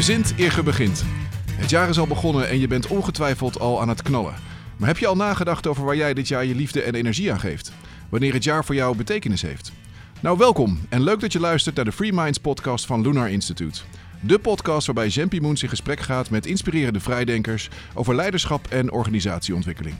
Verzint 0.00 0.32
eer 0.36 0.52
ge 0.52 0.62
begint. 0.62 1.04
Het 1.52 1.70
jaar 1.70 1.88
is 1.88 1.98
al 1.98 2.06
begonnen 2.06 2.48
en 2.48 2.58
je 2.58 2.66
bent 2.66 2.86
ongetwijfeld 2.86 3.58
al 3.58 3.80
aan 3.80 3.88
het 3.88 4.02
knallen. 4.02 4.34
Maar 4.76 4.88
heb 4.88 4.98
je 4.98 5.06
al 5.06 5.16
nagedacht 5.16 5.66
over 5.66 5.84
waar 5.84 5.96
jij 5.96 6.14
dit 6.14 6.28
jaar 6.28 6.44
je 6.44 6.54
liefde 6.54 6.82
en 6.82 6.94
energie 6.94 7.32
aan 7.32 7.40
geeft? 7.40 7.72
Wanneer 8.08 8.32
het 8.32 8.44
jaar 8.44 8.64
voor 8.64 8.74
jou 8.74 8.96
betekenis 8.96 9.42
heeft? 9.42 9.72
Nou, 10.20 10.38
welkom 10.38 10.80
en 10.88 11.02
leuk 11.02 11.20
dat 11.20 11.32
je 11.32 11.40
luistert 11.40 11.76
naar 11.76 11.84
de 11.84 11.92
Free 11.92 12.12
Minds 12.12 12.38
podcast 12.38 12.86
van 12.86 13.02
Lunar 13.02 13.30
Institute. 13.30 13.80
De 14.20 14.38
podcast 14.38 14.86
waarbij 14.86 15.08
Jempie 15.08 15.40
Moons 15.40 15.62
in 15.62 15.68
gesprek 15.68 16.00
gaat 16.00 16.30
met 16.30 16.46
inspirerende 16.46 17.00
vrijdenkers 17.00 17.68
over 17.94 18.14
leiderschap 18.14 18.66
en 18.66 18.92
organisatieontwikkeling. 18.92 19.94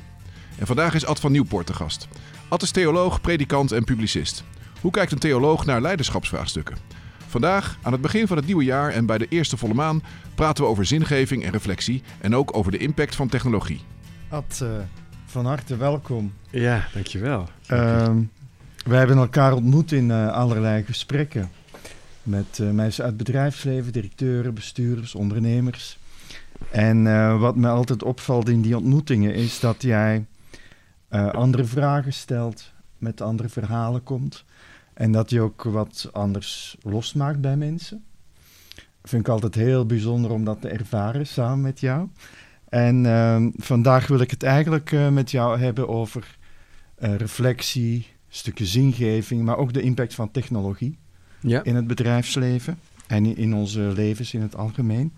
En 0.59 0.67
vandaag 0.67 0.95
is 0.95 1.07
Ad 1.07 1.21
van 1.21 1.33
Nieuwpoort 1.33 1.67
te 1.67 1.75
gast. 1.75 2.09
Ad 2.49 2.63
is 2.63 2.71
theoloog, 2.71 3.21
predikant 3.21 3.73
en 3.73 3.85
publicist. 3.85 4.45
Hoe 4.81 4.91
kijkt 4.91 5.13
een 5.13 5.19
theoloog 5.19 5.67
naar 5.67 5.81
leiderschapsvraagstukken? 5.81 7.00
Vandaag, 7.31 7.79
aan 7.83 7.93
het 7.93 8.01
begin 8.01 8.27
van 8.27 8.37
het 8.37 8.47
nieuwe 8.47 8.65
jaar 8.65 8.91
en 8.93 9.07
bij 9.07 9.19
de 9.19 9.27
eerste 9.29 9.57
volle 9.57 9.75
maan, 9.75 10.03
praten 10.35 10.65
we 10.65 10.71
over 10.71 10.85
zingeving 10.87 11.45
en 11.45 11.51
reflectie 11.51 12.03
en 12.21 12.35
ook 12.35 12.57
over 12.57 12.73
de 12.73 12.79
impact 12.79 13.15
van 13.15 13.29
technologie. 13.29 13.81
Ad, 14.29 14.61
uh, 14.63 14.69
van 15.25 15.47
harte 15.47 15.77
welkom. 15.77 16.33
Ja, 16.51 16.87
dankjewel. 16.95 17.49
Uh, 17.71 18.11
wij 18.87 18.99
hebben 18.99 19.17
elkaar 19.17 19.53
ontmoet 19.53 19.93
in 19.93 20.09
uh, 20.09 20.33
allerlei 20.33 20.85
gesprekken 20.85 21.51
met 22.23 22.59
uh, 22.61 22.71
mensen 22.71 23.05
uit 23.05 23.13
het 23.13 23.25
bedrijfsleven, 23.25 23.93
directeuren, 23.93 24.55
bestuurders, 24.55 25.15
ondernemers. 25.15 25.99
En 26.71 27.03
wat 27.39 27.57
me 27.57 27.69
altijd 27.69 28.03
opvalt 28.03 28.49
in 28.49 28.61
die 28.61 28.77
ontmoetingen 28.77 29.35
is 29.35 29.61
dat 29.61 29.83
jij 29.83 30.27
andere 31.33 31.65
vragen 31.65 32.13
stelt, 32.13 32.73
met 32.99 33.21
andere 33.21 33.49
verhalen 33.49 34.03
komt. 34.03 34.45
En 35.01 35.13
dat 35.13 35.31
je 35.31 35.41
ook 35.41 35.63
wat 35.63 36.09
anders 36.13 36.77
losmaakt 36.83 37.41
bij 37.41 37.57
mensen. 37.57 38.05
Vind 39.03 39.27
ik 39.27 39.33
altijd 39.33 39.55
heel 39.55 39.87
bijzonder 39.87 40.31
om 40.31 40.45
dat 40.45 40.61
te 40.61 40.69
ervaren 40.69 41.27
samen 41.27 41.61
met 41.61 41.81
jou. 41.81 42.09
En 42.69 43.05
uh, 43.05 43.47
vandaag 43.57 44.07
wil 44.07 44.21
ik 44.21 44.31
het 44.31 44.43
eigenlijk 44.43 44.91
uh, 44.93 45.09
met 45.09 45.31
jou 45.31 45.59
hebben 45.59 45.89
over 45.89 46.37
uh, 46.99 47.15
reflectie, 47.15 47.95
een 47.95 48.05
stukje 48.29 48.67
zingeving, 48.67 49.45
maar 49.45 49.57
ook 49.57 49.73
de 49.73 49.83
impact 49.83 50.15
van 50.15 50.31
technologie 50.31 50.99
ja. 51.41 51.63
in 51.63 51.75
het 51.75 51.87
bedrijfsleven 51.87 52.79
en 53.07 53.37
in 53.37 53.55
onze 53.55 53.81
levens 53.81 54.35
in 54.35 54.43
het 54.43 54.57
algemeen. 54.57 55.13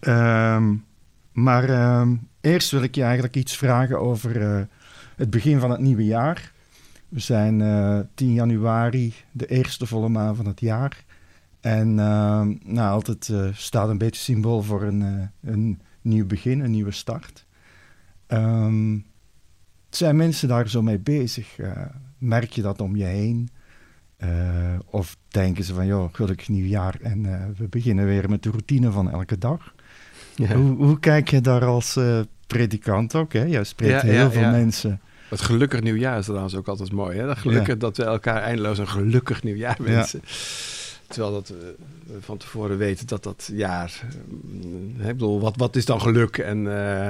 Um, 0.00 0.84
maar 1.32 1.70
uh, 1.70 2.08
eerst 2.40 2.70
wil 2.70 2.82
ik 2.82 2.94
je 2.94 3.02
eigenlijk 3.02 3.36
iets 3.36 3.56
vragen 3.56 4.00
over 4.00 4.36
uh, 4.36 4.60
het 5.16 5.30
begin 5.30 5.60
van 5.60 5.70
het 5.70 5.80
nieuwe 5.80 6.04
jaar. 6.04 6.54
We 7.08 7.20
zijn 7.20 7.60
uh, 7.60 8.00
10 8.14 8.32
januari, 8.32 9.14
de 9.32 9.46
eerste 9.46 9.86
volle 9.86 10.08
maan 10.08 10.36
van 10.36 10.46
het 10.46 10.60
jaar. 10.60 11.04
En 11.60 11.88
uh, 11.88 12.46
nou, 12.64 12.90
altijd 12.90 13.28
uh, 13.28 13.48
staat 13.52 13.88
een 13.88 13.98
beetje 13.98 14.20
symbool 14.20 14.62
voor 14.62 14.82
een, 14.82 15.30
een 15.42 15.80
nieuw 16.00 16.26
begin, 16.26 16.60
een 16.60 16.70
nieuwe 16.70 16.90
start. 16.90 17.46
Um, 18.28 19.04
zijn 19.90 20.16
mensen 20.16 20.48
daar 20.48 20.68
zo 20.68 20.82
mee 20.82 20.98
bezig? 20.98 21.56
merk 22.18 22.52
je 22.52 22.62
dat 22.62 22.80
om 22.80 22.96
je 22.96 23.04
heen? 23.04 23.50
of 24.86 25.16
denken 25.28 25.64
ze 25.64 25.74
van, 25.74 25.86
joh, 25.86 26.14
gelukkig 26.14 26.48
nieuwjaar 26.48 26.96
en 27.00 27.22
we 27.56 27.68
beginnen 27.68 28.06
weer 28.06 28.30
met 28.30 28.42
de 28.42 28.50
routine 28.50 28.90
van 28.90 29.10
elke 29.10 29.38
dag? 29.38 29.74
Ja. 30.34 30.54
Hoe, 30.54 30.76
hoe, 30.76 30.98
kijk 30.98 31.28
je 31.28 31.40
daar 31.40 31.64
als 31.64 31.98
predikant 32.46 33.14
ook? 33.14 33.32
Hè? 33.32 33.42
Jij 33.42 33.64
spreekt 33.64 34.02
ja, 34.02 34.08
heel 34.08 34.24
ja, 34.24 34.30
veel 34.30 34.50
mensen 34.50 35.00
het 35.28 35.40
gelukkig 35.40 35.82
nieuwjaar 35.82 36.18
is 36.18 36.24
trouwens 36.24 36.54
ook 36.54 36.68
altijd 36.68 36.92
mooi. 36.92 37.18
Hè? 37.18 37.26
Dat 37.26 37.38
gelukkig 37.38 37.66
ja. 37.66 37.74
dat 37.74 37.96
we 37.96 38.04
elkaar 38.04 38.42
eindeloos 38.42 38.78
een 38.78 38.88
gelukkig 38.88 39.42
nieuwjaar 39.42 39.76
wensen. 39.80 40.20
Ja. 40.24 40.30
Terwijl 41.08 41.32
dat 41.32 41.48
we 41.48 41.74
van 42.20 42.36
tevoren 42.36 42.78
weten 42.78 43.06
dat 43.06 43.22
dat 43.22 43.50
jaar. 43.52 44.00
Ik 44.98 45.06
bedoel, 45.06 45.40
wat, 45.40 45.56
wat 45.56 45.76
is 45.76 45.84
dan 45.84 46.00
geluk? 46.00 46.38
En, 46.38 46.64
uh, 46.64 47.08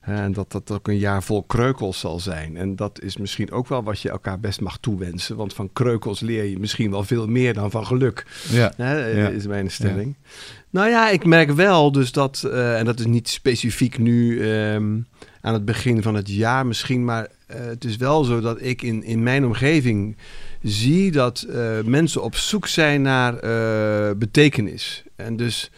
en 0.00 0.32
dat 0.32 0.52
dat 0.52 0.70
ook 0.70 0.88
een 0.88 0.98
jaar 0.98 1.22
vol 1.22 1.42
kreukels 1.42 1.98
zal 1.98 2.20
zijn. 2.20 2.56
En 2.56 2.76
dat 2.76 3.00
is 3.02 3.16
misschien 3.16 3.52
ook 3.52 3.68
wel 3.68 3.82
wat 3.82 4.00
je 4.00 4.10
elkaar 4.10 4.40
best 4.40 4.60
mag 4.60 4.78
toewensen. 4.78 5.36
Want 5.36 5.54
van 5.54 5.70
kreukels 5.72 6.20
leer 6.20 6.44
je 6.44 6.58
misschien 6.58 6.90
wel 6.90 7.04
veel 7.04 7.26
meer 7.26 7.54
dan 7.54 7.70
van 7.70 7.86
geluk. 7.86 8.26
Ja. 8.50 8.72
Hè, 8.76 9.30
is 9.30 9.46
mijn 9.46 9.70
stelling. 9.70 10.14
Ja. 10.18 10.30
Nou 10.70 10.88
ja, 10.88 11.10
ik 11.10 11.24
merk 11.24 11.50
wel 11.50 11.92
dus 11.92 12.12
dat, 12.12 12.42
uh, 12.46 12.78
en 12.78 12.84
dat 12.84 12.98
is 12.98 13.06
niet 13.06 13.28
specifiek 13.28 13.98
nu 13.98 14.44
um, 14.44 15.06
aan 15.40 15.52
het 15.52 15.64
begin 15.64 16.02
van 16.02 16.14
het 16.14 16.28
jaar 16.28 16.66
misschien, 16.66 17.04
maar 17.04 17.28
uh, 17.50 17.56
het 17.56 17.84
is 17.84 17.96
wel 17.96 18.24
zo 18.24 18.40
dat 18.40 18.62
ik 18.62 18.82
in, 18.82 19.02
in 19.02 19.22
mijn 19.22 19.44
omgeving 19.44 20.16
zie 20.62 21.10
dat 21.10 21.46
uh, 21.48 21.80
mensen 21.84 22.22
op 22.22 22.36
zoek 22.36 22.66
zijn 22.66 23.02
naar 23.02 23.34
uh, 23.34 24.16
betekenis. 24.16 25.04
En 25.16 25.36
dus 25.36 25.70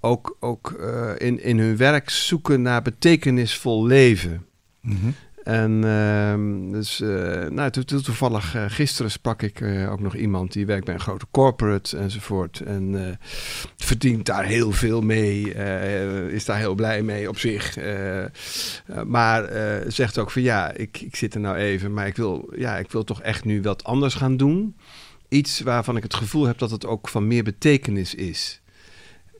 ook, 0.00 0.36
ook 0.40 0.70
in, 1.18 1.42
in 1.42 1.58
hun 1.58 1.76
werk 1.76 2.10
zoeken 2.10 2.62
naar 2.62 2.82
betekenisvol 2.82 3.86
leven. 3.86 4.46
Mm. 4.80 5.14
En 5.44 5.82
uh, 5.84 6.72
dus, 6.72 7.00
uh, 7.00 7.48
nou, 7.48 7.70
to 7.70 7.82
to 7.82 8.00
toevallig 8.00 8.56
uh, 8.56 8.64
gisteren 8.68 9.10
sprak 9.10 9.42
ik 9.42 9.60
uh, 9.60 9.92
ook 9.92 10.00
nog 10.00 10.14
iemand 10.16 10.52
die 10.52 10.66
werkt 10.66 10.84
bij 10.84 10.94
een 10.94 11.00
grote 11.00 11.26
corporate 11.30 11.96
enzovoort. 11.96 12.60
En 12.60 13.18
verdient 13.76 14.26
daar 14.26 14.44
heel 14.44 14.72
veel 14.72 15.00
mee, 15.00 15.54
is 16.32 16.44
daar 16.44 16.58
heel 16.58 16.74
blij 16.74 17.02
mee 17.02 17.28
op 17.28 17.38
zich. 17.38 17.78
maar 19.06 19.48
zegt 19.86 20.18
ook 20.18 20.30
van 20.30 20.42
ja, 20.42 20.72
ik, 20.72 21.00
ik 21.00 21.16
zit 21.16 21.34
er 21.34 21.40
nou 21.40 21.56
even, 21.56 21.92
maar 21.92 22.06
ik 22.06 22.16
wil, 22.16 22.52
ja, 22.56 22.76
ik 22.76 22.90
wil 22.90 23.04
toch 23.04 23.22
echt 23.22 23.44
nu 23.44 23.62
wat 23.62 23.84
anders 23.84 24.14
gaan 24.14 24.36
doen. 24.36 24.76
Iets 25.28 25.60
waarvan 25.60 25.96
ik 25.96 26.02
het 26.02 26.14
gevoel 26.14 26.46
heb 26.46 26.58
dat 26.58 26.70
het 26.70 26.86
ook 26.86 27.08
van 27.08 27.26
meer 27.26 27.44
betekenis 27.44 28.14
is. 28.14 28.62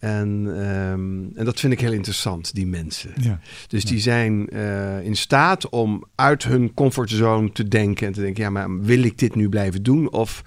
En, 0.04 0.46
um, 0.46 1.32
en 1.34 1.44
dat 1.44 1.60
vind 1.60 1.72
ik 1.72 1.80
heel 1.80 1.92
interessant, 1.92 2.54
die 2.54 2.66
mensen. 2.66 3.12
Ja. 3.20 3.40
Dus 3.68 3.84
die 3.84 4.00
zijn 4.00 4.48
uh, 4.52 5.04
in 5.04 5.16
staat 5.16 5.68
om 5.68 6.04
uit 6.14 6.44
hun 6.44 6.74
comfortzone 6.74 7.52
te 7.52 7.68
denken 7.68 8.06
en 8.06 8.12
te 8.12 8.20
denken: 8.20 8.42
ja, 8.42 8.50
maar 8.50 8.80
wil 8.80 9.02
ik 9.02 9.18
dit 9.18 9.34
nu 9.34 9.48
blijven 9.48 9.82
doen? 9.82 10.12
Of, 10.12 10.44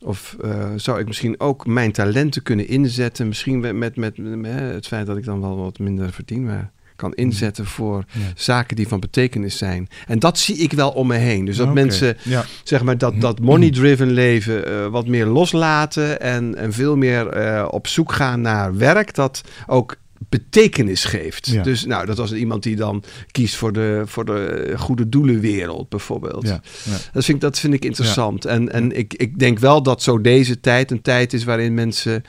of 0.00 0.36
uh, 0.44 0.72
zou 0.76 1.00
ik 1.00 1.06
misschien 1.06 1.40
ook 1.40 1.66
mijn 1.66 1.92
talenten 1.92 2.42
kunnen 2.42 2.68
inzetten? 2.68 3.28
Misschien 3.28 3.60
met, 3.60 3.74
met, 3.74 3.96
met, 3.96 4.18
met, 4.18 4.60
het 4.60 4.86
feit 4.86 5.06
dat 5.06 5.16
ik 5.16 5.24
dan 5.24 5.40
wel 5.40 5.56
wat 5.56 5.78
minder 5.78 6.12
verdien, 6.12 6.44
maar 6.44 6.70
kan 7.00 7.14
inzetten 7.14 7.66
voor 7.66 8.04
ja. 8.12 8.20
zaken 8.34 8.76
die 8.76 8.88
van 8.88 9.00
betekenis 9.00 9.58
zijn. 9.58 9.88
En 10.06 10.18
dat 10.18 10.38
zie 10.38 10.56
ik 10.56 10.72
wel 10.72 10.90
om 10.90 11.06
me 11.06 11.16
heen. 11.16 11.44
Dus 11.44 11.56
dat 11.56 11.68
okay. 11.68 11.82
mensen, 11.82 12.16
ja. 12.22 12.44
zeg 12.64 12.82
maar, 12.82 12.98
dat, 12.98 13.20
dat 13.20 13.40
money-driven 13.40 14.10
leven 14.10 14.68
uh, 14.68 14.86
wat 14.86 15.06
meer 15.06 15.26
loslaten 15.26 16.20
en, 16.20 16.54
en 16.54 16.72
veel 16.72 16.96
meer 16.96 17.36
uh, 17.36 17.68
op 17.70 17.86
zoek 17.86 18.12
gaan 18.12 18.40
naar 18.40 18.76
werk 18.76 19.14
dat 19.14 19.40
ook 19.66 19.96
betekenis 20.28 21.04
geeft. 21.04 21.46
Ja. 21.46 21.62
Dus 21.62 21.84
nou, 21.84 22.06
dat 22.06 22.16
was 22.16 22.32
iemand 22.32 22.62
die 22.62 22.76
dan 22.76 23.02
kiest 23.30 23.56
voor 23.56 23.72
de, 23.72 24.02
voor 24.06 24.24
de 24.24 24.72
goede 24.76 25.08
doelenwereld 25.08 25.88
bijvoorbeeld. 25.88 26.46
Ja, 26.46 26.60
ja. 26.84 26.96
Dat, 27.12 27.24
vind 27.24 27.36
ik, 27.36 27.40
dat 27.40 27.58
vind 27.58 27.74
ik 27.74 27.84
interessant. 27.84 28.44
En, 28.44 28.72
en 28.72 28.96
ik, 28.96 29.14
ik 29.14 29.38
denk 29.38 29.58
wel 29.58 29.82
dat 29.82 30.02
zo 30.02 30.20
deze 30.20 30.60
tijd 30.60 30.90
een 30.90 31.02
tijd 31.02 31.32
is 31.32 31.44
waarin 31.44 31.74
mensen 31.74 32.24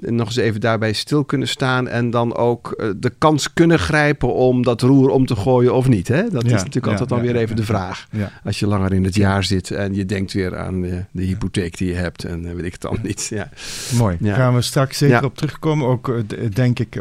nog 0.00 0.26
eens 0.26 0.36
even 0.36 0.60
daarbij 0.60 0.92
stil 0.92 1.24
kunnen 1.24 1.48
staan 1.48 1.88
en 1.88 2.10
dan 2.10 2.36
ook 2.36 2.74
uh, 2.76 2.90
de 2.96 3.12
kans 3.18 3.52
kunnen 3.52 3.78
grijpen 3.78 4.34
om 4.34 4.62
dat 4.62 4.80
roer 4.80 5.10
om 5.10 5.26
te 5.26 5.36
gooien 5.36 5.74
of 5.74 5.88
niet. 5.88 6.08
Hè? 6.08 6.22
Dat 6.30 6.42
ja, 6.42 6.48
is 6.48 6.62
natuurlijk 6.62 6.84
ja, 6.84 6.90
altijd 6.90 7.08
dan 7.08 7.18
ja, 7.18 7.24
weer 7.24 7.36
even 7.36 7.56
de 7.56 7.64
vraag. 7.64 8.08
Als 8.44 8.58
je 8.58 8.66
langer 8.66 8.92
in 8.92 9.04
het 9.04 9.14
jaar 9.14 9.44
zit 9.44 9.70
en 9.70 9.94
je 9.94 10.04
denkt 10.04 10.32
weer 10.32 10.56
aan 10.56 10.80
de, 10.80 11.04
de 11.10 11.22
hypotheek 11.22 11.78
die 11.78 11.88
je 11.88 11.94
hebt 11.94 12.24
en 12.24 12.44
uh, 12.44 12.52
weet 12.52 12.64
ik 12.64 12.72
het 12.72 12.80
dan 12.80 12.98
niet. 13.02 13.26
Ja. 13.30 13.50
Mooi, 13.96 14.16
daar 14.20 14.36
gaan 14.36 14.54
we 14.54 14.62
straks 14.62 14.98
zeker 14.98 15.24
op 15.24 15.36
terugkomen. 15.36 15.86
Ook 15.86 16.22
denk 16.54 16.78
ik, 16.78 17.00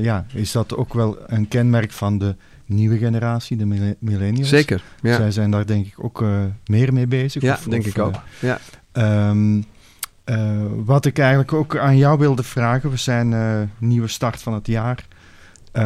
ja, 0.00 0.26
is 0.34 0.52
dat 0.52 0.76
ook 0.76 0.94
wel 0.94 1.18
een 1.26 1.48
kenmerk 1.48 1.92
van 1.92 2.18
de 2.18 2.34
nieuwe 2.66 2.98
generatie, 2.98 3.56
de 3.56 3.96
millennials. 3.98 4.48
Zeker, 4.48 4.82
ja. 5.02 5.16
Zij 5.16 5.30
zijn 5.30 5.50
daar 5.50 5.66
denk 5.66 5.86
ik 5.86 6.04
ook 6.04 6.24
meer 6.66 6.92
mee 6.92 7.06
bezig. 7.06 7.42
Ja, 7.42 7.52
of, 7.52 7.62
denk 7.62 7.82
of, 7.82 7.88
ik 7.88 7.98
ook. 7.98 8.14
Ja. 8.40 8.58
Um, 9.30 9.64
uh, 10.24 10.62
wat 10.84 11.04
ik 11.04 11.18
eigenlijk 11.18 11.52
ook 11.52 11.76
aan 11.76 11.96
jou 11.96 12.18
wilde 12.18 12.42
vragen, 12.42 12.90
we 12.90 12.96
zijn 12.96 13.32
uh, 13.32 13.60
nieuwe 13.78 14.08
start 14.08 14.42
van 14.42 14.52
het 14.52 14.66
jaar. 14.66 15.06
Uh, 15.72 15.82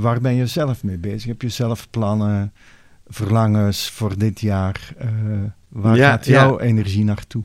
waar 0.00 0.20
ben 0.20 0.34
je 0.34 0.46
zelf 0.46 0.82
mee 0.82 0.98
bezig? 0.98 1.26
Heb 1.26 1.42
je 1.42 1.48
zelf 1.48 1.90
plannen, 1.90 2.52
verlangens 3.06 3.90
voor 3.90 4.18
dit 4.18 4.40
jaar? 4.40 4.92
waar 5.68 5.96
ja, 5.96 6.10
gaat 6.10 6.26
jouw 6.26 6.58
ja. 6.58 6.64
energie 6.64 7.04
naartoe? 7.04 7.42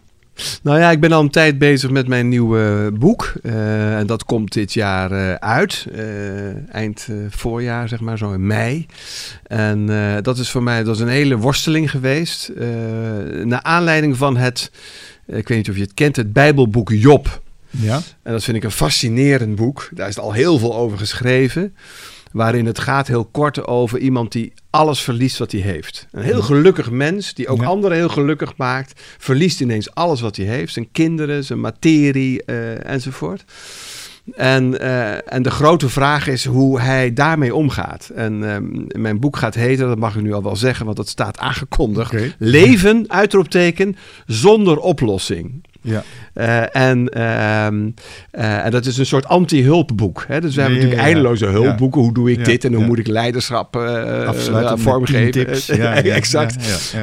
Nou 0.63 0.79
ja, 0.79 0.91
ik 0.91 0.99
ben 0.99 1.11
al 1.11 1.21
een 1.21 1.29
tijd 1.29 1.57
bezig 1.57 1.89
met 1.89 2.07
mijn 2.07 2.29
nieuwe 2.29 2.91
boek. 2.93 3.33
En 3.43 4.07
dat 4.07 4.25
komt 4.25 4.53
dit 4.53 4.73
jaar 4.73 5.39
uit. 5.39 5.87
Eind 6.71 7.07
voorjaar, 7.29 7.87
zeg 7.87 7.99
maar, 7.99 8.17
zo 8.17 8.33
in 8.33 8.47
mei. 8.47 8.85
En 9.43 9.85
dat 10.21 10.37
is 10.37 10.49
voor 10.49 10.63
mij 10.63 10.83
dat 10.83 10.95
is 10.95 11.01
een 11.01 11.07
hele 11.07 11.37
worsteling 11.37 11.91
geweest. 11.91 12.51
naar 13.43 13.61
aanleiding 13.61 14.17
van 14.17 14.37
het 14.37 14.71
ik 15.25 15.47
weet 15.47 15.57
niet 15.57 15.69
of 15.69 15.75
je 15.75 15.81
het 15.81 15.93
kent, 15.93 16.15
het 16.15 16.33
Bijbelboek 16.33 16.91
Job. 16.91 17.41
Ja. 17.69 18.01
En 18.21 18.31
dat 18.31 18.43
vind 18.43 18.57
ik 18.57 18.63
een 18.63 18.71
fascinerend 18.71 19.55
boek. 19.55 19.89
Daar 19.93 20.07
is 20.07 20.19
al 20.19 20.31
heel 20.31 20.57
veel 20.57 20.75
over 20.75 20.97
geschreven. 20.97 21.75
Waarin 22.31 22.65
het 22.65 22.79
gaat 22.79 23.07
heel 23.07 23.25
kort 23.25 23.65
over 23.67 23.99
iemand 23.99 24.31
die 24.31 24.53
alles 24.69 25.01
verliest 25.01 25.37
wat 25.37 25.51
hij 25.51 25.61
heeft. 25.61 26.07
Een 26.11 26.23
heel 26.23 26.41
gelukkig 26.41 26.91
mens, 26.91 27.33
die 27.33 27.47
ook 27.47 27.61
ja. 27.61 27.65
anderen 27.65 27.97
heel 27.97 28.09
gelukkig 28.09 28.57
maakt, 28.57 29.01
verliest 29.17 29.61
ineens 29.61 29.95
alles 29.95 30.21
wat 30.21 30.35
hij 30.35 30.45
heeft. 30.45 30.73
Zijn 30.73 30.91
kinderen, 30.91 31.43
zijn 31.43 31.59
materie 31.59 32.43
uh, 32.45 32.89
enzovoort. 32.89 33.43
En, 34.31 34.79
eh, 34.79 35.33
en 35.33 35.41
de 35.43 35.51
grote 35.51 35.89
vraag 35.89 36.27
is 36.27 36.45
hoe 36.45 36.79
hij 36.79 37.13
daarmee 37.13 37.55
omgaat. 37.55 38.11
En 38.15 38.49
ehm, 38.49 39.01
mijn 39.01 39.19
boek 39.19 39.37
gaat 39.37 39.55
heten, 39.55 39.87
dat 39.87 39.97
mag 39.97 40.15
ik 40.15 40.21
nu 40.21 40.33
al 40.33 40.43
wel 40.43 40.55
zeggen, 40.55 40.85
want 40.85 40.97
dat 40.97 41.07
staat 41.07 41.37
aangekondigd. 41.37 42.35
Leven, 42.37 43.05
uitroepteken, 43.07 43.95
zonder 44.25 44.77
oplossing. 44.77 45.63
Ja. 45.83 46.03
Eh, 46.33 46.75
en, 46.89 47.09
ehm, 47.09 47.89
eh, 48.31 48.65
en 48.65 48.71
dat 48.71 48.85
is 48.85 48.97
een 48.97 49.05
soort 49.05 49.27
anti-hulpboek. 49.27 50.25
Hè? 50.27 50.41
Dus 50.41 50.55
we 50.55 50.61
hebben 50.61 50.79
Ja, 50.79 50.83
natuurlijk 50.83 51.07
ja. 51.07 51.13
eindeloze 51.13 51.45
hulpboeken. 51.45 52.01
Hoe 52.01 52.13
doe 52.13 52.31
ik 52.31 52.45
dit 52.45 52.65
en 52.65 52.73
hoe 52.73 52.85
moet 52.85 52.99
ik 52.99 53.07
leiderschap 53.07 53.73
met 53.73 54.81
vormgeven? 54.81 55.31
tips. 55.31 55.65
Ja, 55.83 55.95
ja, 55.95 56.13
exact. 56.13 56.55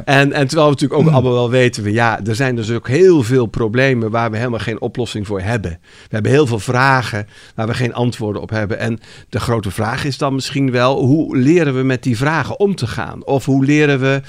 En, 0.05 0.32
en 0.32 0.47
terwijl 0.47 0.69
we 0.69 0.73
natuurlijk 0.73 1.00
ook 1.00 1.12
allemaal 1.12 1.32
wel 1.32 1.50
weten, 1.50 1.82
van, 1.82 1.93
ja, 1.93 2.21
er 2.27 2.35
zijn 2.35 2.56
dus 2.56 2.71
ook 2.71 2.88
heel 2.88 3.23
veel 3.23 3.47
problemen 3.47 4.11
waar 4.11 4.31
we 4.31 4.37
helemaal 4.37 4.59
geen 4.59 4.81
oplossing 4.81 5.26
voor 5.26 5.41
hebben. 5.41 5.71
We 5.81 6.09
hebben 6.09 6.31
heel 6.33 6.47
veel 6.47 6.59
vragen 6.59 7.26
waar 7.55 7.67
we 7.67 7.75
geen 7.75 7.94
antwoorden 7.94 8.43
op 8.43 8.50
hebben. 8.50 8.79
En 8.79 9.00
de 9.29 9.41
grote 9.41 9.71
vraag 9.71 10.05
is 10.05 10.19
dan 10.19 10.35
misschien 10.35 10.71
wel, 10.71 11.05
hoe 11.05 11.37
leren 11.37 11.76
we 11.76 11.83
met 11.83 12.03
die 12.03 12.17
vragen 12.17 12.61
om 12.61 12.75
te 12.75 12.87
gaan? 12.87 13.25
Of 13.25 13.44
hoe 13.44 13.65
leren 13.65 14.00
we 14.00 14.21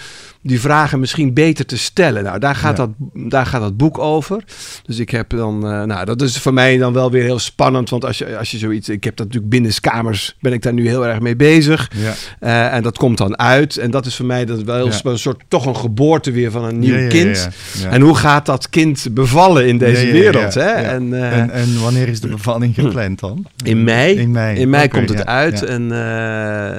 die 0.44 0.60
vragen 0.60 1.00
misschien 1.00 1.34
beter 1.34 1.66
te 1.66 1.78
stellen? 1.78 2.24
Nou, 2.24 2.40
daar 2.40 2.56
gaat, 2.56 2.78
Ja. 2.78 2.86
dat, 2.86 3.30
daar 3.32 3.46
gaat 3.46 3.62
dat 3.62 3.78
boek 3.78 3.98
over. 4.00 4.44
Dus 4.86 5.00
ik 5.00 5.10
heb 5.10 5.30
dan, 5.30 5.68
eh, 5.68 5.84
nou, 5.84 6.06
dat 6.06 6.22
is 6.22 6.38
voor 6.38 6.54
mij 6.54 6.78
dan 6.78 6.94
wel 6.94 7.12
weer 7.12 7.24
heel 7.24 7.40
spannend, 7.40 7.90
want 7.90 8.06
als 8.06 8.18
je, 8.18 8.38
als 8.38 8.52
je 8.52 8.58
zoiets, 8.58 8.90
ik 8.90 9.04
heb 9.04 9.16
dat 9.16 9.26
natuurlijk 9.26 9.52
binnenskamers, 9.54 10.36
ben 10.40 10.54
ik 10.54 10.62
daar 10.62 10.74
nu 10.74 10.88
heel 10.88 11.08
erg 11.08 11.20
mee 11.20 11.36
bezig. 11.36 11.92
Ja. 11.96 12.14
Eh, 12.40 12.74
en 12.76 12.84
dat 12.84 12.98
komt 12.98 13.18
dan 13.18 13.38
uit. 13.40 13.78
En 13.78 13.92
dat 13.92 14.06
is 14.06 14.16
voor 14.16 14.26
mij 14.26 14.46
dat 14.46 14.64
wel 14.64 14.88
Ja. 14.88 15.00
een 15.04 15.20
soort 15.20 15.44
toch 15.48 15.66
een 15.66 15.76
geboorte 15.76 16.32
weer 16.32 16.52
van 16.52 16.64
een 16.64 16.80
nieuw 16.80 17.08
kind. 17.08 17.50
En 17.90 18.02
hoe 18.02 18.16
gaat 18.16 18.46
dat 18.46 18.70
kind 18.70 19.08
bevallen 19.12 19.68
in 19.68 19.78
deze 19.78 20.12
wereld? 20.12 20.54
Hè? 20.54 20.62
En, 20.70 21.14
eh, 21.14 21.38
En, 21.38 21.50
en 21.50 21.82
wanneer 21.82 22.08
is 22.08 22.20
de 22.22 22.28
bevalling 22.28 22.76
gepland 22.76 23.20
dan? 23.20 23.46
in 23.64 23.84
mei. 23.84 24.16
In 24.18 24.32
mei, 24.32 24.60
In 24.60 24.70
mei 24.70 24.88
komt 24.88 25.10
het 25.10 25.26
uit. 25.26 25.64
En 25.64 25.88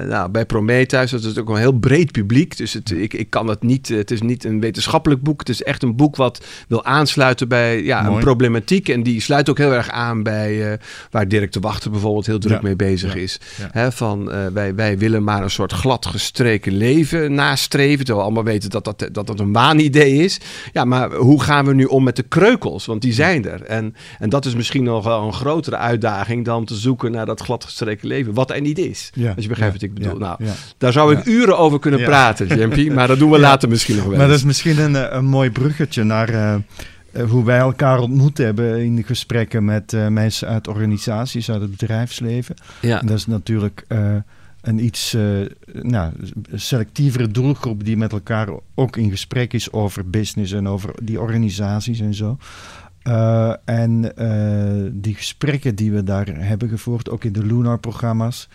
nou, 0.09 0.31
bij 0.31 0.47
Prometheus, 0.47 1.11
dat 1.11 1.25
is 1.25 1.39
ook 1.39 1.49
een 1.49 1.57
heel 1.57 1.73
breed 1.73 2.13
publiek. 2.13 2.57
Dus 2.57 2.73
het, 2.73 2.91
ik, 2.91 3.15
ik 3.15 3.31
kan 3.31 3.47
het 3.53 3.63
niet. 3.63 3.89
Het 3.89 4.11
is 4.11 4.21
niet 4.23 4.45
een 4.45 4.61
wetenschappelijk 4.61 5.23
boek. 5.23 5.39
Het 5.41 5.49
is 5.49 5.63
echt 5.63 5.83
een 5.83 5.97
boek 5.97 6.17
wat 6.17 6.45
wil 6.69 6.85
aansluiten 6.85 7.49
bij 7.49 7.83
ja, 7.83 8.07
een 8.07 8.19
problematiek. 8.19 8.89
En 8.89 9.03
die 9.03 9.21
sluit 9.21 9.51
ook 9.51 9.59
heel 9.59 9.73
erg 9.73 9.91
aan 9.91 10.23
bij 10.23 10.73
eh, 10.73 10.79
waar 11.11 11.29
Dirk 11.29 11.53
de 11.53 11.61
Wachter 11.61 11.91
bijvoorbeeld 11.91 12.27
heel 12.27 12.39
druk 12.39 12.53
Ja, 12.57 12.63
mee 12.63 12.77
bezig 12.77 13.15
ja, 13.15 13.21
is. 13.21 13.41
ja. 13.75 13.91
Van 13.91 14.33
eh, 14.33 14.47
wij, 14.53 14.75
wij 14.75 14.99
willen 14.99 15.25
maar 15.25 15.43
een 15.43 15.51
soort 15.51 15.73
glad 15.73 16.07
gestreken 16.07 16.73
leven 16.77 17.35
nastreven. 17.35 18.05
Terwijl 18.05 18.19
we 18.19 18.25
allemaal 18.25 18.53
weten 18.53 18.71
dat 18.71 18.85
dat, 18.85 19.09
dat 19.13 19.27
dat 19.27 19.41
een 19.41 19.53
waanidee 19.53 20.15
is. 20.15 20.41
Ja, 20.73 20.85
maar 20.85 21.13
hoe 21.15 21.43
gaan 21.43 21.65
we 21.65 21.75
nu 21.75 21.85
om 21.85 22.05
met 22.05 22.17
de 22.17 22.23
kreukels? 22.23 22.87
Want 22.87 23.03
die 23.03 23.13
zijn 23.13 23.47
er. 23.47 23.63
En, 23.63 23.95
en 24.19 24.29
dat 24.29 24.45
is 24.45 24.55
misschien 24.55 24.83
nog 24.85 25.05
wel 25.05 25.23
een 25.27 25.33
grotere 25.33 25.77
uitdaging 25.77 26.45
dan 26.45 26.65
te 26.65 26.75
zoeken 26.75 27.13
naar 27.13 27.27
dat 27.27 27.41
glad 27.41 27.65
gestreken 27.65 28.09
leven. 28.09 28.35
Wat 28.35 28.51
er 28.51 28.61
niet 28.61 28.79
is. 28.79 29.11
Ja, 29.15 29.33
Als 29.35 29.43
je 29.43 29.49
begrijpt 29.49 29.73
wat 29.75 29.83
ik 29.83 29.95
bedoel. 29.95 30.19
nou, 30.19 30.39
daar 30.79 30.93
zou 30.93 31.17
ik 31.17 31.25
uren 31.25 31.59
over 31.59 31.79
kunnen 31.79 32.03
praten, 32.03 32.59
Jempie. 32.59 32.91
Maar 32.91 33.09
dat 33.09 33.19
doen 33.19 33.31
we. 33.31 33.41
later 33.43 33.69
misschien 33.69 33.97
nog 33.97 34.05
wel. 34.05 34.17
Maar 34.17 34.29
dat 34.29 34.37
is 34.37 34.45
misschien 34.45 34.79
een, 34.79 34.97
eh, 34.97 35.17
een 35.17 35.25
mooi 35.25 35.51
bruggetje 35.51 36.03
naar 36.05 36.29
eh, 36.29 36.55
eh, 36.55 37.31
hoe 37.31 37.45
wij 37.45 37.59
elkaar 37.59 37.99
ontmoet 37.99 38.39
hebben 38.39 38.85
in 38.85 38.97
de 38.97 39.03
gesprekken 39.03 39.65
met 39.65 39.93
mensen 40.09 40.49
uit 40.49 40.69
organisaties, 40.69 41.51
uit 41.51 41.61
het 41.61 41.71
bedrijfsleven. 41.71 42.55
ja. 42.81 43.01
En 43.01 43.07
dat 43.07 43.17
is 43.17 43.27
natuurlijk 43.27 43.85
een 44.61 44.85
iets 44.85 45.17
nou, 45.73 46.13
selectievere 46.55 47.29
doelgroep 47.29 47.85
die 47.85 47.97
met 47.97 48.13
elkaar 48.13 48.49
ook 48.75 48.97
in 48.97 49.11
gesprek 49.11 49.53
is 49.53 49.73
over 49.73 50.11
business 50.11 50.53
en 50.53 50.69
over 50.69 50.95
die 51.03 51.21
organisaties 51.21 52.01
en 52.01 52.15
zo. 52.15 52.39
En 53.65 54.13
die 54.93 55.15
gesprekken 55.15 55.75
die 55.75 55.93
we 55.93 56.05
daar 56.05 56.27
hebben 56.27 56.69
gevoerd, 56.69 57.11
ook 57.11 57.25
in 57.25 57.33
de 57.33 57.47
Lunar-programma's. 57.47 58.49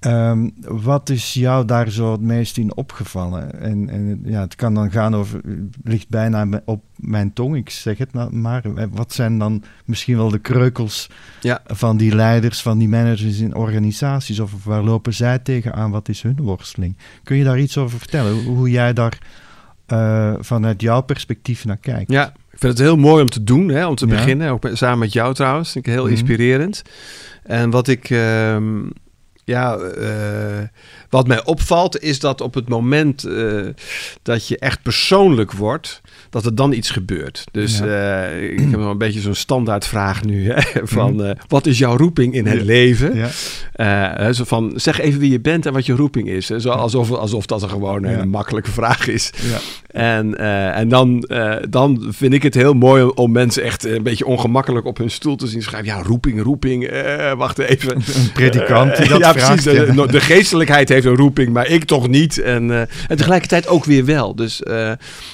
Ehm, 0.00 0.48
wat 0.60 1.08
is 1.10 1.34
jou 1.34 1.64
daar 1.64 1.90
zo 1.90 2.12
het 2.12 2.20
meest 2.20 2.56
in 2.58 2.76
opgevallen? 2.76 3.60
En, 3.60 3.88
en 3.88 4.20
ja, 4.24 4.40
het 4.40 4.54
kan 4.54 4.74
dan 4.74 4.90
gaan 4.90 5.14
over, 5.16 5.40
ligt 5.84 6.08
bijna 6.08 6.46
op 6.64 6.82
mijn 6.96 7.32
tong, 7.32 7.56
ik 7.56 7.70
zeg 7.70 7.98
het 7.98 8.12
nou 8.12 8.34
maar. 8.36 8.64
Eh, 8.74 8.84
Wat 8.90 9.12
zijn 9.12 9.38
dan 9.38 9.62
misschien 9.84 10.16
wel 10.16 10.28
de 10.30 10.38
kreukels 10.38 11.10
Ja. 11.40 11.60
van 11.66 11.96
die 11.96 12.14
leiders, 12.14 12.62
van 12.62 12.78
die 12.78 12.88
managers 12.88 13.38
in 13.38 13.54
organisaties? 13.54 14.40
Of 14.40 14.64
waar 14.64 14.82
lopen 14.82 15.14
zij 15.14 15.38
tegenaan? 15.38 15.90
Wat 15.90 16.08
is 16.08 16.22
hun 16.22 16.36
worsteling? 16.42 16.96
Kun 17.22 17.36
je 17.36 17.44
daar 17.44 17.58
iets 17.60 17.78
over 17.78 17.98
vertellen? 17.98 18.44
Hoe, 18.44 18.70
jij 18.70 18.92
daar 18.92 19.18
eh, 19.86 20.34
vanuit 20.38 20.80
jouw 20.80 21.00
perspectief 21.00 21.64
naar 21.64 21.76
kijkt? 21.76 22.10
Ja, 22.10 22.26
ik 22.28 22.58
vind 22.58 22.72
het 22.78 22.82
heel 22.86 22.96
mooi 22.96 23.22
om 23.22 23.28
te 23.28 23.44
doen, 23.44 23.68
hè, 23.68 23.86
om 23.86 23.94
te 23.94 24.06
Ja. 24.06 24.14
beginnen. 24.14 24.50
Ook 24.50 24.62
met- 24.62 24.76
samen 24.78 24.98
met 24.98 25.12
jou 25.12 25.34
trouwens. 25.34 25.72
Vind 25.72 25.86
ik 25.86 25.92
heel 25.92 26.02
Mhm. 26.02 26.10
inspirerend. 26.12 26.82
En 27.42 27.70
wat 27.70 27.88
ik, 27.88 28.10
ehm, 28.10 28.86
ja, 29.48 29.76
eh, 29.76 30.62
wat 31.10 31.26
mij 31.26 31.44
opvalt 31.44 32.00
is 32.00 32.20
dat 32.20 32.40
op 32.40 32.54
het 32.54 32.68
moment 32.68 33.24
eh, 33.24 33.66
dat 34.22 34.48
je 34.48 34.58
echt 34.58 34.82
persoonlijk 34.82 35.52
wordt, 35.52 36.00
dat 36.30 36.44
er 36.44 36.54
dan 36.54 36.72
iets 36.72 36.90
gebeurt. 36.90 37.44
Dus 37.50 37.80
eh, 37.80 38.42
ik 38.52 38.58
heb 38.58 38.80
nog 38.80 38.90
een 38.90 38.98
beetje 38.98 39.20
zo'n 39.20 39.34
standaardvraag 39.34 40.24
nu, 40.24 40.50
hè, 40.52 40.60
van 40.96 41.24
eh, 41.24 41.30
wat 41.48 41.66
is 41.66 41.78
jouw 41.78 41.96
roeping 41.96 42.34
in 42.34 42.46
het 42.46 42.54
Mhm. 42.58 42.62
Ja. 42.66 42.72
leven? 42.72 43.16
Ja, 43.16 43.28
Eh, 44.16 44.32
zo 44.32 44.44
van, 44.44 44.72
zeg 44.74 45.00
even 45.00 45.20
wie 45.20 45.30
je 45.30 45.40
bent 45.40 45.66
en 45.66 45.72
wat 45.72 45.86
je 45.86 45.92
roeping 45.94 46.28
is. 46.28 46.48
Hè. 46.48 46.60
Zo 46.60 46.70
alsof, 46.70 47.10
alsof 47.12 47.46
dat 47.46 47.62
een 47.62 47.68
gewoon 47.68 48.04
een 48.04 48.10
hele 48.10 48.24
makkelijke 48.26 48.70
vraag 48.70 49.06
is. 49.06 49.30
ja. 49.50 49.58
En, 49.88 50.38
en 50.74 50.88
dan, 50.88 51.28
dan 51.70 52.06
vind 52.10 52.32
ik 52.34 52.42
het 52.42 52.54
heel 52.54 52.74
mooi 52.74 53.04
om, 53.04 53.32
mensen 53.32 53.62
echt 53.62 53.84
een 53.84 54.02
beetje 54.02 54.26
ongemakkelijk 54.26 54.86
op 54.86 54.98
hun 54.98 55.10
stoel 55.10 55.36
te 55.36 55.46
zien 55.46 55.62
schrijven. 55.62 55.88
Ja, 55.88 56.02
roeping, 56.02 56.42
roeping. 56.42 56.90
wacht 57.36 57.58
even. 57.58 57.96
Een 57.96 58.32
predikant 58.32 58.96
die 58.96 59.08
dat 59.08 59.18
ja, 59.18 59.32
vraagt. 59.32 59.62
precies. 59.62 59.86
ja. 59.86 59.92
De, 59.94 60.12
de 60.12 60.20
geestelijkheid 60.20 60.88
heeft 60.88 61.06
een 61.06 61.16
roeping, 61.16 61.52
maar 61.52 61.66
ik 61.66 61.84
toch 61.84 62.08
niet. 62.08 62.38
En, 62.38 62.70
en 63.08 63.16
tegelijkertijd 63.16 63.68
ook 63.68 63.84
weer 63.84 64.04
wel. 64.04 64.34
Dus, 64.34 64.62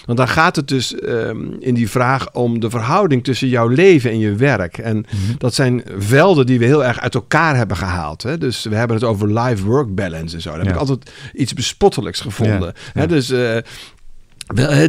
want 0.04 0.19
dan 0.19 0.28
gaat 0.28 0.56
het 0.56 0.70
dus 0.75 0.94
ehm, 0.94 1.38
in 1.59 1.75
die 1.75 1.91
vraag 1.91 2.32
om 2.32 2.61
de 2.61 2.71
verhouding 2.71 3.25
tussen 3.25 3.49
jouw 3.49 3.69
leven 3.69 4.11
en 4.11 4.19
je 4.19 4.35
werk. 4.35 4.79
En 4.79 4.97
Mhm. 4.97 5.35
dat 5.38 5.55
zijn 5.55 5.82
velden 5.99 6.47
die 6.47 6.59
we 6.59 6.65
heel 6.65 6.85
erg 6.85 7.00
uit 7.00 7.15
elkaar 7.15 7.56
hebben 7.56 7.76
gehaald. 7.76 8.23
Hè? 8.23 8.38
Dus 8.38 8.65
we 8.65 8.75
hebben 8.75 8.97
het 8.97 9.05
over 9.05 9.41
life-work 9.41 9.94
balance 9.94 10.35
en 10.37 10.43
zo. 10.43 10.50
Daar 10.50 10.59
heb 10.59 10.69
ik 10.69 10.76
altijd 10.76 11.11
iets 11.35 11.53
bespottelijks 11.55 12.21
gevonden. 12.21 12.72
Ja, 12.94 13.01
Hè? 13.01 13.06
Dus 13.06 13.31
eh, 13.31 13.56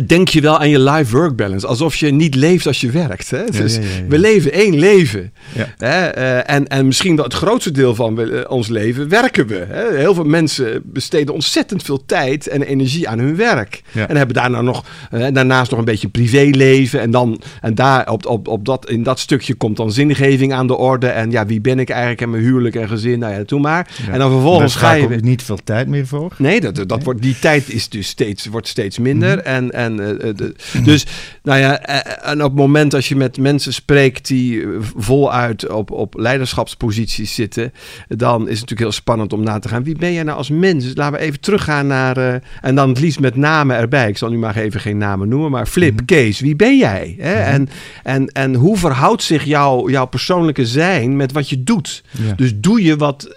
denk 0.05 0.27
je 0.27 0.41
wel 0.41 0.59
aan 0.59 0.69
je 0.69 0.79
life-work 0.79 1.35
balance. 1.35 1.67
Alsof 1.67 1.95
je 1.95 2.11
niet 2.11 2.35
leeft 2.35 2.67
als 2.67 2.81
je 2.81 2.91
werkt. 2.91 3.29
Hè? 3.29 3.45
Dus 3.45 3.75
ja, 3.75 3.81
ja, 3.81 3.87
ja. 3.87 4.07
we 4.07 4.19
leven 4.19 4.51
één 4.51 4.79
leven. 4.79 5.31
Hè? 5.77 6.07
eh, 6.07 6.55
en, 6.55 6.67
en 6.67 6.85
misschien 6.85 7.15
wel 7.15 7.25
het 7.25 7.33
grootste 7.33 7.71
deel 7.71 7.95
van 7.95 8.21
eh, 8.21 8.39
ons 8.47 8.67
leven 8.67 9.09
werken 9.09 9.47
we. 9.47 9.65
Hè? 9.69 9.97
Heel 9.97 10.13
veel 10.13 10.23
mensen 10.23 10.81
besteden 10.83 11.33
ontzettend 11.33 11.83
veel 11.83 12.05
tijd 12.05 12.47
en 12.47 12.61
energie 12.61 13.09
aan 13.09 13.19
hun 13.19 13.35
werk. 13.35 13.81
En 13.93 14.17
hebben 14.17 14.35
daarna 14.35 14.61
nog, 14.61 14.85
eh, 15.11 15.25
daarnaast 15.33 15.69
nog 15.69 15.79
een 15.79 15.85
beetje 15.85 16.07
privéleven. 16.07 16.99
En, 17.01 17.11
dan, 17.11 17.41
en 17.61 17.75
daar 17.75 18.09
op, 18.09 18.25
op, 18.25 18.47
op 18.47 18.65
dat, 18.65 18.89
in 18.89 19.03
dat 19.03 19.19
stukje 19.19 19.53
komt 19.53 19.77
dan 19.77 19.91
zingeving 19.91 20.53
aan 20.53 20.67
de 20.67 20.75
orde. 20.75 21.07
En 21.07 21.31
ja, 21.31 21.45
wie 21.45 21.61
ben 21.61 21.79
ik 21.79 21.89
eigenlijk 21.89 22.21
en 22.21 22.29
mijn 22.29 22.43
huwelijk 22.43 22.75
en 22.75 22.87
gezin. 22.87 23.19
Nou 23.19 23.33
ja, 23.33 23.43
doe 23.45 23.59
maar. 23.59 23.87
En 24.11 24.19
dan 24.19 24.31
vervolgens 24.31 24.73
Daar 24.73 24.83
ga 24.83 24.93
je... 24.93 25.03
ook 25.03 25.21
niet 25.21 25.43
veel 25.43 25.59
tijd 25.63 25.87
meer 25.87 26.07
voor. 26.07 26.33
Nee, 26.37 26.61
dat, 26.61 26.89
dat 26.89 27.03
wordt, 27.03 27.21
die 27.21 27.39
tijd 27.39 27.73
is 27.73 27.89
dus 27.89 28.07
steeds, 28.07 28.45
wordt 28.45 28.67
steeds 28.67 28.99
minder. 28.99 29.43
En, 29.45 29.71
en, 29.71 29.99
eh, 29.99 30.29
eh, 30.29 30.53
Dus, 30.83 31.05
nou 31.43 31.59
ja, 31.59 31.79
eh, 31.79 32.31
en 32.31 32.43
op 32.43 32.49
het 32.49 32.59
moment 32.59 32.93
als 32.93 33.09
je 33.09 33.15
met 33.15 33.37
mensen 33.37 33.73
spreekt 33.73 34.27
die 34.27 34.65
voluit 34.97 35.69
op, 35.69 35.91
op 35.91 36.13
leiderschapsposities 36.17 37.35
zitten, 37.35 37.73
dan 38.07 38.41
is 38.41 38.47
het 38.47 38.49
natuurlijk 38.49 38.79
heel 38.79 38.91
spannend 38.91 39.33
om 39.33 39.43
na 39.43 39.59
te 39.59 39.67
gaan. 39.67 39.83
Wie 39.83 39.97
ben 39.97 40.13
jij 40.13 40.23
nou 40.23 40.37
als 40.37 40.49
mens? 40.49 40.83
Dus 40.83 40.95
laten 40.95 41.19
we 41.19 41.25
even 41.25 41.39
teruggaan 41.39 41.87
naar, 41.87 42.41
en 42.61 42.75
dan 42.75 42.89
het 42.89 42.99
liefst 42.99 43.19
met 43.19 43.35
namen 43.35 43.75
erbij. 43.75 44.09
Ik 44.09 44.17
zal 44.17 44.29
nu 44.29 44.37
maar 44.37 44.55
even 44.55 44.79
geen 44.79 44.97
namen 44.97 45.27
noemen, 45.27 45.51
maar 45.51 45.65
Flip, 45.65 45.93
Mhm. 45.95 46.05
Kees, 46.05 46.39
wie 46.39 46.55
ben 46.55 46.77
jij? 46.77 47.15
Hè? 47.19 47.33
Mhm. 47.33 47.53
En, 47.53 47.69
en, 48.03 48.27
en 48.27 48.55
hoe 48.55 48.77
verhoudt 48.77 49.23
zich 49.23 49.43
jouw, 49.43 49.89
jouw 49.89 50.05
persoonlijke 50.05 50.65
zijn 50.65 51.15
met 51.15 51.31
wat 51.31 51.49
je 51.49 51.63
doet? 51.63 52.03
Ja. 52.11 52.33
Dus 52.33 52.51
doe 52.55 52.83
je 52.83 52.97
wat, 52.97 53.35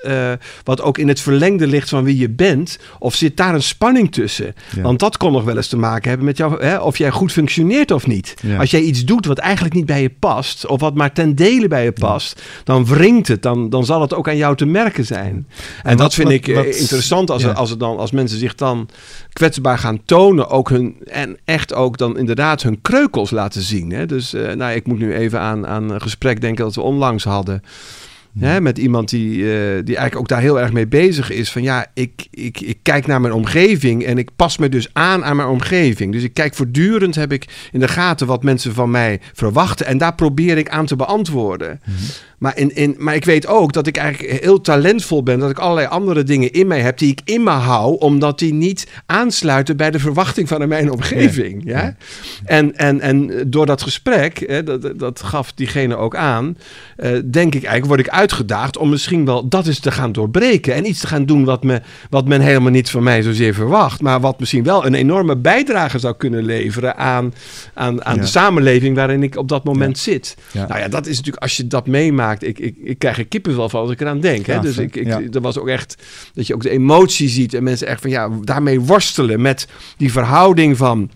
wat 0.64 0.80
ook 0.80 0.98
in 0.98 1.08
het 1.08 1.20
verlengde 1.20 1.66
ligt 1.66 1.88
van 1.88 2.04
wie 2.04 2.16
je 2.16 2.30
bent? 2.30 2.78
Of 2.98 3.14
zit 3.14 3.36
daar 3.36 3.54
een 3.54 3.62
spanning 3.62 4.12
tussen? 4.12 4.54
Ja. 4.76 4.82
Want 4.82 4.98
dat 4.98 5.16
kon 5.16 5.32
nog 5.32 5.44
wel 5.44 5.56
eens 5.56 5.68
te 5.68 5.76
maken 5.76 5.97
hebben 6.04 6.26
met 6.26 6.36
jou, 6.36 6.62
hè, 6.64 6.78
of 6.78 6.98
jij 6.98 7.10
goed 7.10 7.32
functioneert 7.32 7.90
of 7.90 8.06
niet. 8.06 8.34
Ja. 8.42 8.58
Als 8.58 8.70
jij 8.70 8.80
iets 8.80 9.04
doet 9.04 9.26
wat 9.26 9.38
eigenlijk 9.38 9.74
niet 9.74 9.86
bij 9.86 10.02
je 10.02 10.10
past, 10.18 10.66
of 10.66 10.80
wat 10.80 10.94
maar 10.94 11.12
ten 11.12 11.34
dele 11.34 11.68
bij 11.68 11.84
je 11.84 11.92
past, 11.92 12.42
dan 12.64 12.84
wringt 12.84 13.28
het. 13.28 13.42
Dan, 13.42 13.70
dan 13.70 13.84
zal 13.84 14.00
het 14.00 14.14
ook 14.14 14.28
aan 14.28 14.36
jou 14.36 14.56
te 14.56 14.66
merken 14.66 15.04
zijn. 15.04 15.26
En, 15.28 15.46
En 15.82 15.90
dat 15.90 15.98
wat- 16.00 16.14
vind 16.14 16.28
wat- 16.28 16.36
ik 16.36 16.48
eh, 16.48 16.54
wat- 16.54 16.64
interessant 16.66 17.30
als, 17.30 17.42
ja. 17.42 17.50
als, 17.50 17.70
er 17.70 17.78
dan, 17.78 17.96
als 17.98 18.10
mensen 18.10 18.38
zich 18.38 18.54
dan 18.54 18.88
kwetsbaar 19.32 19.78
gaan 19.78 20.00
tonen. 20.04 20.48
Ook 20.48 20.68
hun, 20.68 20.96
en 21.04 21.36
echt 21.44 21.74
ook 21.74 21.98
dan 21.98 22.18
inderdaad 22.18 22.62
hun 22.62 22.80
kreukels 22.82 23.30
laten 23.30 23.62
zien. 23.62 23.90
Hè? 23.90 24.06
Dus 24.06 24.34
eh, 24.34 24.52
nou, 24.54 24.72
ik 24.74 24.86
moet 24.86 24.98
nu 24.98 25.14
even 25.14 25.40
aan, 25.40 25.66
aan 25.66 25.90
een 25.90 26.00
gesprek 26.00 26.40
denken 26.40 26.64
dat 26.64 26.74
we 26.74 26.80
onlangs 26.80 27.24
hadden. 27.24 27.62
Hè, 28.38 28.60
met 28.60 28.78
iemand 28.78 29.08
die, 29.08 29.34
eh, 29.34 29.84
die 29.84 29.96
eigenlijk 29.96 30.16
ook 30.16 30.28
daar 30.28 30.40
heel 30.40 30.60
erg 30.60 30.72
mee 30.72 30.86
bezig 30.86 31.30
is. 31.30 31.50
Van 31.50 31.62
ja, 31.62 31.86
ik, 31.94 32.26
ik, 32.30 32.60
ik 32.60 32.78
kijk 32.82 33.06
naar 33.06 33.20
mijn 33.20 33.32
omgeving 33.34 34.04
en 34.04 34.18
ik 34.18 34.30
pas 34.36 34.58
me 34.58 34.68
dus 34.68 34.88
aan 34.92 35.24
aan 35.24 35.36
mijn 35.36 35.48
omgeving. 35.48 36.12
Dus 36.12 36.22
ik 36.22 36.34
kijk 36.34 36.54
voortdurend, 36.54 37.14
heb 37.14 37.32
ik 37.32 37.68
in 37.72 37.80
de 37.80 37.88
gaten 37.88 38.26
wat 38.26 38.42
mensen 38.42 38.74
van 38.74 38.90
mij 38.90 39.20
verwachten. 39.32 39.86
En 39.86 39.98
daar 39.98 40.14
probeer 40.14 40.58
ik 40.58 40.68
aan 40.68 40.86
te 40.86 40.96
beantwoorden. 40.96 41.80
Maar, 42.38 42.56
in, 42.56 42.76
in, 42.76 42.94
maar 42.98 43.14
ik 43.14 43.24
weet 43.24 43.46
ook 43.46 43.72
dat 43.72 43.86
ik 43.86 43.96
eigenlijk 43.96 44.42
heel 44.42 44.60
talentvol 44.60 45.22
ben. 45.22 45.38
Dat 45.38 45.50
ik 45.50 45.58
allerlei 45.58 45.86
andere 45.86 46.22
dingen 46.22 46.52
in 46.52 46.66
mij 46.66 46.80
heb 46.80 46.98
die 46.98 47.10
ik 47.10 47.20
in 47.24 47.42
me 47.42 47.50
hou. 47.50 47.98
Omdat 47.98 48.38
die 48.38 48.54
niet 48.54 48.86
aansluiten 49.06 49.76
bij 49.76 49.90
de 49.90 49.98
verwachting 49.98 50.48
van 50.48 50.68
mijn 50.68 50.90
omgeving. 50.90 51.62
Ja? 51.64 51.96
En, 52.44 52.76
en, 52.76 53.00
en 53.00 53.44
door 53.46 53.66
dat 53.66 53.82
gesprek, 53.82 54.44
hè, 54.46 54.62
dat, 54.62 54.98
dat 54.98 55.22
gaf 55.22 55.52
diegene 55.52 55.96
ook 55.96 56.16
aan. 56.16 56.56
Uh, 56.96 57.10
denk 57.24 57.54
ik 57.54 57.62
eigenlijk, 57.62 57.86
word 57.86 58.00
ik 58.00 58.08
uitgedaagd 58.08 58.76
om 58.76 58.88
misschien 58.88 59.24
wel 59.24 59.48
dat 59.48 59.66
eens 59.66 59.78
te 59.78 59.90
gaan 59.90 60.12
doorbreken. 60.12 60.74
En 60.74 60.88
iets 60.88 61.00
te 61.00 61.06
gaan 61.06 61.26
doen 61.26 61.44
wat, 61.44 61.64
me, 61.64 61.80
wat 62.10 62.28
men 62.28 62.40
helemaal 62.40 62.70
niet 62.70 62.90
van 62.90 63.02
mij 63.02 63.22
zozeer 63.22 63.54
verwacht. 63.54 64.00
Maar 64.00 64.20
wat 64.20 64.40
misschien 64.40 64.64
wel 64.64 64.86
een 64.86 64.94
enorme 64.94 65.36
bijdrage 65.36 65.98
zou 65.98 66.14
kunnen 66.16 66.44
leveren 66.44 66.96
aan, 66.96 67.34
aan, 67.74 68.04
aan 68.04 68.18
de 68.18 68.26
samenleving 68.26 68.96
waarin 68.96 69.22
ik 69.22 69.36
op 69.36 69.48
dat 69.48 69.64
moment 69.64 69.98
zit. 69.98 70.36
Nou 70.52 70.78
ja, 70.78 70.88
dat 70.88 71.06
is 71.06 71.16
natuurlijk, 71.16 71.42
als 71.42 71.56
je 71.56 71.66
dat 71.66 71.86
meemaakt, 71.86 72.27
ik, 72.32 72.58
ik, 72.58 72.76
ik 72.82 72.98
krijg 72.98 73.18
er 73.18 73.26
kippenvel 73.26 73.68
van 73.68 73.80
als 73.80 73.90
ik 73.90 74.00
eraan 74.00 74.20
denk. 74.20 74.46
Hè? 74.46 74.60
dus 74.60 74.78
ik, 74.78 74.96
ik, 74.96 75.34
er 75.34 75.40
was 75.40 75.58
ook 75.58 75.68
echt, 75.68 76.02
dat 76.34 76.46
je 76.46 76.54
ook 76.54 76.62
de 76.62 76.70
emotie 76.70 77.28
ziet 77.28 77.54
en 77.54 77.62
mensen 77.62 77.86
echt 77.86 78.00
van 78.00 78.10
ja, 78.10 78.30
daarmee 78.42 78.80
worstelen 78.80 79.40
met 79.40 79.68
die 79.96 80.12
verhouding 80.12 80.76
van 80.76 81.10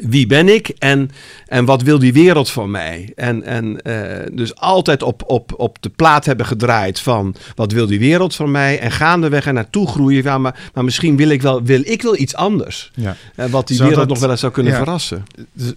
wie 0.00 0.26
ben 0.26 0.48
ik 0.48 0.68
en, 0.68 1.10
en 1.46 1.64
wat 1.64 1.82
wil 1.82 1.98
die 1.98 2.12
wereld 2.12 2.50
van 2.50 2.70
mij? 2.70 3.12
En, 3.14 3.42
en 3.42 3.80
uh, 3.82 4.36
dus 4.36 4.54
altijd 4.54 5.02
op, 5.02 5.22
op, 5.26 5.52
op 5.56 5.82
de 5.82 5.88
plaat 5.88 6.24
hebben 6.24 6.46
gedraaid 6.46 7.00
van 7.00 7.34
wat 7.54 7.72
wil 7.72 7.86
die 7.86 7.98
wereld 7.98 8.34
van 8.34 8.50
mij? 8.50 8.78
En 8.78 8.90
gaandeweg 8.90 9.46
er 9.46 9.52
naartoe 9.52 9.88
groeien. 9.88 10.22
Ja, 10.22 10.38
maar, 10.38 10.70
maar 10.74 10.84
misschien 10.84 11.16
wil 11.16 11.28
ik 11.28 11.42
wel, 11.42 11.62
wil 11.62 11.80
ik 11.84 12.02
wel 12.02 12.16
iets 12.16 12.34
anders. 12.34 12.92
Ja. 12.94 13.16
Uh, 13.36 13.46
wat 13.46 13.68
die 13.68 13.78
wereld 13.78 14.08
nog 14.08 14.18
wel 14.18 14.30
eens 14.30 14.40
zou 14.40 14.52
kunnen 14.52 14.74
verrassen. 14.74 15.24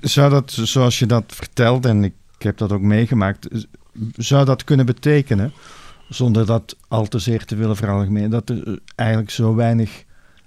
Zou 0.02 0.30
dat, 0.30 0.58
zoals 0.64 1.00
je 1.00 1.06
dat 1.06 1.24
vertelt, 1.28 1.86
en 1.86 2.04
ik 2.04 2.14
heb 2.38 2.58
dat 2.58 2.72
ook 2.72 2.82
meegemaakt, 2.82 3.48
zou 4.16 4.46
dat 4.46 4.64
kunnen 4.64 4.86
betekenen, 4.86 5.54
zonder 6.10 6.46
dat 6.46 6.76
al 6.88 7.08
te 7.08 7.20
zeer 7.20 7.46
te 7.46 7.56
willen 7.56 7.76
veralgemenen, 7.76 8.30
dat 8.30 8.50
er 8.50 8.80
eigenlijk 8.96 9.30
zo 9.32 9.56
weinig 9.56 10.04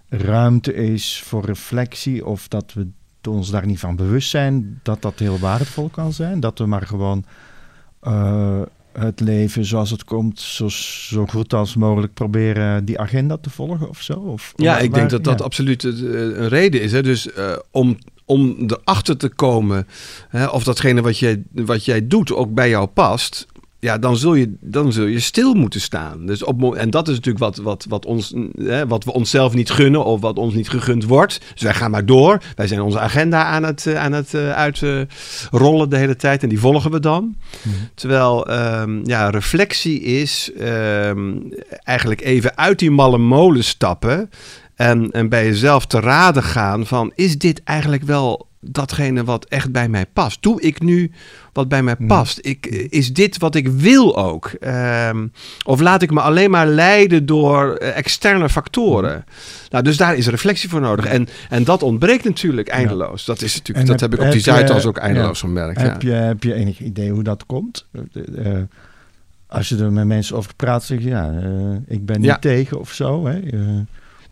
ruimte 0.08 0.74
is 0.74 1.22
voor 1.24 1.44
reflectie 1.44 2.26
of 2.26 2.48
dat 2.48 2.72
we 2.72 2.88
ons 3.28 3.50
daar 3.50 3.66
niet 3.66 3.78
van 3.78 3.96
bewust 3.96 4.30
zijn 4.30 4.80
dat 4.82 5.02
dat 5.02 5.18
heel 5.18 5.38
waardevol 5.38 5.88
kan 5.88 6.12
zijn. 6.12 6.40
Dat 6.40 6.58
we 6.58 6.66
maar 6.66 6.86
gewoon 6.86 7.24
uh, 8.02 8.62
het 8.92 9.20
leven 9.20 9.64
zoals 9.64 9.90
het 9.90 10.04
komt, 10.04 10.40
zo, 10.40 10.68
zo 10.68 11.26
goed 11.26 11.54
als 11.54 11.76
mogelijk 11.76 12.14
proberen 12.14 12.84
die 12.84 12.98
agenda 12.98 13.36
te 13.36 13.50
volgen 13.50 13.88
of 13.88 14.02
zo? 14.02 14.12
Of, 14.12 14.52
ja, 14.56 14.78
ik 14.78 14.94
denk 14.94 15.10
dat 15.10 15.24
dat 15.24 15.42
absoluut 15.42 15.84
een 15.84 16.48
reden 16.48 16.82
is. 16.82 16.92
Hè? 16.92 17.02
Dus 17.02 17.26
uh, 17.26 17.56
om 17.70 17.96
om 18.24 18.56
erachter 18.66 19.16
te 19.16 19.28
komen 19.28 19.86
hè, 20.28 20.46
of 20.46 20.64
datgene 20.64 21.02
wat 21.02 21.18
jij, 21.18 21.42
wat 21.52 21.84
jij 21.84 22.06
doet 22.06 22.32
ook 22.32 22.54
bij 22.54 22.68
jou 22.68 22.86
past 22.86 23.46
ja, 23.82 23.98
dan 23.98 24.16
zul, 24.16 24.34
je, 24.34 24.54
dan 24.60 24.92
zul 24.92 25.06
je 25.06 25.20
stil 25.20 25.54
moeten 25.54 25.80
staan. 25.80 26.26
Dus 26.26 26.44
op, 26.44 26.74
en 26.74 26.90
dat 26.90 27.08
is 27.08 27.14
natuurlijk 27.14 27.44
wat, 27.44 27.56
wat, 27.56 27.86
wat, 27.88 28.06
ons, 28.06 28.34
hè, 28.58 28.86
wat 28.86 29.04
we 29.04 29.12
onszelf 29.12 29.54
niet 29.54 29.70
gunnen 29.70 30.04
of 30.04 30.20
wat 30.20 30.36
ons 30.36 30.54
niet 30.54 30.68
gegund 30.68 31.04
wordt. 31.04 31.40
Dus 31.52 31.62
wij 31.62 31.74
gaan 31.74 31.90
maar 31.90 32.06
door. 32.06 32.42
Wij 32.54 32.66
zijn 32.66 32.80
onze 32.80 32.98
agenda 32.98 33.44
aan 33.44 33.62
het, 33.62 33.86
eh, 33.86 33.96
aan 33.96 34.12
het 34.12 34.32
uh, 34.32 34.50
uitrollen 34.50 35.90
de 35.90 35.96
hele 35.96 36.16
tijd 36.16 36.42
en 36.42 36.48
die 36.48 36.60
volgen 36.60 36.90
we 36.90 37.00
dan. 37.00 37.36
Mhm. 37.62 37.74
Terwijl 37.94 38.50
um, 38.50 39.00
ja, 39.04 39.30
reflectie 39.30 40.00
is 40.00 40.50
um, 40.60 41.52
eigenlijk 41.82 42.20
even 42.20 42.56
uit 42.56 42.78
die 42.78 42.90
malle 42.90 43.18
molen 43.18 43.64
stappen 43.64 44.30
en, 44.74 45.10
en 45.10 45.28
bij 45.28 45.44
jezelf 45.44 45.86
te 45.86 46.00
raden 46.00 46.42
gaan 46.42 46.86
van 46.86 47.12
is 47.14 47.38
dit 47.38 47.62
eigenlijk 47.64 48.02
wel 48.02 48.50
datgene 48.64 49.24
wat 49.24 49.44
echt 49.44 49.72
bij 49.72 49.88
mij 49.88 50.06
past? 50.06 50.42
Doe 50.42 50.60
ik 50.60 50.80
nu 50.80 51.10
wat 51.52 51.68
bij 51.68 51.82
mij 51.82 51.96
past? 51.96 52.38
Ik, 52.42 52.66
is 52.66 53.12
dit 53.12 53.38
wat 53.38 53.54
ik 53.54 53.68
wil 53.68 54.16
ook? 54.16 54.46
Ehm, 54.46 55.26
of 55.64 55.80
laat 55.80 56.02
ik 56.02 56.10
me 56.10 56.20
alleen 56.20 56.50
maar 56.50 56.66
leiden 56.66 57.26
door 57.26 57.74
eh, 57.74 57.96
externe 57.96 58.48
factoren? 58.48 59.24
Nou, 59.70 59.84
dus 59.84 59.96
daar 59.96 60.16
is 60.16 60.26
reflectie 60.26 60.68
voor 60.68 60.80
nodig. 60.80 61.04
En, 61.04 61.28
en 61.48 61.64
dat 61.64 61.82
ontbreekt 61.82 62.24
natuurlijk 62.24 62.68
eindeloos. 62.68 63.24
Dat, 63.24 63.42
is 63.42 63.56
natuurlijk, 63.56 63.86
dat 63.86 64.00
heb, 64.00 64.14
ik 64.14 64.20
op 64.20 64.30
die 64.30 64.40
Zuidas 64.40 64.86
ook 64.86 64.98
eindeloos 64.98 65.40
ja, 65.40 65.46
gemerkt. 65.46 65.80
Heb, 65.80 66.02
je, 66.02 66.10
heb 66.10 66.42
je 66.42 66.54
enig 66.54 66.80
idee 66.80 67.10
hoe 67.10 67.22
dat 67.22 67.46
komt? 67.46 67.86
Uh, 68.12 68.58
als 69.46 69.68
je 69.68 69.76
er 69.76 69.92
met 69.92 70.06
mensen 70.06 70.36
over 70.36 70.54
praat, 70.54 70.84
zeg 70.84 70.98
je 70.98 71.08
ja, 71.08 71.30
uh, 71.30 71.76
ik 71.86 72.06
ben 72.06 72.20
niet 72.20 72.40
tegen 72.40 72.80
of 72.80 72.92
zo. 72.92 73.26
Hè? 73.26 73.40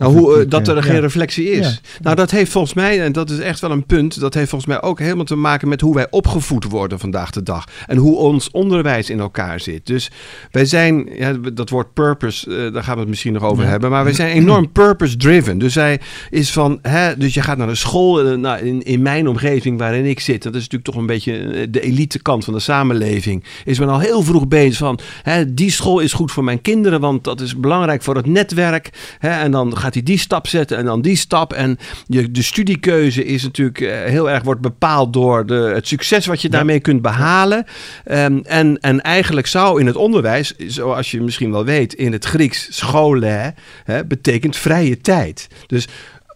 Nou, 0.01 0.19
hoe, 0.19 0.41
eh, 0.41 0.49
dat 0.49 0.69
er 0.69 0.83
geen 0.83 1.01
reflectie 1.01 1.51
is. 1.51 1.81
Nou, 2.03 2.17
dat 2.17 2.31
heeft 2.31 2.51
volgens 2.51 2.75
mij, 2.75 3.03
en 3.03 3.13
dat 3.13 3.31
is 3.31 3.39
echt 3.39 3.61
wel 3.61 3.71
een 3.71 3.87
punt, 3.87 4.21
dat 4.21 4.35
heeft 4.35 4.49
volgens 4.51 4.71
mij 4.71 4.83
ook 4.83 4.99
helemaal 4.99 5.25
te 5.25 5.37
maken 5.37 5.69
met 5.69 5.81
hoe 5.81 5.95
wij 5.95 6.07
opgevoed 6.11 6.65
worden 6.65 6.99
vandaag 6.99 7.31
de 7.31 7.43
dag. 7.43 7.65
En 7.87 7.97
hoe 7.97 8.17
ons 8.17 8.51
onderwijs 8.51 9.11
in 9.11 9.21
elkaar 9.21 9.61
zit. 9.61 9.87
Dus 9.87 10.11
wij 10.51 10.65
zijn, 10.65 11.09
ja, 11.17 11.33
dat 11.53 11.71
woord 11.71 11.93
purpose, 11.93 12.51
uh, 12.51 12.73
daar 12.73 12.83
gaan 12.83 12.95
we 12.95 13.01
het 13.01 13.09
misschien 13.09 13.33
nog 13.33 13.43
over 13.43 13.67
hebben, 13.67 13.91
maar 13.91 14.05
wij 14.05 14.13
zijn 14.13 14.33
enorm 14.37 14.73
purpose-driven. 14.73 15.59
Dus 15.59 15.73
zij 15.73 16.01
is 16.31 16.53
van, 16.53 16.79
hè, 16.83 17.17
dus 17.17 17.35
je 17.35 17.43
gaat 17.43 17.59
naar 17.59 17.67
de 17.67 17.75
school, 17.75 18.27
uh, 18.27 18.37
nou, 18.37 18.59
in, 18.59 18.83
in 18.83 19.03
mijn 19.03 19.29
omgeving 19.29 19.79
waarin 19.79 20.05
ik 20.05 20.21
zit, 20.21 20.43
dat 20.43 20.55
is 20.55 20.61
natuurlijk 20.61 20.91
toch 20.91 21.01
een 21.01 21.07
beetje 21.07 21.67
de 21.71 21.81
elite 21.81 22.23
kant 22.23 22.45
van 22.45 22.55
de 22.55 22.61
samenleving, 22.61 23.45
is 23.65 23.79
men 23.79 23.89
al 23.89 23.99
heel 23.99 24.23
vroeg 24.23 24.49
bezig 24.49 24.77
van, 24.77 24.99
hè, 25.23 25.55
die 25.55 25.71
school 25.71 25.99
is 25.99 26.13
goed 26.13 26.33
voor 26.33 26.45
mijn 26.45 26.61
kinderen, 26.61 27.01
want 27.01 27.25
dat 27.25 27.41
is 27.41 27.57
belangrijk 27.57 28.03
voor 28.03 28.17
het 28.17 28.27
netwerk. 28.27 28.91
Hè, 29.19 29.31
en 29.31 29.51
dan 29.51 29.77
gaat 29.77 29.89
hij 29.95 30.03
die 30.03 30.19
stap 30.19 30.47
zetten 30.47 30.77
en 30.77 30.85
dan 30.85 31.01
die 31.01 31.17
stap. 31.17 31.53
En 31.53 31.79
je, 32.07 32.31
de 32.31 32.43
studiekeuze 32.43 33.25
is 33.25 33.43
natuurlijk 33.43 33.81
eh, 33.81 34.05
heel 34.05 34.31
erg 34.31 34.43
wordt 34.43 34.61
bepaald 34.61 35.13
door 35.13 35.47
de, 35.47 35.55
het 35.75 35.87
succes 35.87 36.27
wat 36.27 36.43
je 36.43 36.49
daarmee 36.49 36.81
kunt 36.81 37.03
behalen. 37.03 37.65
Um, 38.11 38.41
en, 38.45 38.79
en 38.81 39.01
eigenlijk 39.01 39.47
zou 39.47 39.81
in 39.81 39.87
het 39.87 39.97
onderwijs, 39.97 40.55
zoals 40.57 41.11
je 41.11 41.21
misschien 41.21 41.51
wel 41.51 41.65
weet, 41.65 41.95
in 41.95 42.13
het 42.13 42.25
Grieks 42.25 42.69
scholen 42.71 43.55
hè, 43.85 44.05
betekent 44.05 44.57
vrije 44.57 45.01
tijd. 45.01 45.49
Dus 45.67 45.87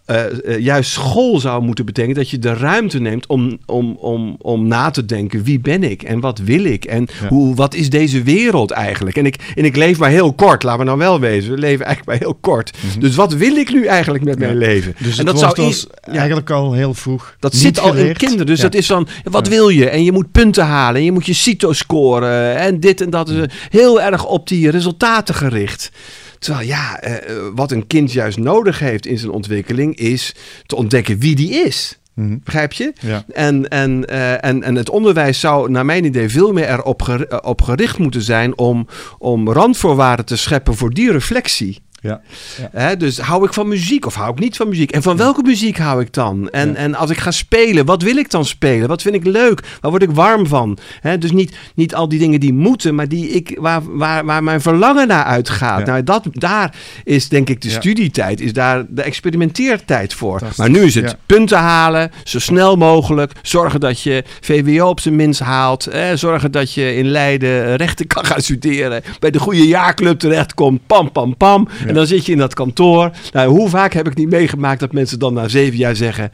uh, 0.07 0.23
uh, 0.45 0.59
juist 0.59 0.91
school 0.91 1.41
zou 1.41 1.63
moeten 1.63 1.85
betekenen 1.85 2.17
dat 2.17 2.31
je 2.31 2.39
de 2.39 2.55
ruimte 2.55 3.01
neemt 3.01 3.27
om, 3.27 3.59
om, 3.67 3.97
om, 3.97 4.37
om 4.41 4.67
na 4.67 4.91
te 4.91 5.05
denken: 5.05 5.43
wie 5.43 5.61
ben 5.61 5.83
ik 5.83 6.03
en 6.03 6.21
wat 6.21 6.39
wil 6.39 6.65
ik 6.65 6.85
en 6.85 7.09
hoe, 7.29 7.55
wat 7.55 7.75
is 7.75 7.91
deze 7.91 8.23
wereld 8.23 8.71
eigenlijk? 8.71 9.17
En 9.17 9.27
ik, 9.27 9.53
en 9.55 9.65
ik 9.65 9.77
leef 9.77 9.99
maar 9.99 10.11
heel 10.11 10.33
kort, 10.33 10.63
laten 10.63 10.79
we 10.79 10.87
nou 10.87 10.99
wel 10.99 11.21
wezen. 11.21 11.51
We 11.53 11.59
leven 11.59 11.85
eigenlijk 11.85 12.07
maar 12.07 12.29
heel 12.29 12.39
kort. 12.41 12.73
Mm 12.83 12.91
-hmm. 12.91 13.01
Dus 13.01 13.15
wat 13.15 13.35
wil 13.35 13.57
ik 13.57 13.73
nu 13.73 13.87
eigenlijk 13.87 14.25
met 14.25 14.39
ja. 14.39 14.47
mijn 14.47 14.59
leven? 14.59 14.95
Dus 14.99 15.19
en 15.19 15.25
dat 15.25 15.39
zou 15.39 15.55
dus 15.55 15.87
eigenlijk 16.03 16.51
al 16.51 16.73
heel 16.73 16.95
vroeg. 16.95 17.37
Dat 17.39 17.55
zit 17.55 17.81
al 17.81 17.95
in 17.95 18.17
kinderen. 18.17 18.47
Dus 18.47 18.61
dat 18.61 18.75
is 18.75 18.87
van: 18.87 19.09
wat 19.23 19.49
wil 19.49 19.69
je? 19.69 19.89
En 19.89 20.05
je 20.05 20.13
moet 20.13 20.33
punten 20.33 20.65
halen 20.65 20.97
en 20.97 21.05
je 21.05 21.13
moet 21.13 21.27
je 21.27 21.35
CITO 21.35 21.73
scoren 21.73 22.57
en 22.57 22.81
dit 22.81 23.01
en 23.01 23.11
dat. 23.11 23.29
Is 23.29 23.47
heel 23.71 24.01
erg 24.01 24.27
op 24.27 24.49
die 24.49 24.71
resultaten 24.71 25.35
gericht. 25.35 25.91
Terwijl 26.45 26.67
ja, 26.67 27.05
uh, 27.05 27.17
wat 27.55 27.71
een 27.71 27.87
kind 27.87 28.13
juist 28.13 28.39
nodig 28.39 28.79
heeft 28.79 29.07
in 29.07 29.19
zijn 29.19 29.33
ontwikkeling 29.33 29.97
is 29.97 30.35
te 30.67 30.77
ontdekken 30.77 31.19
wie 31.19 31.35
die 31.35 31.51
is. 31.51 31.99
Mm 32.15 32.27
-hmm. 32.27 32.41
Begrijp 32.45 32.73
je? 32.73 32.93
Ja. 33.01 33.25
En, 33.33 33.69
en, 33.69 34.05
uh, 34.11 34.45
en, 34.45 34.63
en 34.63 34.75
het 34.75 34.91
onderwijs 34.91 35.41
zou, 35.41 35.71
naar 35.71 35.85
mijn 35.85 36.05
idee, 36.05 36.29
veel 36.29 36.53
meer 36.53 36.69
erop 36.69 37.03
ger 37.03 37.43
op 37.43 37.63
gericht 37.63 37.99
moeten 37.99 38.23
zijn 38.23 38.59
om, 38.59 38.87
om 39.19 39.51
randvoorwaarden 39.51 40.25
te 40.25 40.37
scheppen 40.37 40.75
voor 40.75 40.91
die 40.91 41.13
reflectie. 41.13 41.83
Ja. 42.05 42.21
ja. 42.59 42.69
Hè, 42.73 42.97
dus 42.97 43.19
hou 43.19 43.45
ik 43.45 43.53
van 43.53 43.69
muziek 43.69 44.07
of 44.07 44.15
hou 44.15 44.33
ik 44.33 44.39
niet 44.39 44.57
van 44.57 44.69
muziek? 44.69 44.91
En 44.91 45.03
van 45.03 45.17
welke 45.17 45.43
muziek 45.43 45.79
hou 45.79 46.01
ik 46.01 46.13
dan? 46.13 46.51
En, 46.51 46.69
ja. 46.69 46.75
en 46.75 46.95
als 46.95 47.11
ik 47.11 47.19
ga 47.19 47.31
spelen, 47.31 47.85
wat 47.85 48.03
wil 48.03 48.17
ik 48.17 48.31
dan 48.31 48.45
spelen? 48.45 48.89
Wat 48.89 49.03
vind 49.03 49.15
ik 49.15 49.25
leuk? 49.25 49.61
Waar 49.81 49.91
word 49.91 50.03
ik 50.03 50.11
warm 50.11 50.47
van? 50.47 50.79
Hè, 51.01 51.19
dus 51.19 51.33
niet, 51.33 51.57
niet 51.75 51.95
al 51.95 52.09
die 52.09 52.19
dingen 52.19 52.41
die 52.41 52.53
moeten, 52.53 52.95
maar 52.95 53.09
die 53.09 53.29
ik, 53.29 53.59
waar, 53.61 53.81
waar, 53.85 54.25
waar 54.25 54.43
mijn 54.43 54.61
verlangen 54.61 55.09
naar 55.09 55.25
uitgaat. 55.25 55.87
Nou, 55.87 56.03
dat, 56.03 56.27
daar 56.33 56.75
is 57.05 57.29
denk 57.29 57.49
ik 57.49 57.61
de 57.61 57.71
studietijd, 57.71 58.41
is 58.41 58.53
daar 58.53 58.85
de 58.89 59.03
experimenteertijd 59.03 60.15
voor. 60.15 60.41
Maar 60.57 60.71
nu 60.71 60.83
is 60.83 60.95
het 60.95 61.17
punten 61.27 61.59
halen, 61.59 62.11
zo 62.25 62.39
snel 62.39 62.77
mogelijk. 62.77 63.33
Zorgen 63.43 63.81
dat 63.81 64.01
je 64.01 64.25
VWO 64.41 64.89
op 64.89 65.01
zijn 65.01 65.17
minst 65.17 65.41
haalt. 65.41 65.85
Hè, 65.85 66.17
zorgen 66.17 66.53
dat 66.53 66.73
je 66.73 66.97
in 66.97 67.07
Leiden 67.07 67.77
rechten 67.77 68.07
kan 68.07 68.25
gaan 68.25 68.41
studeren. 68.51 69.03
Bij 69.19 69.31
de 69.31 69.39
goede 69.39 69.67
jaarclub 69.67 70.19
terechtkomt. 70.19 70.87
Pam, 70.87 71.13
pam, 71.13 71.37
pam. 71.37 71.69
En 71.95 72.01
dan 72.01 72.09
zit 72.09 72.27
je 72.27 72.33
in 72.33 72.39
dat 72.39 72.55
kantoor. 72.55 73.11
Nou, 73.33 73.49
hoe 73.49 73.69
vaak 73.69 73.93
heb 73.93 74.07
ik 74.07 74.17
niet 74.17 74.31
meegemaakt 74.31 74.81
dat 74.81 74.93
mensen 74.93 75.19
dan 75.19 75.35
na 75.35 75.49
zeven 75.49 75.79
jaar 75.79 75.97
zeggen: 75.97 76.33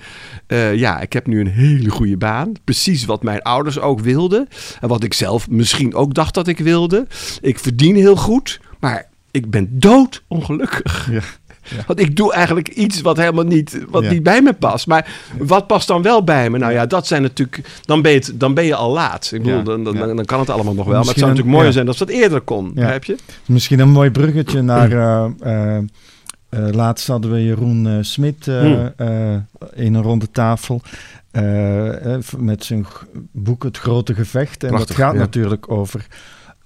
uh, 0.48 0.74
Ja, 0.74 1.00
ik 1.00 1.12
heb 1.12 1.26
nu 1.26 1.40
een 1.40 1.46
hele 1.46 1.90
goede 1.90 2.16
baan. 2.16 2.52
Precies 2.64 3.04
wat 3.04 3.22
mijn 3.22 3.42
ouders 3.42 3.80
ook 3.80 4.00
wilden. 4.00 4.48
En 4.80 4.88
wat 4.88 5.04
ik 5.04 5.14
zelf 5.14 5.50
misschien 5.50 5.94
ook 5.94 6.14
dacht 6.14 6.34
dat 6.34 6.48
ik 6.48 6.58
wilde. 6.58 7.06
Ik 7.40 7.58
verdien 7.58 7.96
heel 7.96 8.16
goed, 8.16 8.60
maar 8.78 9.08
ik 9.30 9.50
ben 9.50 9.68
dood 9.70 10.22
ongelukkig. 10.28 11.08
Ja. 11.10 11.20
Ja. 11.62 11.76
Want 11.86 12.00
ik 12.00 12.16
doe 12.16 12.32
eigenlijk 12.32 12.68
iets 12.68 13.00
wat 13.00 13.16
helemaal 13.16 13.44
niet, 13.44 13.84
wat 13.88 14.02
ja. 14.02 14.10
niet 14.10 14.22
bij 14.22 14.42
me 14.42 14.52
past. 14.52 14.86
Maar 14.86 15.10
wat 15.38 15.66
past 15.66 15.88
dan 15.88 16.02
wel 16.02 16.24
bij 16.24 16.50
me? 16.50 16.58
Nou 16.58 16.72
ja, 16.72 16.86
dat 16.86 17.06
zijn 17.06 17.22
natuurlijk. 17.22 17.80
Dan 17.84 18.02
ben 18.02 18.12
je, 18.12 18.18
het, 18.18 18.32
dan 18.34 18.54
ben 18.54 18.64
je 18.64 18.74
al 18.74 18.92
laat. 18.92 19.30
Ik 19.32 19.42
bedoel, 19.42 19.62
dan, 19.62 19.84
dan, 19.84 20.16
dan, 20.16 20.24
kan 20.24 20.40
het 20.40 20.50
allemaal 20.50 20.74
nog 20.74 20.86
wel. 20.86 20.98
Misschien 20.98 21.04
maar 21.04 21.04
het 21.04 21.18
zou 21.18 21.30
natuurlijk 21.30 21.56
mooier 21.56 21.72
zijn 21.72 21.88
als 21.88 21.98
dat 21.98 22.08
eerder 22.08 22.40
kon. 22.40 22.72
Heb 22.78 23.04
je? 23.04 23.16
Misschien 23.46 23.78
een 23.78 23.90
mooi 23.90 24.10
bruggetje 24.10 24.62
naar. 24.62 24.90
Uh, 24.92 25.26
uh, 25.44 25.78
uh, 26.50 26.68
laatst 26.70 27.06
hadden 27.06 27.30
we 27.30 27.44
Jeroen 27.44 28.04
Smit 28.04 28.44
hmm. 28.44 28.94
in 29.74 29.94
een 29.94 30.02
ronde 30.02 30.30
tafel. 30.30 30.82
met 32.38 32.64
zijn 32.64 32.86
boek 33.32 33.62
Het 33.62 33.78
Grote 33.78 34.14
Gevecht. 34.14 34.62
En 34.62 34.68
Prachtig, 34.68 34.96
dat 34.96 35.06
gaat 35.06 35.14
natuurlijk 35.14 35.70
over 35.70 36.06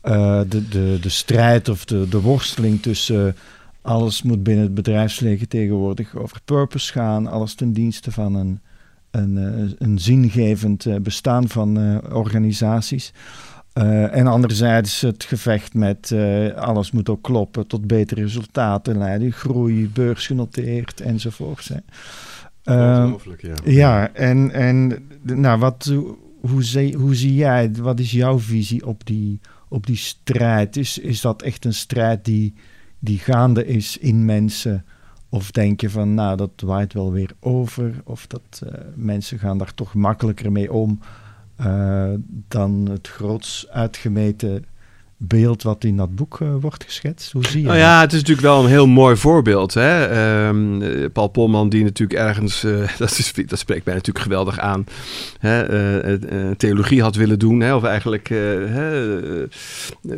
uh, 0.05 0.41
de, 0.49 0.69
de, 0.69 0.99
de 1.01 1.09
strijd 1.09 1.69
of 1.69 1.85
de, 1.85 2.09
de 2.09 2.21
worsteling 2.21 2.83
tussen 2.83 3.37
alles 3.85 4.23
moet 4.23 4.43
binnen 4.43 4.65
het 4.65 4.75
bedrijfsleven 4.75 5.49
tegenwoordig 5.49 6.17
over 6.17 6.41
purpose 6.45 6.93
gaan, 6.93 7.27
alles 7.27 7.55
ten 7.55 7.73
dienste 7.73 8.13
van 8.13 8.35
een, 8.35 8.61
een, 9.11 9.37
een 9.79 9.99
zingevend 9.99 11.03
bestaan 11.03 11.49
van 11.49 12.01
organisaties. 12.13 13.13
Uh, 13.79 14.17
en 14.17 14.27
anderzijds 14.27 15.01
het 15.01 15.25
gevecht 15.25 15.75
met 15.75 16.11
uh, 16.11 16.55
alles 16.55 16.91
moet 16.91 17.09
ook 17.09 17.23
kloppen 17.23 17.67
tot 17.67 17.87
betere 17.87 18.21
resultaten 18.21 18.99
leiden, 18.99 19.33
groei, 19.33 19.89
beursgenoteerd 19.89 21.01
enzovoort. 21.01 21.69
Hè. 21.69 21.77
Uh, 22.75 23.15
ja. 23.39 23.55
Ja, 23.65 24.13
en, 24.13 24.51
en 24.51 25.07
nou, 25.23 25.59
wat, 25.59 25.95
hoe, 26.41 26.63
zie, 26.63 26.97
hoe 26.97 27.15
zie 27.15 27.35
jij, 27.35 27.73
wat 27.73 28.01
is 28.01 28.11
jouw 28.11 28.39
visie 28.39 28.87
op 28.87 29.07
die, 29.07 29.41
op 29.69 29.87
die 29.87 29.97
strijd? 29.97 30.77
Is, 30.77 30.99
is 30.99 31.21
dat 31.21 31.43
echt 31.43 31.65
een 31.65 31.75
strijd 31.75 32.25
die, 32.25 32.55
die 33.05 33.19
gaande 33.19 33.67
is 33.67 33.99
in 33.99 34.25
mensen? 34.25 34.85
Of 35.29 35.51
denk 35.51 35.81
je 35.81 35.91
van, 35.91 36.15
nou, 36.15 36.37
dat 36.37 36.51
waait 36.65 36.93
wel 36.93 37.13
weer 37.13 37.31
over? 37.41 37.95
Of 38.05 38.27
dat 38.27 38.63
uh, 38.65 38.71
mensen 38.95 39.39
gaan 39.39 39.59
daar 39.59 39.75
toch 39.75 39.95
makkelijker 39.95 40.53
mee 40.53 40.73
om? 40.73 41.01
uh, 41.61 42.13
dan 42.49 42.89
het 42.91 43.09
groots 43.09 43.69
uitgemeten 43.71 44.65
beeld 45.27 45.63
wat 45.63 45.85
in 45.85 45.97
dat 45.97 46.15
boek 46.15 46.39
uh, 46.43 46.49
wordt 46.61 46.85
geschetst? 46.85 47.33
Hoe 47.33 47.47
zie 47.47 47.61
je 47.61 47.67
nou 47.67 47.79
ja, 47.79 48.01
het 48.01 48.13
is 48.13 48.19
natuurlijk 48.19 48.47
wel 48.47 48.63
een 48.63 48.71
heel 48.71 48.87
mooi 48.87 49.17
voorbeeld. 49.17 49.75
Hè? 49.75 50.47
Um, 50.49 50.83
Paul 51.13 51.29
Polman, 51.29 51.69
die 51.69 51.85
natuurlijk 51.85 52.21
ergens, 52.21 52.65
uh, 52.65 52.89
dat, 52.99 53.11
is, 53.11 53.33
dat 53.47 53.59
spreekt 53.59 53.85
mij 53.85 53.95
natuurlijk 53.95 54.25
geweldig 54.25 54.59
aan, 54.59 54.85
hè? 55.39 55.73
Uh, 56.11 56.51
theologie 56.57 57.03
had 57.03 57.17
willen 57.17 57.39
doen. 57.39 57.61
Hè? 57.61 57.75
Of 57.75 57.85
eigenlijk 57.85 58.29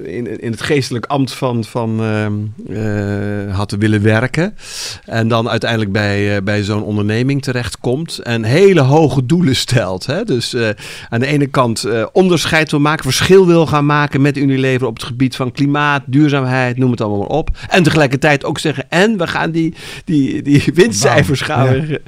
in, 0.02 0.40
in 0.40 0.50
het 0.50 0.62
geestelijk 0.62 1.06
ambt 1.06 1.32
van, 1.32 1.64
van 1.64 2.00
ehm, 2.68 3.48
had 3.50 3.70
willen 3.70 4.02
werken. 4.02 4.56
En 5.04 5.28
dan 5.28 5.48
uiteindelijk 5.48 5.92
bij, 5.92 6.42
bij 6.42 6.62
zo'n 6.62 6.82
onderneming 6.82 7.42
terechtkomt. 7.42 8.18
En 8.18 8.44
hele 8.44 8.80
hoge 8.80 9.26
doelen 9.26 9.56
stelt. 9.56 10.06
Hè? 10.06 10.24
Dus 10.24 10.56
aan 11.08 11.20
de 11.20 11.26
ene 11.26 11.46
kant 11.46 11.86
onderscheid 12.12 12.70
wil 12.70 12.80
maken, 12.80 13.04
verschil 13.04 13.46
wil 13.46 13.66
gaan 13.66 13.86
maken 13.86 14.20
met 14.20 14.36
Unilever 14.36 14.86
op 14.86 14.95
het 14.96 15.06
gebied 15.06 15.36
van 15.36 15.52
klimaat, 15.52 16.02
duurzaamheid, 16.06 16.76
noem 16.76 16.90
het 16.90 17.00
allemaal 17.00 17.18
maar 17.18 17.28
op. 17.28 17.50
En 17.68 17.82
tegelijkertijd 17.82 18.44
ook 18.44 18.58
zeggen, 18.58 18.90
en 18.90 19.18
we 19.18 19.26
gaan 19.26 19.50
die, 19.50 19.74
die, 20.04 20.42
die 20.42 20.62
winstcijfers 20.74 21.40
gaan. 21.40 21.86
Ja. 21.86 21.98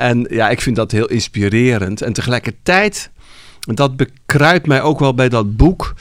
Uh, 0.00 0.08
en 0.08 0.26
ja, 0.30 0.48
ik 0.48 0.60
vind 0.60 0.76
dat 0.76 0.90
heel 0.90 1.06
inspirerend. 1.06 2.02
En 2.02 2.12
tegelijkertijd, 2.12 3.10
dat 3.60 3.96
bekruipt 3.96 4.66
mij 4.66 4.82
ook 4.82 4.98
wel 4.98 5.14
bij 5.14 5.28
dat 5.28 5.56
boek. 5.56 5.94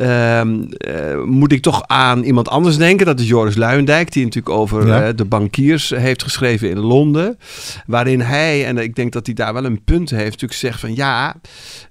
Um, 0.00 0.68
uh, 0.88 1.24
moet 1.24 1.52
ik 1.52 1.62
toch 1.62 1.82
aan 1.86 2.22
iemand 2.22 2.48
anders 2.48 2.76
denken. 2.76 3.06
Dat 3.06 3.20
is 3.20 3.28
Joris 3.28 3.56
Luijendijk, 3.56 4.12
die 4.12 4.24
natuurlijk 4.24 4.54
over 4.56 4.86
ja. 4.86 5.08
uh, 5.08 5.16
de 5.16 5.24
bankiers 5.24 5.90
heeft 5.90 6.22
geschreven 6.22 6.70
in 6.70 6.78
Londen. 6.78 7.38
Waarin 7.86 8.20
hij, 8.20 8.66
en 8.66 8.78
ik 8.78 8.94
denk 8.94 9.12
dat 9.12 9.26
hij 9.26 9.34
daar 9.34 9.52
wel 9.52 9.64
een 9.64 9.84
punt 9.84 10.10
heeft, 10.10 10.24
natuurlijk 10.24 10.52
zegt 10.52 10.80
van 10.80 10.94
ja, 10.94 11.34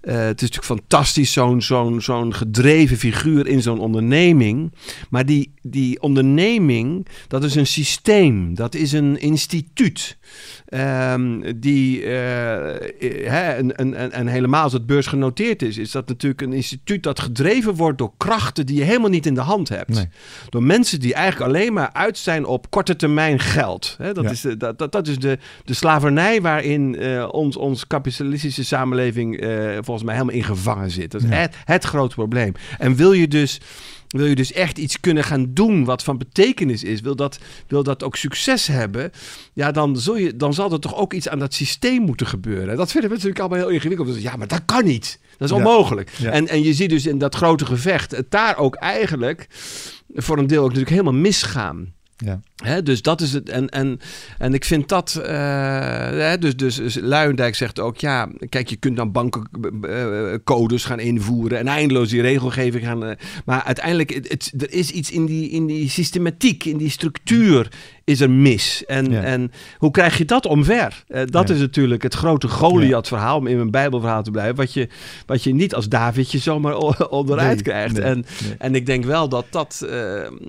uh, 0.04 0.16
het 0.16 0.42
is 0.42 0.50
natuurlijk 0.50 0.66
fantastisch 0.66 1.32
zo'n 1.32 1.62
zo'n 1.62 2.02
zo'n 2.02 2.34
gedreven 2.34 2.98
figuur 2.98 3.48
in 3.48 3.62
zo'n 3.62 3.80
onderneming. 3.80 4.74
Maar 5.10 5.26
die, 5.26 5.54
die 5.62 6.02
onderneming, 6.02 7.08
dat 7.28 7.44
is 7.44 7.56
een 7.56 7.68
systeem, 7.68 8.56
dat 8.56 8.76
is 8.76 8.92
een 8.92 9.20
instituut. 9.20 10.18
Um, 10.74 11.60
die, 11.60 12.06
en, 12.06 13.76
en, 13.76 14.12
en 14.12 14.28
helemaal 14.28 14.64
als 14.64 14.74
het 14.74 14.86
beursgenoteerd 14.86 15.62
is, 15.62 15.78
is 15.78 15.92
dat 15.92 16.08
natuurlijk 16.08 16.42
een 16.42 16.54
instituut 16.54 17.04
dat 17.04 17.20
gedreven 17.20 17.74
wordt 17.74 17.97
door 17.98 18.12
krachten 18.18 18.66
die 18.66 18.78
je 18.78 18.84
helemaal 18.84 19.10
niet 19.10 19.26
in 19.26 19.34
de 19.34 19.42
hand 19.42 19.70
hebt. 19.70 19.90
Nee. 19.90 20.10
Door 20.50 20.64
mensen 20.64 21.00
die 21.00 21.14
eigenlijk 21.14 21.52
alleen 21.52 21.74
maar 21.74 21.90
uit 21.94 22.18
zijn 22.18 22.46
op 22.46 22.70
korte 22.70 22.96
termijn 22.96 23.40
geld. 23.40 23.96
He, 23.98 24.14
dat, 24.14 24.24
ja. 24.24 24.30
is 24.30 24.42
de, 24.42 24.58
dat, 24.58 24.78
dat, 24.78 24.92
dat, 24.92 25.08
is 25.08 25.18
de, 25.20 25.38
de 25.64 25.74
slavernij 25.74 26.42
waarin 26.42 26.96
uh, 27.00 27.28
ons, 27.32 27.58
ons 27.58 27.88
kapitalistische 27.88 28.66
samenleving 28.66 29.44
uh, 29.44 29.74
volgens 29.74 30.04
mij 30.04 30.14
helemaal 30.14 30.36
in 30.36 30.44
gevangen 30.44 30.92
zit. 30.92 31.12
Dat 31.12 31.22
is 31.22 31.30
ja. 31.30 31.36
het, 31.36 31.56
het 31.66 31.84
grote 31.84 32.16
probleem. 32.16 32.54
En 32.78 32.96
wil 32.96 33.14
je 33.14 33.28
dus 33.28 33.60
wil 34.08 34.26
je 34.26 34.36
dus 34.36 34.52
echt 34.52 34.78
iets 34.78 35.00
kunnen 35.00 35.24
gaan 35.24 35.54
doen 35.54 35.86
wat 35.86 36.04
van 36.04 36.18
betekenis 36.18 36.84
is, 36.84 37.02
wil 37.02 37.16
dat, 37.16 37.40
wil 37.68 37.84
dat 37.84 38.04
ook 38.04 38.16
succes 38.16 38.68
hebben, 38.68 39.12
ja, 39.54 39.72
dan, 39.72 39.98
zul 39.98 40.18
je, 40.18 40.36
dan 40.36 40.54
zal 40.54 40.72
er 40.72 40.80
toch 40.80 40.96
ook 40.96 41.14
iets 41.14 41.30
aan 41.30 41.40
dat 41.40 41.54
systeem 41.54 42.02
moeten 42.02 42.28
gebeuren. 42.28 42.78
Dat 42.78 42.92
vinden 42.92 43.10
we 43.10 43.16
natuurlijk 43.16 43.42
allemaal 43.42 43.60
heel 43.60 43.76
ingewikkeld. 43.76 44.08
Dus 44.08 44.22
ja, 44.22 44.36
maar 44.36 44.48
dat 44.48 44.62
kan 44.66 44.86
niet. 44.86 45.20
Dat 45.38 45.50
is 45.50 45.56
onmogelijk. 45.56 46.10
Ja. 46.18 46.32
En, 46.32 46.48
en 46.48 46.64
je 46.64 46.74
ziet 46.74 46.90
dus 46.90 47.06
in 47.06 47.18
dat 47.18 47.36
grote 47.36 47.66
gevecht 47.66 48.12
het 48.12 48.32
daar 48.32 48.58
ook 48.58 48.76
eigenlijk 48.76 49.48
voor 50.14 50.38
een 50.38 50.48
deel 50.48 50.60
ook 50.60 50.68
natuurlijk 50.68 50.96
helemaal 50.96 51.22
misgaan. 51.22 51.94
Ja. 52.18 52.82
Dus 52.82 53.02
dat 53.02 53.22
is 53.22 53.34
het. 53.34 53.50
En, 53.50 53.70
en, 53.70 54.00
en 54.38 54.54
ik 54.54 54.66
vind 54.66 54.90
dat. 54.90 55.22
Uh, 55.26 56.34
dus, 56.40 56.56
dus, 56.56 56.76
dus 56.76 56.96
Luijendijk 56.96 57.56
zegt 57.56 57.80
ook: 57.80 57.98
ja, 57.98 58.30
kijk, 58.50 58.70
je 58.70 58.76
kunt 58.76 58.96
dan 58.96 59.12
bankencodes 59.12 60.82
uh, 60.82 60.88
gaan 60.88 61.00
invoeren. 61.00 61.58
en 61.58 61.68
eindeloos 61.68 62.10
die 62.10 62.22
regelgeving 62.22 62.86
gaan. 62.86 63.04
Uh, 63.04 63.12
maar 63.46 63.64
uiteindelijk, 63.64 64.14
het, 64.14 64.30
het, 64.30 64.54
er 64.58 64.72
is 64.74 64.92
iets 64.92 65.12
in 65.12 65.26
die, 65.26 65.50
in 65.50 65.66
die 65.66 65.90
systematiek, 65.90 66.66
in 66.66 66.78
die 66.78 66.90
structuur. 66.90 67.72
Is 68.08 68.22
er 68.22 68.30
mis. 68.30 68.86
En, 68.86 69.12
ja. 69.12 69.22
en 69.22 69.52
hoe 69.78 69.92
krijg 69.92 70.18
je 70.18 70.26
dat 70.26 70.46
omver? 70.46 71.04
dat 71.08 71.48
ja. 71.48 71.54
is 71.54 71.60
natuurlijk 71.60 72.04
het 72.04 72.14
grote 72.14 72.48
Goliath-verhaal. 72.48 73.38
om 73.38 73.48
in 73.48 73.56
mijn 73.56 73.72
Bijbelverhaal 73.72 74.24
te 74.24 74.32
blijven. 74.32 74.56
Wat 74.56 74.74
je, 74.74 74.88
wat 75.26 75.44
je 75.44 75.54
niet 75.54 75.76
als 75.76 75.90
Davidje 75.90 76.38
zomaar 76.38 76.78
onderuit 77.10 77.54
nee, 77.54 77.64
krijgt. 77.64 77.94
Nee, 77.94 78.04
en, 78.04 78.26
nee. 78.44 78.56
en 78.58 78.76
ik 78.76 78.86
denk 78.86 79.06
wel 79.06 79.30
dat 79.30 79.46
dat. 79.50 79.88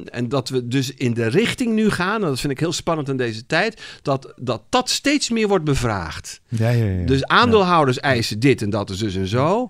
en 0.05 0.29
dat 0.29 0.49
we 0.49 0.69
dus 0.69 0.95
in 0.95 1.15
de 1.15 1.27
richting 1.27 1.75
nu 1.75 1.91
gaan 1.91 2.23
en 2.23 2.29
dat 2.29 2.41
vind 2.41 2.53
ik 2.53 2.61
heel 2.61 2.73
spannend 2.73 3.09
in 3.09 3.17
deze 3.17 3.47
tijd, 3.47 3.83
dat 4.03 4.33
dat, 4.37 4.63
dat 4.69 4.91
steeds 4.91 5.31
meer 5.31 5.49
wordt 5.49 5.65
bevraagd. 5.65 6.41
Ja, 6.49 6.71
ja, 6.71 6.85
ja. 6.85 7.07
Dus 7.07 7.25
aandeelhouders 7.25 8.01
eisen 8.01 8.41
dit 8.41 8.63
en 8.63 8.71
dat 8.71 8.91
is 8.91 8.99
dus 8.99 9.15
en 9.15 9.27
zo. 9.27 9.69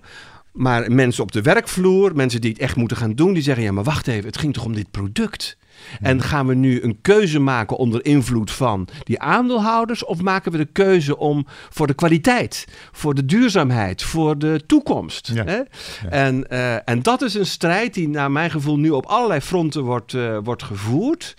Maar 0.53 0.93
mensen 0.93 1.23
op 1.23 1.33
de 1.33 1.43
werkvloer, 1.43 2.15
mensen 2.15 2.41
die 2.41 2.51
het 2.51 2.61
echt 2.61 2.77
moeten 2.77 2.97
gaan 2.97 3.15
doen, 3.15 3.33
die 3.33 3.43
zeggen: 3.43 3.65
ja, 3.65 3.73
maar 3.73 3.85
wacht 3.85 4.07
even, 4.07 4.27
het 4.27 4.39
ging 4.39 4.55
toch 4.55 4.65
om 4.65 4.75
dit 4.75 4.91
product? 4.91 5.57
En 6.01 6.23
gaan 6.23 6.47
we 6.47 6.55
nu 6.55 6.83
een 6.83 6.99
keuze 7.03 7.39
maken 7.39 7.77
onder 7.77 8.05
invloed 8.05 8.51
van 8.51 8.89
die 9.03 9.21
aandeelhouders? 9.21 10.05
Of 10.05 10.23
maken 10.23 10.53
we 10.53 10.59
de 10.59 10.69
keuze 10.73 11.19
om 11.19 11.47
voor 11.69 11.87
de 11.87 11.95
kwaliteit, 11.95 12.67
voor 12.93 13.15
de 13.15 13.25
duurzaamheid, 13.25 14.03
voor 14.03 14.39
de 14.39 14.63
toekomst? 14.67 15.31
Ja. 15.35 15.45
Hè? 15.45 15.57
Ja. 15.57 15.65
En, 16.11 16.45
uh, 16.51 16.89
en 16.89 17.03
dat 17.03 17.23
is 17.23 17.35
een 17.35 17.47
strijd 17.47 17.95
die 17.95 18.09
naar 18.09 18.31
mijn 18.31 18.51
gevoel 18.51 18.77
nu 18.77 18.91
op 18.91 19.07
allerlei 19.07 19.41
fronten 19.41 19.83
wordt, 19.83 20.13
uh, 20.13 20.39
wordt 20.43 20.63
gevoerd. 20.63 21.35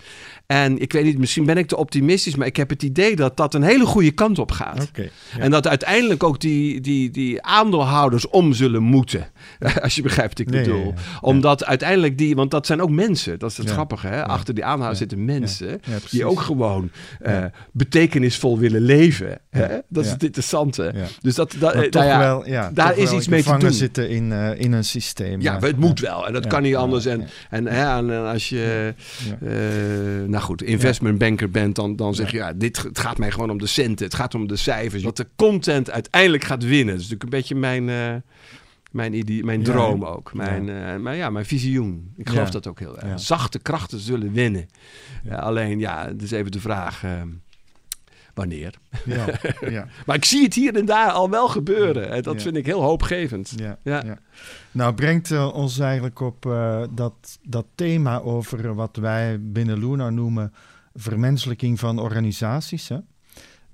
En 0.50 0.78
ik 0.78 0.92
weet 0.92 1.04
niet, 1.04 1.18
misschien 1.18 1.44
ben 1.44 1.56
ik 1.56 1.66
te 1.66 1.76
optimistisch, 1.76 2.36
maar 2.36 2.46
ik 2.46 2.56
heb 2.56 2.70
het 2.70 2.82
idee 2.82 3.16
dat 3.16 3.36
dat 3.36 3.54
een 3.54 3.62
hele 3.62 3.86
goede 3.86 4.10
kant 4.10 4.38
op 4.38 4.50
gaat. 4.50 4.88
Okay, 4.88 5.10
ja. 5.36 5.40
En 5.40 5.50
dat 5.50 5.68
uiteindelijk 5.68 6.22
ook 6.22 6.40
die, 6.40 6.80
die, 6.80 7.10
die 7.10 7.42
aandeelhouders 7.42 8.28
om 8.28 8.52
zullen 8.52 8.82
moeten. 8.82 9.26
Als 9.82 9.94
je 9.94 10.02
begrijpt 10.02 10.38
wat 10.38 10.46
ik 10.46 10.54
nee, 10.54 10.64
bedoel. 10.64 10.84
Ja, 10.84 10.92
ja. 10.94 11.18
Omdat 11.20 11.64
uiteindelijk 11.64 12.18
die, 12.18 12.34
want 12.34 12.50
dat 12.50 12.66
zijn 12.66 12.82
ook 12.82 12.90
mensen, 12.90 13.38
dat 13.38 13.50
is 13.50 13.56
het 13.56 13.70
grappige. 13.70 14.06
Hè? 14.06 14.26
Achter 14.26 14.54
die 14.54 14.64
aandeelhouders 14.64 14.98
zitten 14.98 15.24
mensen 15.24 15.80
die 16.10 16.24
ook 16.24 16.40
gewoon 16.40 16.90
uh, 17.22 17.44
betekenisvol 17.72 18.58
willen 18.58 18.82
leven. 18.82 19.40
Hè? 19.50 19.78
Dat 19.88 20.04
is 20.04 20.10
het 20.10 20.22
interessante. 20.22 20.94
Dus 21.20 21.34
dat, 21.34 21.54
dat 21.58 21.74
maar 21.74 21.88
nou 21.90 22.18
wel, 22.18 22.48
ja, 22.48 22.70
daar 22.74 22.98
is 22.98 23.12
iets 23.12 23.28
mee 23.28 23.42
te 23.42 23.56
doen. 23.58 23.72
zitten 23.72 24.08
in, 24.08 24.30
uh, 24.30 24.60
in 24.60 24.72
een 24.72 24.84
systeem. 24.84 25.40
Ja, 25.40 25.58
het 25.58 25.76
moet 25.76 26.00
wel. 26.00 26.26
En 26.26 26.32
dat 26.32 26.46
kan 26.46 26.62
niet 26.62 26.76
anders. 26.76 27.06
En, 27.06 27.28
en, 27.50 27.66
en, 27.66 28.10
en 28.10 28.26
als 28.26 28.48
je... 28.48 28.94
Uh, 29.42 30.38
nou, 30.40 30.52
goed, 30.52 30.62
investmentbanker 30.62 31.50
bent, 31.50 31.76
dan, 31.76 31.96
dan 31.96 32.14
zeg 32.14 32.30
je, 32.30 32.36
ja, 32.36 32.52
dit, 32.52 32.82
het 32.82 32.98
gaat 32.98 33.18
mij 33.18 33.30
gewoon 33.30 33.50
om 33.50 33.58
de 33.58 33.66
centen. 33.66 34.04
Het 34.06 34.14
gaat 34.14 34.34
om 34.34 34.48
de 34.48 34.56
cijfers. 34.56 35.02
Wat 35.02 35.16
de 35.16 35.26
content 35.36 35.90
uiteindelijk 35.90 36.44
gaat 36.44 36.64
winnen. 36.64 36.94
Dat 36.94 37.04
is 37.04 37.08
natuurlijk 37.10 37.22
een 37.22 37.38
beetje 37.38 37.54
mijn, 37.54 37.88
uh, 37.88 38.20
mijn, 38.90 39.14
idee, 39.14 39.44
mijn 39.44 39.62
droom 39.62 40.04
ook. 40.04 40.34
Mijn. 40.34 40.68
Uh, 40.68 40.96
maar 40.96 41.16
ja, 41.16 41.30
mijn 41.30 41.46
visioen. 41.46 42.12
Ik 42.16 42.28
geloof 42.28 42.50
dat 42.50 42.66
ook 42.66 42.78
heel 42.78 42.98
erg. 42.98 43.20
Zachte 43.20 43.58
krachten 43.58 43.98
zullen 43.98 44.32
winnen. 44.32 44.68
alleen, 45.30 45.78
ja, 45.78 46.06
het 46.06 46.22
is 46.22 46.30
even 46.30 46.50
de 46.50 46.60
vraag... 46.60 47.04
Wanneer. 48.40 48.74
Ja, 49.04 49.26
ja. 49.60 49.86
maar 50.06 50.16
ik 50.16 50.24
zie 50.24 50.42
het 50.42 50.54
hier 50.54 50.76
en 50.76 50.84
daar 50.84 51.10
al 51.10 51.30
wel 51.30 51.48
gebeuren. 51.48 52.10
En 52.10 52.22
dat 52.22 52.34
ja. 52.34 52.40
vind 52.40 52.56
ik 52.56 52.66
heel 52.66 52.82
hoopgevend. 52.82 53.52
Ja, 53.56 53.78
ja. 53.82 54.18
Nou, 54.70 54.94
brengt 54.94 55.30
uh, 55.30 55.54
ons 55.54 55.78
eigenlijk 55.78 56.20
op 56.20 56.46
uh, 56.46 56.82
dat, 56.90 57.38
dat 57.42 57.66
thema 57.74 58.20
over 58.20 58.74
wat 58.74 58.96
wij 58.96 59.38
binnen 59.40 59.78
Luna 59.78 60.10
noemen 60.10 60.52
vermenselijking 60.94 61.78
van 61.78 61.98
organisaties. 61.98 62.88
Hè? 62.88 62.98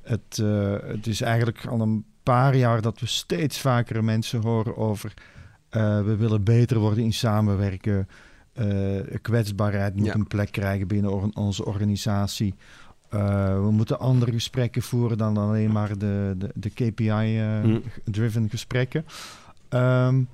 Het, 0.02 0.38
uh, 0.40 0.76
het 0.82 1.06
is 1.06 1.20
eigenlijk 1.20 1.66
al 1.66 1.80
een 1.80 2.04
paar 2.22 2.56
jaar 2.56 2.80
dat 2.80 3.00
we 3.00 3.06
steeds 3.06 3.58
vaker 3.58 4.04
mensen 4.04 4.42
horen 4.42 4.76
over 4.76 5.14
we 6.04 6.16
willen 6.18 6.44
beter 6.44 6.78
worden 6.78 7.04
in 7.04 7.12
samenwerken. 7.12 8.08
kwetsbaarheid 9.22 9.96
moet 9.96 10.14
een 10.14 10.26
plek 10.26 10.52
krijgen 10.52 10.86
binnen 10.86 11.12
or 11.12 11.30
onze 11.34 11.64
organisatie. 11.64 12.54
Uh, 13.14 13.54
we 13.62 13.70
moeten 13.70 13.98
andere 13.98 14.32
gesprekken 14.32 14.82
voeren 14.82 15.18
dan 15.18 15.36
alleen 15.36 15.72
maar 15.72 15.98
de, 15.98 16.34
de, 16.38 16.50
de 16.54 16.70
KPI-driven 16.70 18.40
uh, 18.40 18.44
mm. 18.44 18.48
gesprekken. 18.48 19.04
Um, 19.70 20.28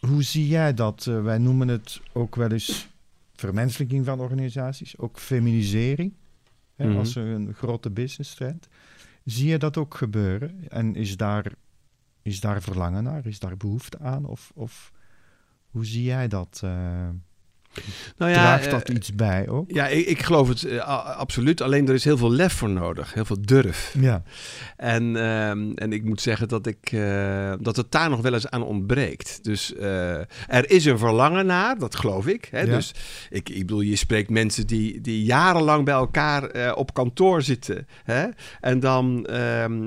hoe 0.00 0.22
zie 0.22 0.48
jij 0.48 0.74
dat? 0.74 1.06
Uh, 1.08 1.22
wij 1.22 1.38
noemen 1.38 1.68
het 1.68 2.00
ook 2.12 2.36
wel 2.36 2.50
eens 2.50 2.88
vermenselijking 3.34 4.04
van 4.04 4.20
organisaties, 4.20 4.98
ook 4.98 5.18
feminisering, 5.18 6.12
hè, 6.74 6.84
mm 6.84 6.90
-hmm. 6.90 6.98
als 6.98 7.14
een 7.14 7.54
grote 7.54 7.90
business 7.90 8.34
trend. 8.34 8.68
Zie 9.24 9.48
je 9.48 9.58
dat 9.58 9.76
ook 9.76 9.94
gebeuren? 9.94 10.68
En 10.68 10.94
is 10.94 11.16
daar, 11.16 11.52
is 12.22 12.40
daar 12.40 12.62
verlangen 12.62 13.02
naar? 13.02 13.26
Is 13.26 13.38
daar 13.38 13.56
behoefte 13.56 13.98
aan? 13.98 14.24
Of, 14.24 14.52
of 14.54 14.92
hoe 15.70 15.86
zie 15.86 16.02
jij 16.02 16.28
dat? 16.28 16.60
Uh, 16.64 17.08
nou 18.16 18.30
ja, 18.30 18.36
Draagt 18.36 18.70
dat 18.70 18.90
uh, 18.90 18.96
iets 18.96 19.14
bij 19.14 19.48
ook? 19.48 19.70
Ja, 19.70 19.86
ik, 19.86 20.06
ik 20.06 20.22
geloof 20.22 20.48
het 20.48 20.62
uh, 20.62 21.16
absoluut. 21.16 21.60
Alleen 21.60 21.88
er 21.88 21.94
is 21.94 22.04
heel 22.04 22.16
veel 22.16 22.30
lef 22.30 22.52
voor 22.52 22.70
nodig. 22.70 23.14
Heel 23.14 23.24
veel 23.24 23.40
durf. 23.40 23.94
Ja. 23.98 24.22
En, 24.76 25.14
uh, 25.14 25.50
en 25.50 25.92
ik 25.92 26.04
moet 26.04 26.20
zeggen 26.20 26.48
dat, 26.48 26.66
ik, 26.66 26.92
uh, 26.92 27.52
dat 27.60 27.76
het 27.76 27.90
daar 27.90 28.10
nog 28.10 28.20
wel 28.20 28.34
eens 28.34 28.50
aan 28.50 28.62
ontbreekt. 28.62 29.44
Dus 29.44 29.74
er 29.76 30.70
is 30.70 30.84
een 30.84 30.98
verlangen 30.98 31.46
naar, 31.46 31.78
dat 31.78 31.96
geloof 31.96 32.26
ik. 32.26 32.48
Hè? 32.50 32.60
Ja. 32.60 32.74
Dus 32.74 32.94
ik, 33.30 33.48
ik 33.48 33.58
bedoel, 33.58 33.80
je 33.80 33.96
spreekt 33.96 34.30
mensen 34.30 34.66
die, 34.66 35.00
die 35.00 35.24
jarenlang 35.24 35.84
bij 35.84 35.94
elkaar 35.94 36.74
op 36.74 36.94
kantoor 36.94 37.42
zitten. 37.42 37.86
Hè? 38.04 38.26
En 38.60 38.80
dan 38.80 39.26
ehm, 39.26 39.84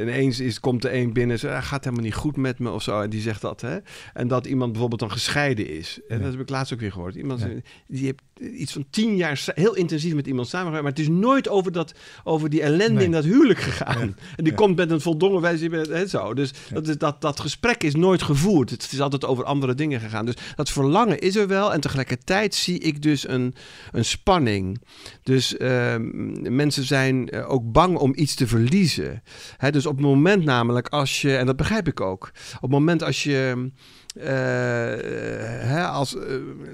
ineens 0.00 0.40
is, 0.40 0.60
komt 0.60 0.84
er 0.84 0.94
een 0.94 1.12
binnen 1.12 1.32
en 1.32 1.38
zegt, 1.38 1.54
ah, 1.54 1.62
gaat 1.62 1.84
helemaal 1.84 2.04
niet 2.04 2.14
goed 2.14 2.36
met 2.36 2.58
me 2.58 2.70
of 2.70 2.82
zo. 2.82 3.00
En 3.00 3.10
die 3.10 3.20
zegt 3.20 3.40
dat. 3.40 3.60
Hè? 3.60 3.78
En 4.12 4.28
dat 4.28 4.46
iemand 4.46 4.70
bijvoorbeeld 4.70 5.00
dan 5.00 5.10
gescheiden 5.10 5.68
is. 5.68 6.00
En 6.08 6.16
ja. 6.16 6.22
dat 6.22 6.32
heb 6.32 6.40
ik 6.40 6.48
laatst 6.48 6.72
ook 6.72 6.80
weer 6.80 6.92
gehoord. 6.92 7.16
Iemand 7.22 7.40
ja. 7.40 7.48
die 7.86 8.04
heeft 8.04 8.52
iets 8.58 8.72
van 8.72 8.84
tien 8.90 9.16
jaar 9.16 9.42
heel 9.54 9.74
intensief 9.74 10.14
met 10.14 10.26
iemand 10.26 10.48
samengewerkt, 10.48 10.84
maar 10.84 10.92
het 10.92 11.00
is 11.00 11.20
nooit 11.20 11.48
over, 11.48 11.72
dat, 11.72 11.94
over 12.24 12.50
die 12.50 12.62
ellende 12.62 12.94
nee. 12.94 13.04
in 13.04 13.10
dat 13.10 13.24
huwelijk 13.24 13.58
gegaan. 13.58 14.16
En 14.36 14.44
die 14.44 14.54
komt 14.54 14.76
met 14.76 14.90
een 14.90 15.00
voldongen 15.00 15.40
wijze, 15.40 16.06
zo. 16.08 16.34
Dus 16.34 16.52
dat, 16.72 16.88
is, 16.88 16.98
dat, 16.98 17.20
dat 17.20 17.40
gesprek 17.40 17.82
is 17.82 17.94
nooit 17.94 18.22
gevoerd. 18.22 18.70
Het 18.70 18.92
is 18.92 19.00
altijd 19.00 19.24
over 19.24 19.44
andere 19.44 19.74
dingen 19.74 20.00
gegaan. 20.00 20.24
Dus 20.24 20.34
dat 20.56 20.70
verlangen 20.70 21.18
is 21.18 21.36
er 21.36 21.48
wel. 21.48 21.72
En 21.72 21.80
tegelijkertijd 21.80 22.54
zie 22.54 22.78
ik 22.78 23.02
dus 23.02 23.28
een, 23.28 23.54
een 23.92 24.04
spanning. 24.04 24.80
Dus 25.22 25.54
uh, 25.58 25.94
mensen 26.42 26.84
zijn 26.84 27.44
ook 27.44 27.72
bang 27.72 27.96
om 27.96 28.12
iets 28.14 28.34
te 28.34 28.46
verliezen. 28.46 29.22
Hè, 29.56 29.70
dus 29.70 29.86
op 29.86 29.96
het 29.96 30.06
moment 30.06 30.44
namelijk 30.44 30.88
als 30.88 31.20
je, 31.20 31.36
en 31.36 31.46
dat 31.46 31.56
begrijp 31.56 31.88
ik 31.88 32.00
ook, 32.00 32.30
op 32.54 32.62
het 32.62 32.70
moment 32.70 33.02
als 33.02 33.22
je 33.22 33.70
uh, 34.16 34.24
hè, 34.24 35.84
als, 35.86 36.14
uh, 36.14 36.22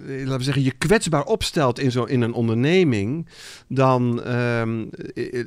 laten 0.06 0.38
we 0.38 0.44
zeggen, 0.44 0.62
je 0.62 0.72
kwetsbaar 0.72 1.24
opstelt 1.24 1.78
in, 1.78 1.90
zo, 1.90 2.04
in 2.04 2.20
een 2.20 2.32
onderneming, 2.32 3.28
dan 3.68 4.32
um, 4.34 4.90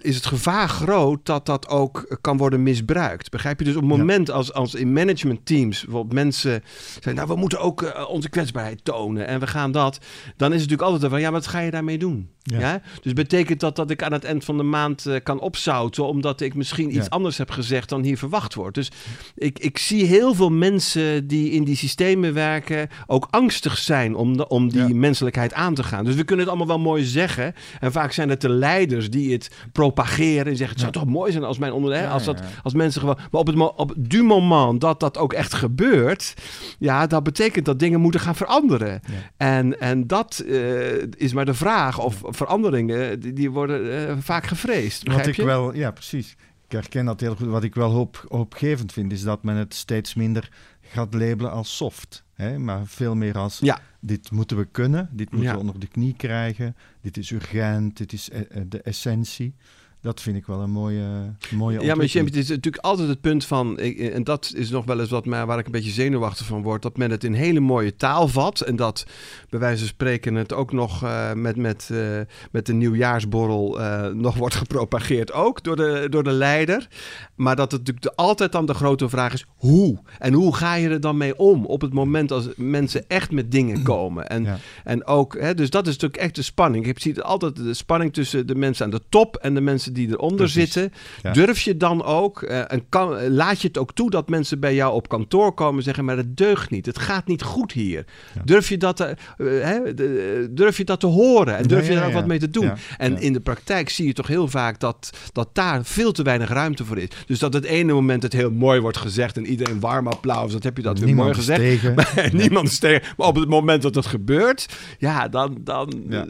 is 0.02 0.16
het 0.16 0.26
gevaar 0.26 0.70
groot 0.70 1.26
dat 1.26 1.46
dat 1.46 1.68
ook 1.68 2.18
kan 2.22 2.38
worden 2.38 2.64
misbruikt. 2.64 3.30
Begrijp 3.30 3.60
je? 3.60 3.66
Dus 3.66 3.76
op 3.76 3.82
het 3.82 3.98
moment 3.98 4.28
ja. 4.28 4.34
als, 4.34 4.54
als 4.54 4.76
in 4.76 4.94
managementteams 4.94 5.84
bijvoorbeeld 5.84 6.14
mensen 6.14 6.64
zeggen, 6.94 7.16
nou 7.16 7.28
we 7.28 7.36
moeten 7.36 7.60
ook 7.60 7.82
uh, 7.82 8.10
onze 8.10 8.30
kwetsbaarheid 8.30 8.84
tonen 8.84 9.28
en 9.28 9.40
we 9.40 9.48
gaan 9.48 9.72
dat, 9.72 10.00
dan 10.38 10.54
is 10.54 10.62
het 10.62 10.70
natuurlijk 10.70 10.82
altijd 10.82 11.12
van, 11.12 11.22
ja, 11.22 11.32
wat 11.32 11.48
ga 11.48 11.60
je 11.60 11.72
daarmee 11.72 11.98
doen? 11.98 12.30
Ja. 12.44 12.60
ja. 12.60 12.82
Dus 13.02 13.14
betekent 13.14 13.60
dat 13.60 13.76
dat 13.76 13.90
ik 13.90 14.04
aan 14.04 14.12
het 14.12 14.24
eind 14.24 14.46
van 14.46 14.58
de 14.58 14.64
maand 14.64 15.06
uh, 15.06 15.16
kan 15.24 15.40
opzouten 15.40 16.06
omdat 16.06 16.42
ik 16.42 16.54
misschien 16.54 16.96
iets 16.96 17.06
ja. 17.06 17.10
anders 17.10 17.38
heb 17.38 17.50
gezegd 17.50 17.90
dan 17.90 18.04
hier 18.04 18.18
verwacht 18.18 18.54
wordt. 18.54 18.76
Dus 18.76 18.92
ik, 19.36 19.60
ik 19.60 19.78
zie 19.78 20.06
heel 20.06 20.34
veel 20.34 20.50
mensen 20.50 21.28
die 21.28 21.52
in 21.52 21.64
die 21.64 21.76
systemen 21.76 22.34
werken 22.34 22.90
ook 23.08 23.28
angstig 23.30 23.78
zijn 23.78 24.16
om, 24.16 24.38
de, 24.38 24.48
om 24.48 24.70
die 24.70 24.88
ja. 24.88 24.96
menselijkheid 24.96 25.54
aan 25.54 25.74
te 25.74 25.84
gaan. 25.84 26.06
Dus 26.06 26.16
we 26.16 26.24
kunnen 26.24 26.46
het 26.46 26.56
allemaal 26.56 26.78
wel 26.78 26.86
mooi 26.86 27.04
zeggen. 27.04 27.54
En 27.80 27.92
vaak 27.92 28.12
zijn 28.12 28.30
het 28.30 28.42
de 28.42 28.50
leiders 28.50 29.10
die 29.10 29.32
het 29.32 29.52
propageren 29.72 30.46
en 30.46 30.58
zeggen 30.58 30.70
het 30.70 30.80
zou 30.80 30.92
toch 30.92 31.14
mooi 31.14 31.32
zijn 31.32 31.44
als 31.44 31.58
mijn 31.58 31.74
ondernemer, 31.74 32.10
als, 32.10 32.24
dat, 32.24 32.42
als 32.64 32.74
mensen 32.74 33.02
gewoon. 33.02 33.18
Maar 33.32 33.42
op 33.42 33.48
het 33.48 33.60
op 33.76 33.94
du 33.98 34.24
moment 34.24 34.82
dat 34.82 35.00
dat 35.00 35.18
ook 35.18 35.34
echt 35.34 35.54
gebeurt, 35.54 36.34
ja, 36.80 37.08
dat 37.08 37.24
betekent 37.24 37.66
dat 37.66 37.80
dingen 37.80 38.02
moeten 38.02 38.20
gaan 38.20 38.36
veranderen. 38.36 39.02
En, 39.38 39.80
en 39.80 40.08
dat 40.08 40.44
uh, 40.46 41.04
is 41.18 41.34
maar 41.34 41.46
de 41.46 41.54
vraag 41.54 42.00
of 42.00 42.22
veranderingen, 42.34 43.20
die, 43.20 43.34
die 43.34 43.52
worden 43.52 43.86
uh, 43.86 44.18
vaak 44.20 44.46
gevreesd. 44.46 45.08
Wat 45.08 45.28
ik 45.28 45.36
je? 45.36 45.46
wel, 45.46 45.74
ja, 45.74 45.92
precies. 45.92 46.36
Ik 46.66 46.72
herken 46.72 47.06
dat 47.06 47.20
heel 47.20 47.36
goed. 47.36 47.48
Wat 47.48 47.64
ik 47.64 47.76
wel 47.76 47.92
hoop, 47.92 48.26
hoopgevend 48.28 48.94
vind, 48.94 49.12
is 49.12 49.24
dat 49.24 49.44
men 49.44 49.56
het 49.56 49.74
steeds 49.74 50.14
minder 50.14 50.50
gaat 50.82 51.14
labelen 51.14 51.52
als 51.52 51.76
soft. 51.76 52.24
Hè? 52.34 52.60
Maar 52.60 52.86
veel 52.86 53.16
meer 53.16 53.38
als 53.38 53.60
ja. 53.60 53.80
dit 54.00 54.32
moeten 54.32 54.58
we 54.58 54.66
kunnen, 54.66 55.10
dit 55.12 55.32
moeten 55.32 55.50
ja. 55.50 55.56
we 55.56 55.60
onder 55.60 55.80
de 55.80 55.88
knie 55.88 56.14
krijgen, 56.18 56.76
dit 57.02 57.18
is 57.18 57.32
urgent, 57.32 57.98
dit 57.98 58.14
is 58.14 58.30
de 58.68 58.82
essentie 58.82 59.56
dat 60.02 60.22
vind 60.22 60.38
ik 60.38 60.46
wel 60.46 60.60
een 60.60 60.72
mooie, 60.72 61.34
mooie 61.52 61.80
Ja, 61.80 61.96
maar 61.96 62.06
het 62.06 62.36
is 62.36 62.50
natuurlijk 62.50 62.84
altijd 62.84 63.08
het 63.08 63.22
punt 63.22 63.46
van... 63.46 63.78
en 63.78 64.24
dat 64.24 64.54
is 64.56 64.70
nog 64.70 64.86
wel 64.86 65.00
eens 65.00 65.10
wat 65.10 65.26
mij, 65.26 65.46
waar 65.46 65.60
ik 65.60 65.66
een 65.66 65.72
beetje 65.72 65.92
zenuwachtig 65.92 66.46
van 66.46 66.62
word... 66.62 66.82
dat 66.82 66.98
men 66.98 67.12
het 67.12 67.24
in 67.24 67.34
hele 67.34 67.60
mooie 67.60 67.96
taal 67.96 68.28
vat... 68.28 68.62
en 68.62 68.76
dat 68.76 69.06
bij 69.50 69.60
wijze 69.60 69.80
van 69.80 69.88
spreken 69.88 70.36
het 70.36 70.54
ook 70.54 70.72
nog 70.72 71.04
uh, 71.04 71.34
met, 71.34 71.56
met, 71.56 71.90
uh, 71.92 72.20
met 72.52 72.66
de 72.66 72.74
nieuwjaarsborrel... 72.74 73.80
Uh, 73.80 74.08
nog 74.08 74.36
wordt 74.36 74.56
gepropageerd 74.56 75.34
ook 75.34 75.64
door 75.64 75.76
de, 75.76 76.08
door 76.10 76.24
de 76.24 76.32
leider. 76.32 76.88
Maar 77.36 77.56
dat 77.56 77.72
het 77.72 77.80
natuurlijk 77.80 78.06
de, 78.06 78.16
altijd 78.16 78.52
dan 78.52 78.66
de 78.66 78.74
grote 78.74 79.10
vraag 79.10 79.34
is... 79.34 79.46
hoe? 79.56 80.00
En 80.20 80.34
hoe 80.34 80.56
ga 80.56 80.76
je 80.76 80.90
er 80.90 81.02
dan 81.02 81.18
mee 81.18 81.38
om 81.38 81.66
op 81.66 81.82
het 81.82 81.94
moment 81.94 82.32
als 82.32 82.48
mensen 82.56 83.04
echt 83.08 83.32
met 83.32 83.52
dingen 83.52 83.84
komen? 83.94 84.30
En, 84.30 84.44
ja. 84.44 84.58
en 84.84 85.06
ook, 85.06 85.40
hè, 85.40 85.54
dus 85.54 85.70
dat 85.70 85.88
is 85.88 85.94
natuurlijk 85.94 86.22
echt 86.22 86.36
de 86.36 86.42
spanning. 86.42 86.88
Ik 86.88 87.00
zie 87.00 87.22
altijd 87.22 87.56
de 87.56 87.74
spanning 87.74 88.14
tussen 88.14 88.48
de 88.48 88.56
mensen 88.56 88.86
aan 88.86 88.92
de 88.92 89.02
top... 89.10 89.36
en 89.36 89.54
de 89.54 89.62
mensen 89.62 89.90
die 89.92 90.08
eronder 90.08 90.38
Precies. 90.38 90.74
zitten. 90.74 91.00
Ja. 91.22 91.32
Durf 91.32 91.62
je 91.62 91.78
dan 91.78 92.04
ook, 92.04 92.42
uh, 92.42 92.72
en 92.72 92.86
kan, 92.90 93.30
laat 93.30 93.62
je 93.62 93.68
het 93.68 93.78
ook 93.78 93.94
toe 93.94 94.10
dat 94.10 94.30
mensen 94.30 94.60
bij 94.60 94.76
jou 94.76 94.94
op 94.94 95.10
kantoor 95.10 95.54
komen 95.54 95.78
en 95.78 95.84
zeggen, 95.84 96.06
maar 96.06 96.18
het 96.18 96.38
deugt 96.38 96.70
niet, 96.70 96.86
het 96.86 97.00
gaat 97.00 97.28
niet 97.28 97.42
goed 97.42 97.72
hier. 97.72 98.06
Ja. 98.36 98.42
Durf, 98.46 98.70
je 98.70 98.78
dat 98.78 98.98
te, 98.98 99.16
uh, 99.38 99.64
hè, 99.64 99.94
de, 99.94 100.48
durf 100.52 100.78
je 100.78 100.86
dat 100.86 101.00
te 101.00 101.08
horen 101.08 101.58
en 101.58 101.68
durf 101.68 101.86
ja, 101.86 101.94
je 101.94 102.00
daar 102.00 102.08
ook 102.08 102.14
wat 102.14 102.28
mee 102.28 102.40
te 102.40 102.50
doen? 102.50 102.72
En 102.98 103.22
in 103.22 103.34
de 103.34 103.40
praktijk 103.40 103.90
zie 103.90 104.08
je 104.08 104.14
toch 104.14 104.28
heel 104.28 104.48
vaak 104.48 104.80
dat, 104.80 105.10
dat 105.32 105.50
daar 105.54 105.86
veel 105.86 106.12
te 106.12 106.24
weinig 106.24 106.50
ruimte 106.50 106.86
voor 106.86 106.98
is. 106.98 107.08
Dus 107.26 107.40
dat 107.40 107.54
het 107.54 107.64
ene 107.64 107.94
moment 107.94 108.24
het 108.24 108.34
heel 108.34 108.52
mooi 108.52 108.80
wordt 108.80 108.98
gezegd 108.98 109.38
en 109.38 109.46
iedereen 109.46 109.80
warm 109.80 110.08
applaus, 110.08 110.52
dat 110.52 110.64
heb 110.64 110.78
je 110.78 110.84
dat 110.84 110.98
weer 110.98 111.08
niemand 111.08 111.28
mooi 111.28 111.40
gezegd. 111.40 111.60
Tegen. 111.60 111.94
Maar, 112.02 112.30
niemand 112.32 112.68
is 112.68 112.80
tegen. 112.80 113.14
Maar 113.18 113.28
op 113.28 113.36
het 113.36 113.50
moment 113.50 113.82
dat 113.82 113.96
het 113.96 114.06
gebeurt, 114.06 114.66
ja, 114.98 115.28
dan, 115.28 115.58
dan 115.62 116.04
uh, 116.10 116.22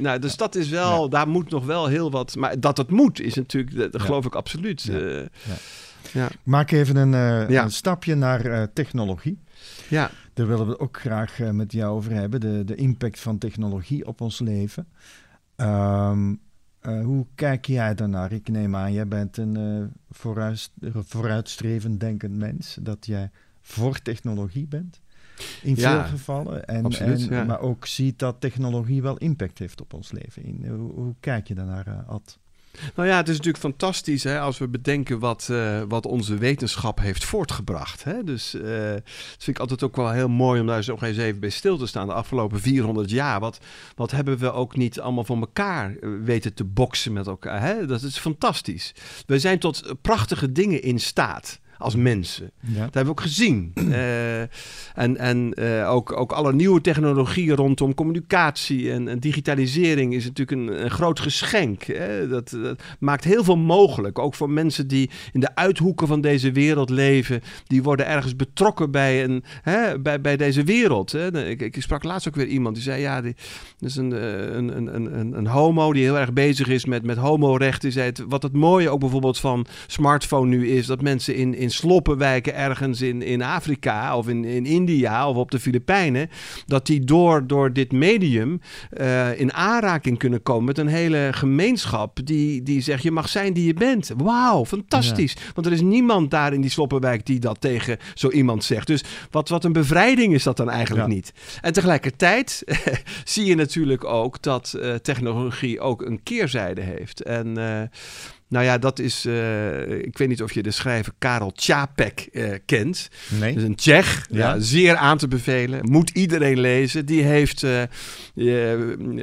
nou, 0.00 0.18
dus 0.18 0.36
dat 0.36 0.54
is 0.54 0.68
wel, 0.68 1.08
daar 1.08 1.28
moet 1.28 1.50
nog 1.50 1.66
wel 1.66 1.86
heel 1.86 2.10
wat, 2.10 2.36
maar 2.36 2.60
dat 2.60 2.76
het 2.76 2.90
moet 2.90 3.09
is 3.18 3.34
natuurlijk, 3.34 3.76
dat, 3.76 3.92
dat 3.92 4.02
geloof 4.02 4.26
ik 4.26 4.34
absoluut. 4.34 4.82
Ja. 4.82 4.98
Uh, 4.98 5.16
ja. 5.20 5.54
Ja. 6.12 6.28
Maak 6.42 6.70
even 6.70 6.96
een, 6.96 7.12
uh, 7.12 7.48
ja. 7.48 7.62
een 7.62 7.70
stapje 7.70 8.14
naar 8.14 8.46
uh, 8.46 8.62
technologie. 8.74 9.38
Ja. 9.88 10.10
Daar 10.32 10.46
willen 10.46 10.64
we 10.64 10.72
het 10.72 10.80
ook 10.80 11.00
graag 11.00 11.38
uh, 11.38 11.50
met 11.50 11.72
jou 11.72 11.96
over 11.96 12.12
hebben. 12.12 12.40
De, 12.40 12.64
de 12.64 12.74
impact 12.74 13.20
van 13.20 13.38
technologie 13.38 14.06
op 14.06 14.20
ons 14.20 14.38
leven. 14.38 14.88
Um, 15.56 16.40
hoe 16.82 17.26
kijk 17.34 17.66
jij 17.66 17.94
daarnaar? 17.94 18.32
Ik 18.32 18.48
neem 18.48 18.76
aan, 18.76 18.92
jij 18.92 19.08
bent 19.08 19.36
een 19.36 19.92
vooruit, 20.10 20.70
vooruitstrevend 20.92 22.00
denkend 22.00 22.36
mens. 22.36 22.78
Dat 22.80 23.06
jij 23.06 23.30
voor 23.60 24.02
technologie 24.02 24.66
bent. 24.66 25.00
In 25.62 25.76
veel 25.76 26.04
gevallen. 26.04 26.64
En, 26.64 26.84
absoluut, 26.84 27.28
en, 27.28 27.46
Maar 27.46 27.60
ook 27.60 27.86
ziet 27.86 28.18
dat 28.18 28.40
technologie 28.40 29.02
wel 29.02 29.16
impact 29.16 29.58
heeft 29.58 29.80
op 29.80 29.92
ons 29.92 30.12
leven. 30.12 30.42
In, 30.42 30.66
hoe, 30.68 30.92
hoe 30.92 31.14
kijk 31.20 31.48
je 31.48 31.54
daarnaar, 31.54 32.04
Ad? 32.06 32.38
Nou 32.94 33.08
ja, 33.08 33.16
het 33.16 33.28
is 33.28 33.36
natuurlijk 33.36 33.64
fantastisch 33.64 34.24
hè, 34.24 34.40
als 34.40 34.58
we 34.58 34.68
bedenken 34.68 35.18
wat, 35.18 35.48
uh, 35.50 35.82
wat 35.88 36.06
onze 36.06 36.36
wetenschap 36.36 36.98
heeft 36.98 37.24
voortgebracht. 37.24 38.04
Hè? 38.04 38.24
Dus 38.24 38.54
uh, 38.54 38.62
dat 38.92 39.02
vind 39.38 39.56
ik 39.56 39.58
altijd 39.58 39.82
ook 39.82 39.96
wel 39.96 40.10
heel 40.10 40.28
mooi 40.28 40.60
om 40.60 40.66
daar 40.66 40.84
zo 40.84 40.96
eens 41.00 41.16
even 41.16 41.40
bij 41.40 41.50
stil 41.50 41.78
te 41.78 41.86
staan. 41.86 42.06
De 42.06 42.12
afgelopen 42.12 42.60
400 42.60 43.10
jaar, 43.10 43.40
wat, 43.40 43.58
wat 43.96 44.10
hebben 44.10 44.38
we 44.38 44.52
ook 44.52 44.76
niet 44.76 45.00
allemaal 45.00 45.24
van 45.24 45.40
elkaar 45.40 45.96
eh, 45.96 46.10
weten 46.24 46.54
te 46.54 46.64
boksen 46.64 47.12
met 47.12 47.26
elkaar. 47.26 47.60
Hè? 47.60 47.86
Dat 47.86 48.02
is 48.02 48.18
fantastisch. 48.18 48.94
We 49.26 49.38
zijn 49.38 49.58
tot 49.58 49.94
prachtige 50.00 50.52
dingen 50.52 50.82
in 50.82 51.00
staat 51.00 51.60
als 51.80 51.96
mensen. 51.96 52.50
Ja. 52.60 52.84
Dat 52.84 52.94
hebben 52.94 53.04
we 53.04 53.10
ook 53.10 53.20
gezien. 53.20 53.72
uh, 53.74 54.40
en 54.94 55.16
en 55.16 55.52
uh, 55.54 55.90
ook, 55.90 56.12
ook 56.12 56.32
alle 56.32 56.52
nieuwe 56.52 56.80
technologieën 56.80 57.56
rondom 57.56 57.94
communicatie 57.94 58.92
en, 58.92 59.08
en 59.08 59.18
digitalisering 59.18 60.14
is 60.14 60.24
natuurlijk 60.24 60.60
een, 60.60 60.84
een 60.84 60.90
groot 60.90 61.20
geschenk. 61.20 61.82
Hè? 61.82 62.28
Dat, 62.28 62.50
dat, 62.50 62.82
maakt 62.98 63.24
heel 63.24 63.44
veel 63.44 63.56
mogelijk. 63.56 64.18
Ook 64.18 64.34
voor 64.34 64.50
mensen 64.50 64.86
die 64.86 65.10
in 65.32 65.40
de 65.40 65.54
uithoeken 65.54 66.06
van 66.06 66.20
deze 66.20 66.52
wereld 66.52 66.90
leven. 66.90 67.42
Die 67.66 67.82
worden 67.82 68.06
ergens 68.06 68.36
betrokken 68.36 68.90
bij, 68.90 69.24
een, 69.24 69.44
hè, 69.62 70.00
bij, 70.00 70.20
bij 70.20 70.36
deze 70.36 70.64
wereld. 70.64 71.12
Hè? 71.12 71.46
Ik, 71.48 71.60
ik 71.60 71.82
sprak 71.82 72.04
laatst 72.04 72.28
ook 72.28 72.34
weer 72.34 72.46
iemand 72.46 72.74
die 72.74 72.84
zei: 72.84 73.00
Ja, 73.00 73.20
die, 73.20 73.34
dat 73.78 73.90
is 73.90 73.96
een, 73.96 74.10
een, 74.56 74.76
een, 74.76 75.18
een, 75.18 75.36
een 75.36 75.46
homo 75.46 75.92
die 75.92 76.02
heel 76.02 76.18
erg 76.18 76.32
bezig 76.32 76.68
is 76.68 76.84
met, 76.84 77.02
met 77.02 77.16
homorechten. 77.16 77.80
Die 77.80 77.90
zei 77.90 78.06
het, 78.06 78.24
wat 78.28 78.42
het 78.42 78.52
mooie 78.52 78.90
ook 78.90 79.00
bijvoorbeeld 79.00 79.38
van 79.38 79.66
smartphone 79.86 80.48
nu 80.48 80.68
is, 80.68 80.86
dat 80.86 81.02
mensen 81.02 81.34
in, 81.34 81.54
in 81.54 81.69
in 81.70 81.76
sloppenwijken 81.76 82.54
ergens 82.54 83.00
in, 83.00 83.22
in 83.22 83.42
Afrika 83.42 84.16
of 84.16 84.28
in, 84.28 84.44
in 84.44 84.66
India 84.66 85.28
of 85.28 85.36
op 85.36 85.50
de 85.50 85.60
Filipijnen, 85.60 86.30
dat 86.66 86.86
die 86.86 87.04
door, 87.04 87.46
door 87.46 87.72
dit 87.72 87.92
medium 87.92 88.60
uh, 89.00 89.40
in 89.40 89.52
aanraking 89.52 90.18
kunnen 90.18 90.42
komen 90.42 90.64
met 90.64 90.78
een 90.78 90.86
hele 90.86 91.28
gemeenschap 91.30 92.18
die, 92.24 92.62
die 92.62 92.80
zegt: 92.80 93.02
je 93.02 93.10
mag 93.10 93.28
zijn 93.28 93.52
die 93.52 93.66
je 93.66 93.74
bent. 93.74 94.10
Wauw, 94.16 94.64
fantastisch. 94.64 95.36
Want 95.54 95.66
er 95.66 95.72
is 95.72 95.80
niemand 95.80 96.30
daar 96.30 96.52
in 96.52 96.60
die 96.60 96.70
sloppenwijk 96.70 97.26
die 97.26 97.38
dat 97.38 97.60
tegen 97.60 97.98
zo 98.14 98.30
iemand 98.30 98.64
zegt. 98.64 98.86
Dus 98.86 99.04
wat, 99.30 99.48
wat 99.48 99.64
een 99.64 99.72
bevrijding 99.72 100.34
is 100.34 100.42
dat 100.42 100.56
dan 100.56 100.70
eigenlijk 100.70 101.08
niet. 101.08 101.32
En 101.60 101.72
tegelijkertijd 101.72 102.64
zie 103.24 103.44
je 103.44 103.54
natuurlijk 103.54 104.04
ook 104.04 104.42
dat 104.42 104.74
uh, 104.76 104.94
technologie 104.94 105.80
ook 105.80 106.02
een 106.02 106.22
keerzijde 106.22 106.80
heeft. 106.80 107.22
En 107.22 107.58
uh, 107.58 107.82
nou 108.50 108.64
ja, 108.64 108.78
dat 108.78 108.98
is. 108.98 109.26
Uh, 109.26 109.90
ik 109.90 110.18
weet 110.18 110.28
niet 110.28 110.42
of 110.42 110.52
je 110.52 110.62
de 110.62 110.70
schrijver 110.70 111.12
Karel 111.18 111.52
Čapek 111.54 112.28
uh, 112.32 112.54
kent. 112.66 113.08
Nee. 113.28 113.52
Dat 113.52 113.62
is 113.62 113.68
een 113.68 113.74
Tsjech. 113.74 114.26
Ja. 114.30 114.38
ja. 114.38 114.60
zeer 114.60 114.96
aan 114.96 115.18
te 115.18 115.28
bevelen. 115.28 115.90
Moet 115.90 116.10
iedereen 116.10 116.60
lezen. 116.60 117.06
Die 117.06 117.22
heeft 117.22 117.62
uh, 117.62 117.82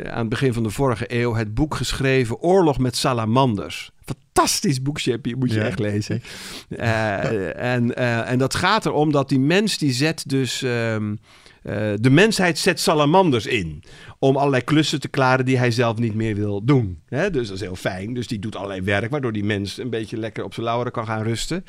aan 0.03 0.19
het 0.19 0.29
begin 0.29 0.53
van 0.53 0.63
de 0.63 0.69
vorige 0.69 1.05
eeuw 1.07 1.35
het 1.35 1.53
boek 1.53 1.75
geschreven: 1.75 2.39
Oorlog 2.39 2.77
met 2.77 2.95
Salamanders. 2.95 3.91
Fantastisch 4.05 4.81
boek, 4.81 4.99
Sheppy. 4.99 5.33
Moet 5.33 5.51
je 5.51 5.59
ja. 5.59 5.65
echt 5.65 5.79
lezen. 5.79 6.21
en, 7.55 7.95
en 8.25 8.37
dat 8.37 8.55
gaat 8.55 8.85
erom 8.85 9.11
dat 9.11 9.29
die 9.29 9.39
mens 9.39 9.77
die 9.77 9.91
zet 9.91 10.23
dus. 10.27 10.61
Um, 10.61 11.19
de 11.99 12.09
mensheid 12.09 12.57
zet 12.57 12.79
salamanders 12.79 13.45
in 13.45 13.83
om 14.19 14.35
allerlei 14.35 14.63
klussen 14.63 14.99
te 14.99 15.07
klaren 15.07 15.45
die 15.45 15.57
hij 15.57 15.71
zelf 15.71 15.97
niet 15.97 16.13
meer 16.13 16.35
wil 16.35 16.63
doen. 16.63 17.01
Hè? 17.05 17.29
Dus 17.31 17.47
dat 17.47 17.55
is 17.55 17.61
heel 17.61 17.75
fijn. 17.75 18.13
Dus 18.13 18.27
die 18.27 18.39
doet 18.39 18.55
allerlei 18.55 18.81
werk, 18.81 19.11
waardoor 19.11 19.31
die 19.31 19.43
mens 19.43 19.77
een 19.77 19.89
beetje 19.89 20.17
lekker 20.17 20.43
op 20.43 20.53
zijn 20.53 20.65
lauweren 20.65 20.91
kan 20.91 21.05
gaan 21.05 21.23
rusten. 21.23 21.65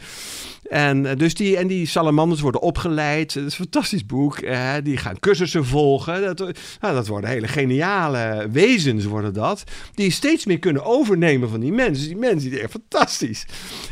En, 0.69 1.05
uh, 1.05 1.11
dus 1.17 1.35
die, 1.35 1.57
en 1.57 1.67
die 1.67 1.87
salamanders 1.87 2.41
worden 2.41 2.61
opgeleid. 2.61 3.35
Dat 3.35 3.45
is 3.45 3.59
een 3.59 3.65
fantastisch 3.65 4.07
boek. 4.07 4.41
Die 4.83 4.97
gaan 4.97 5.19
cursussen 5.19 5.65
volgen. 5.65 6.23
Dat, 6.23 6.39
nou, 6.81 6.95
dat 6.95 7.07
worden 7.07 7.31
hele 7.31 7.49
geniale 7.49 8.49
wezens, 8.53 9.05
worden 9.05 9.33
dat. 9.33 9.65
Die 9.95 10.11
steeds 10.11 10.47
meer 10.47 10.59
kunnen 10.59 10.85
overnemen 10.85 11.49
van 11.49 11.61
die 11.61 11.73
mensen. 11.73 11.95
Dus 11.95 12.07
die 12.07 12.17
mensen 12.17 12.41
die 12.41 12.51
denken, 12.51 12.71
fantastisch. 12.71 13.47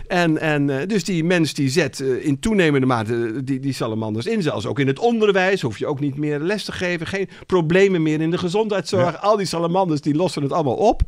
En, 0.06 0.38
en 0.38 0.68
uh, 0.68 0.76
dus 0.86 1.04
die 1.04 1.24
mens 1.24 1.54
die 1.54 1.68
zet 1.68 2.00
in 2.00 2.38
toenemende 2.38 2.86
mate 2.86 3.44
die, 3.44 3.60
die 3.60 3.72
salamanders 3.72 4.26
in. 4.26 4.42
Zelfs 4.42 4.66
ook 4.66 4.78
in 4.78 4.86
het 4.86 4.98
onderwijs 4.98 5.60
hoef 5.60 5.78
je 5.78 5.86
ook 5.86 6.00
niet 6.00 6.16
meer 6.16 6.38
les 6.38 6.64
te 6.64 6.72
geven. 6.72 7.06
Geen 7.06 7.28
problemen 7.46 8.02
meer 8.02 8.20
in 8.20 8.30
de 8.30 8.38
gezondheidszorg. 8.46 9.12
Ja. 9.12 9.18
Al 9.18 9.36
die 9.36 9.46
salamanders 9.46 10.00
die 10.00 10.14
lossen 10.14 10.42
het 10.42 10.52
allemaal 10.52 10.76
op. 10.76 11.02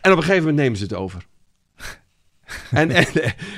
En 0.00 0.10
op 0.10 0.16
een 0.16 0.22
gegeven 0.22 0.44
moment 0.44 0.56
nemen 0.62 0.78
ze 0.78 0.84
het 0.84 0.94
over. 0.94 1.26
en, 2.70 2.90
en, 2.90 3.06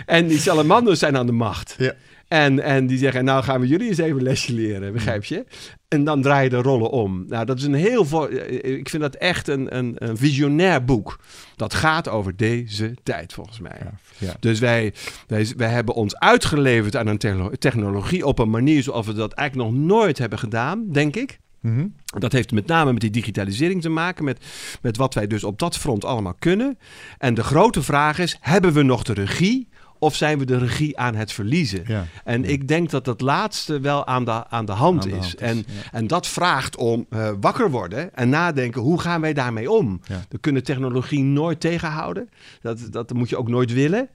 en 0.06 0.26
die 0.26 0.38
salamanders 0.38 0.98
zijn 0.98 1.16
aan 1.16 1.26
de 1.26 1.32
macht. 1.32 1.74
Ja. 1.78 1.94
En, 2.28 2.60
en 2.60 2.86
die 2.86 2.98
zeggen, 2.98 3.24
nou 3.24 3.42
gaan 3.42 3.60
we 3.60 3.66
jullie 3.66 3.88
eens 3.88 3.98
even 3.98 4.22
lesje 4.22 4.52
leren, 4.52 4.92
begrijp 4.92 5.24
je? 5.24 5.44
En 5.88 6.04
dan 6.04 6.22
draai 6.22 6.44
je 6.44 6.50
de 6.50 6.56
rollen 6.56 6.90
om. 6.90 7.24
Nou, 7.28 7.44
dat 7.44 7.58
is 7.58 7.64
een 7.64 7.74
heel... 7.74 8.32
Ik 8.62 8.88
vind 8.88 9.02
dat 9.02 9.14
echt 9.14 9.48
een, 9.48 9.76
een, 9.76 9.94
een 9.98 10.16
visionair 10.16 10.84
boek. 10.84 11.20
Dat 11.56 11.74
gaat 11.74 12.08
over 12.08 12.36
deze 12.36 12.94
tijd, 13.02 13.32
volgens 13.32 13.60
mij. 13.60 13.78
Ja, 13.80 13.92
ja. 14.18 14.34
Dus 14.40 14.58
wij, 14.58 14.94
wij, 15.26 15.52
wij 15.56 15.68
hebben 15.68 15.94
ons 15.94 16.16
uitgeleverd 16.16 16.96
aan 16.96 17.06
een 17.06 17.18
technologie 17.58 18.26
op 18.26 18.38
een 18.38 18.50
manier 18.50 18.82
zoals 18.82 19.06
we 19.06 19.12
dat 19.12 19.32
eigenlijk 19.32 19.70
nog 19.70 19.80
nooit 19.80 20.18
hebben 20.18 20.38
gedaan, 20.38 20.86
denk 20.92 21.16
ik. 21.16 21.38
-hmm. 21.60 21.94
Dat 22.04 22.32
heeft 22.32 22.52
met 22.52 22.66
name 22.66 22.92
met 22.92 23.00
die 23.00 23.10
digitalisering 23.10 23.82
te 23.82 23.88
maken, 23.88 24.24
met, 24.24 24.44
met 24.82 24.96
wat 24.96 25.14
wij 25.14 25.26
dus 25.26 25.44
op 25.44 25.58
dat 25.58 25.76
front 25.76 26.04
allemaal 26.04 26.36
kunnen. 26.38 26.78
En 27.18 27.34
de 27.34 27.42
grote 27.42 27.82
vraag 27.82 28.18
is: 28.18 28.36
hebben 28.40 28.72
we 28.72 28.82
nog 28.82 29.02
de 29.02 29.12
regie? 29.12 29.68
Of 29.98 30.14
zijn 30.14 30.38
we 30.38 30.44
de 30.44 30.58
regie 30.58 30.98
aan 30.98 31.14
het 31.14 31.32
verliezen? 31.32 31.84
Ja. 31.86 32.06
En 32.24 32.42
ja. 32.42 32.48
ik 32.48 32.68
denk 32.68 32.90
dat 32.90 33.04
dat 33.04 33.20
laatste 33.20 33.80
wel 33.80 34.06
aan 34.06 34.24
de, 34.24 34.48
aan 34.48 34.64
de 34.64 34.72
hand 34.72 35.02
Aan 35.02 35.10
de 35.10 35.16
is. 35.16 35.22
hand 35.22 35.34
is, 35.34 35.48
en, 35.48 35.56
ja. 35.56 35.92
en 35.92 36.06
dat 36.06 36.26
vraagt 36.26 36.76
om 36.76 37.06
uh, 37.10 37.30
wakker 37.40 37.70
worden 37.70 38.14
en 38.14 38.28
nadenken: 38.28 38.80
hoe 38.80 39.00
gaan 39.00 39.20
wij 39.20 39.32
daarmee 39.32 39.70
om? 39.70 40.00
We 40.28 40.38
kunnen 40.38 40.62
technologie 40.62 41.22
nooit 41.22 41.60
tegenhouden. 41.60 42.28
Dat, 42.60 42.78
dat 42.90 43.12
moet 43.12 43.28
je 43.28 43.36
ook 43.36 43.48
nooit 43.48 43.72
willen. 43.72 44.08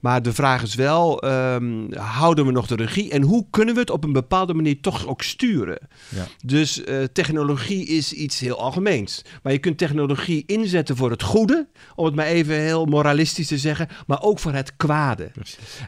Maar 0.00 0.22
de 0.22 0.32
vraag 0.32 0.62
is 0.62 0.74
wel: 0.74 1.24
um, 1.24 1.94
houden 1.94 2.46
we 2.46 2.52
nog 2.52 2.66
de 2.66 2.74
regie? 2.74 3.10
En 3.10 3.22
hoe 3.22 3.46
kunnen 3.50 3.74
we 3.74 3.80
het 3.80 3.90
op 3.90 4.04
een 4.04 4.12
bepaalde 4.12 4.54
manier 4.54 4.80
toch 4.80 5.06
ook 5.06 5.22
sturen? 5.22 5.78
Ja. 6.08 6.26
Dus 6.44 6.84
uh, 6.84 7.04
technologie 7.04 7.86
is 7.86 8.12
iets 8.12 8.40
heel 8.40 8.58
algemeens. 8.60 9.24
Maar 9.42 9.52
je 9.52 9.58
kunt 9.58 9.78
technologie 9.78 10.42
inzetten 10.46 10.96
voor 10.96 11.10
het 11.10 11.22
goede, 11.22 11.68
om 11.94 12.04
het 12.04 12.14
maar 12.14 12.26
even 12.26 12.54
heel 12.54 12.84
moralistisch 12.84 13.46
te 13.46 13.58
zeggen, 13.58 13.88
maar 14.06 14.22
ook 14.22 14.38
voor 14.38 14.52
het 14.52 14.76
kwade. 14.76 15.17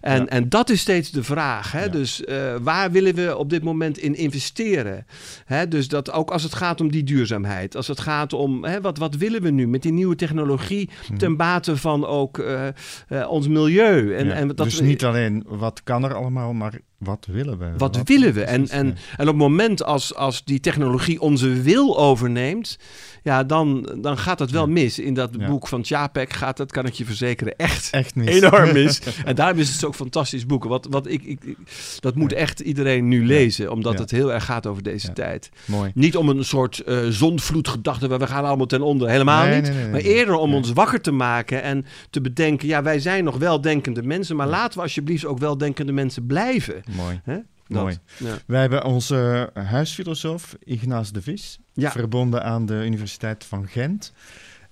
En, 0.01 0.21
Ja. 0.21 0.27
en 0.27 0.49
dat 0.49 0.71
is 0.71 0.81
steeds 0.81 1.11
de 1.11 1.23
vraag. 1.25 1.73
Hè? 1.73 1.83
Ja. 1.85 1.89
Dus 1.89 2.21
uh, 2.29 2.55
waar 2.63 2.91
willen 2.91 3.15
we 3.15 3.37
op 3.37 3.51
dit 3.51 3.63
moment 3.63 3.99
in 3.99 4.15
investeren? 4.15 5.07
Hè? 5.45 5.69
Dus 5.69 5.89
dat 5.89 6.13
ook 6.13 6.31
als 6.31 6.43
het 6.43 6.55
gaat 6.55 6.81
om 6.81 6.91
die 6.91 7.05
duurzaamheid, 7.05 7.77
als 7.77 7.87
het 7.89 8.01
gaat 8.01 8.33
om 8.33 8.65
hè, 8.65 8.81
wat, 8.81 8.99
wat 8.99 9.17
willen 9.17 9.43
we 9.43 9.51
nu 9.51 9.69
met 9.69 9.83
die 9.83 9.93
nieuwe 9.93 10.15
technologie 10.17 10.89
Mhm. 11.09 11.19
ten 11.19 11.37
bate 11.37 11.77
van 11.77 12.07
ook 12.07 12.39
uh, 12.39 12.67
uh, 13.09 13.31
ons 13.31 13.49
milieu. 13.49 14.15
En, 14.17 14.27
Ja. 14.27 14.33
en 14.33 14.49
dat 14.49 14.57
dus 14.57 14.81
niet 14.81 15.05
alleen 15.05 15.45
wat 15.47 15.83
kan 15.85 16.05
er 16.05 16.15
allemaal, 16.15 16.53
maar 16.53 16.79
wat 17.01 17.27
willen 17.31 17.59
we? 17.59 17.67
wat 17.77 18.01
willen 18.05 18.33
we? 18.33 18.43
En, 18.43 18.69
en, 18.69 18.87
en 18.87 19.21
op 19.21 19.27
het 19.27 19.37
moment 19.37 19.85
als, 19.85 20.15
als 20.15 20.45
die 20.45 20.61
technologie 20.61 21.21
onze 21.21 21.49
wil 21.63 21.99
overneemt, 21.99 22.79
ja, 23.23 23.45
dan, 23.45 23.93
dan 24.01 24.19
gaat 24.19 24.39
het 24.39 24.51
wel 24.51 24.67
Ja. 24.67 24.73
mis. 24.73 24.99
In 24.99 25.15
dat 25.15 25.31
Ja. 25.39 25.47
boek 25.49 25.69
van 25.69 25.85
Chapek 25.85 26.33
gaat 26.33 26.57
dat, 26.57 26.73
kan 26.73 26.87
ik 26.87 26.93
je 26.93 27.05
verzekeren, 27.05 27.57
echt 27.57 27.91
enorm 28.15 28.73
mis. 28.73 29.01
en 29.25 29.35
daarom 29.35 29.59
is 29.59 29.69
het 29.69 29.79
zo'n 29.79 29.95
fantastisch 29.95 30.47
boek. 30.47 30.65
Wat, 30.65 30.87
wat 30.91 31.07
ik, 31.07 31.23
ik, 31.25 31.45
ik- 31.45 31.57
dat 32.01 32.15
moet 32.15 32.33
echt 32.33 32.61
iedereen 32.61 33.09
nu 33.09 33.27
lezen, 33.27 33.71
omdat 33.73 33.99
het 33.99 34.11
heel 34.11 34.33
erg 34.33 34.45
gaat 34.45 34.67
over 34.67 34.83
deze 34.83 35.13
tijd. 35.13 35.51
Mooi. 35.65 35.91
Niet 35.95 36.17
om 36.17 36.29
een 36.29 36.45
soort 36.45 36.79
eh 36.81 36.99
zondvloedgedachte 37.09 38.09
waar 38.09 38.19
we 38.19 38.27
gaan 38.27 38.45
allemaal 38.45 38.67
ten 38.67 38.83
onder, 38.83 39.09
helemaal 39.09 39.45
Nee, 39.47 39.55
niet. 39.55 39.63
nee, 39.63 39.73
nee, 39.73 39.83
nee, 39.83 39.91
maar 39.93 40.01
eerder 40.01 40.35
om 40.35 40.55
ons 40.55 40.73
wakker 40.73 41.01
te 41.01 41.11
maken 41.13 41.63
en 41.63 41.87
te 42.11 42.21
bedenken, 42.21 42.69
ja, 42.69 42.83
wij 42.83 42.99
zijn 43.01 43.25
nog 43.25 43.37
weldenkende 43.37 44.03
mensen, 44.03 44.37
maar 44.37 44.49
laten 44.49 44.77
we 44.77 44.83
alsjeblieft 44.83 45.25
ook 45.25 45.39
weldenkende 45.39 45.93
mensen 45.93 46.27
blijven. 46.27 46.83
Mooi. 46.97 47.21
Hè? 47.25 47.35
Dat. 47.67 47.83
Mooi. 47.83 47.99
Ja. 48.19 48.37
Wij 48.47 48.61
hebben 48.61 48.85
onze 48.85 49.51
huisfilosoof 49.55 50.57
Ignace 50.65 51.13
de 51.13 51.23
Vis, 51.23 51.59
Ja. 51.73 51.91
verbonden 51.91 52.45
aan 52.45 52.67
de 52.67 52.83
Universiteit 52.85 53.45
van 53.45 53.69
Gent, 53.69 54.13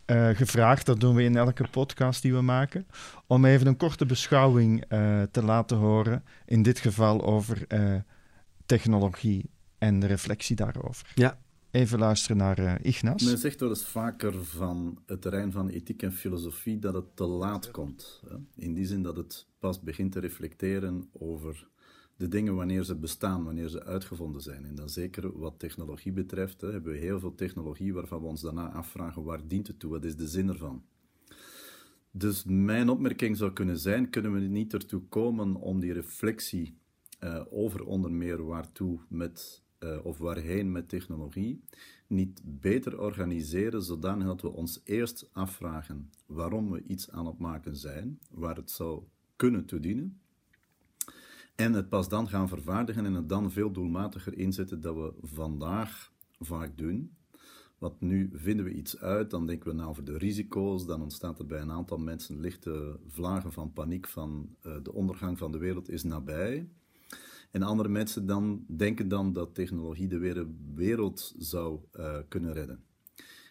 eh, 0.04 0.28
gevraagd, 0.28 0.86
dat 0.86 1.00
doen 1.00 1.14
we 1.14 1.22
in 1.22 1.36
elke 1.36 1.68
podcast 1.70 2.22
die 2.22 2.34
we 2.34 2.40
maken, 2.40 2.86
om 3.26 3.44
even 3.44 3.66
een 3.66 3.76
korte 3.76 4.06
beschouwing 4.06 4.84
eh, 4.88 5.22
te 5.22 5.42
laten 5.42 5.76
horen, 5.76 6.24
in 6.46 6.62
dit 6.62 6.78
geval 6.78 7.24
over 7.24 7.64
eh, 7.68 7.94
technologie 8.66 9.50
en 9.78 10.00
de 10.00 10.06
reflectie 10.06 10.56
daarover. 10.56 11.12
Ja. 11.14 11.38
Even 11.70 11.98
luisteren 11.98 12.36
naar 12.36 12.58
eh 12.58 12.74
Ignace. 12.82 13.24
Men 13.24 13.38
zegt 13.38 13.60
wel 13.60 13.68
eens 13.68 13.84
vaker 13.84 14.44
van 14.44 14.98
het 15.06 15.22
terrein 15.22 15.52
van 15.52 15.68
ethiek 15.68 16.02
en 16.02 16.12
filosofie 16.12 16.78
dat 16.78 16.94
het 16.94 17.16
te 17.16 17.24
laat 17.24 17.70
komt. 17.70 18.22
Hè? 18.28 18.36
In 18.64 18.74
die 18.74 18.86
zin 18.86 19.02
dat 19.02 19.16
het 19.16 19.46
pas 19.58 19.80
begint 19.80 20.12
te 20.12 20.20
reflecteren 20.20 21.08
over 21.12 21.68
de 22.18 22.28
dingen 22.28 22.54
wanneer 22.54 22.84
ze 22.84 22.96
bestaan, 22.96 23.44
wanneer 23.44 23.68
ze 23.68 23.84
uitgevonden 23.84 24.40
zijn. 24.40 24.64
En 24.64 24.74
dan 24.74 24.88
zeker 24.88 25.38
wat 25.38 25.58
technologie 25.58 26.12
betreft, 26.12 26.60
hè, 26.60 26.70
hebben 26.70 26.92
we 26.92 26.98
heel 26.98 27.20
veel 27.20 27.34
technologie 27.34 27.94
waarvan 27.94 28.20
we 28.20 28.26
ons 28.26 28.40
daarna 28.40 28.72
afvragen 28.72 29.22
waar 29.22 29.46
dient 29.46 29.66
het 29.66 29.78
toe, 29.78 29.90
wat 29.90 30.04
is 30.04 30.16
de 30.16 30.28
zin 30.28 30.48
ervan. 30.48 30.82
Dus 32.10 32.44
mijn 32.44 32.88
opmerking 32.88 33.36
zou 33.36 33.52
kunnen 33.52 33.78
zijn, 33.78 34.10
kunnen 34.10 34.32
we 34.32 34.40
niet 34.40 34.72
ertoe 34.72 35.02
komen 35.08 35.54
om 35.54 35.80
die 35.80 35.92
reflectie 35.92 36.78
uh, 37.20 37.44
over 37.50 37.84
onder 37.84 38.12
meer 38.12 38.44
waartoe 38.44 38.98
met, 39.08 39.62
uh, 39.80 40.04
of 40.04 40.18
waarheen 40.18 40.72
met 40.72 40.88
technologie, 40.88 41.60
niet 42.06 42.40
beter 42.44 43.00
organiseren, 43.00 43.82
zodanig 43.82 44.26
dat 44.26 44.42
we 44.42 44.52
ons 44.52 44.80
eerst 44.84 45.28
afvragen 45.32 46.10
waarom 46.26 46.70
we 46.70 46.82
iets 46.86 47.10
aan 47.10 47.26
het 47.26 47.38
maken 47.38 47.76
zijn, 47.76 48.18
waar 48.30 48.56
het 48.56 48.70
zou 48.70 49.02
kunnen 49.36 49.64
toe 49.64 49.80
dienen, 49.80 50.20
en 51.58 51.72
het 51.72 51.88
pas 51.88 52.08
dan 52.08 52.28
gaan 52.28 52.48
vervaardigen 52.48 53.06
en 53.06 53.14
het 53.14 53.28
dan 53.28 53.52
veel 53.52 53.70
doelmatiger 53.70 54.38
inzetten 54.38 54.80
dat 54.80 54.94
we 54.94 55.12
vandaag 55.22 56.12
vaak 56.38 56.78
doen. 56.78 57.16
Want 57.78 58.00
nu 58.00 58.30
vinden 58.32 58.64
we 58.64 58.72
iets 58.72 58.98
uit, 58.98 59.30
dan 59.30 59.46
denken 59.46 59.68
we 59.68 59.74
na 59.74 59.84
over 59.84 60.04
de 60.04 60.18
risico's, 60.18 60.86
dan 60.86 61.02
ontstaat 61.02 61.38
er 61.38 61.46
bij 61.46 61.60
een 61.60 61.70
aantal 61.70 61.98
mensen 61.98 62.40
lichte 62.40 62.98
vlagen 63.06 63.52
van 63.52 63.72
paniek 63.72 64.06
van 64.06 64.56
uh, 64.66 64.76
de 64.82 64.92
ondergang 64.92 65.38
van 65.38 65.52
de 65.52 65.58
wereld 65.58 65.88
is 65.88 66.02
nabij. 66.02 66.68
En 67.50 67.62
andere 67.62 67.88
mensen 67.88 68.26
dan 68.26 68.64
denken 68.66 69.08
dan 69.08 69.32
dat 69.32 69.54
technologie 69.54 70.08
de 70.08 70.46
wereld 70.74 71.34
zou 71.38 71.80
uh, 71.94 72.18
kunnen 72.28 72.52
redden. 72.52 72.84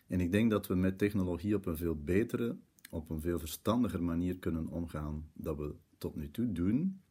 En 0.08 0.20
ik 0.20 0.32
denk 0.32 0.52
dat 0.52 0.68
we 0.68 0.76
met 0.76 0.98
technologie 0.98 1.56
op 1.56 1.66
een 1.66 1.78
veel 1.78 1.96
betere, 1.96 2.58
op 2.90 3.10
een 3.10 3.22
veel 3.22 3.40
verstandiger 3.40 4.04
manier 4.04 4.38
kunnen 4.38 4.68
omgaan 4.68 5.30
dan 5.34 5.58
we 5.58 5.76
tot 5.98 6.16
nu 6.16 6.32
toe 6.32 6.52
doen. 6.52 7.02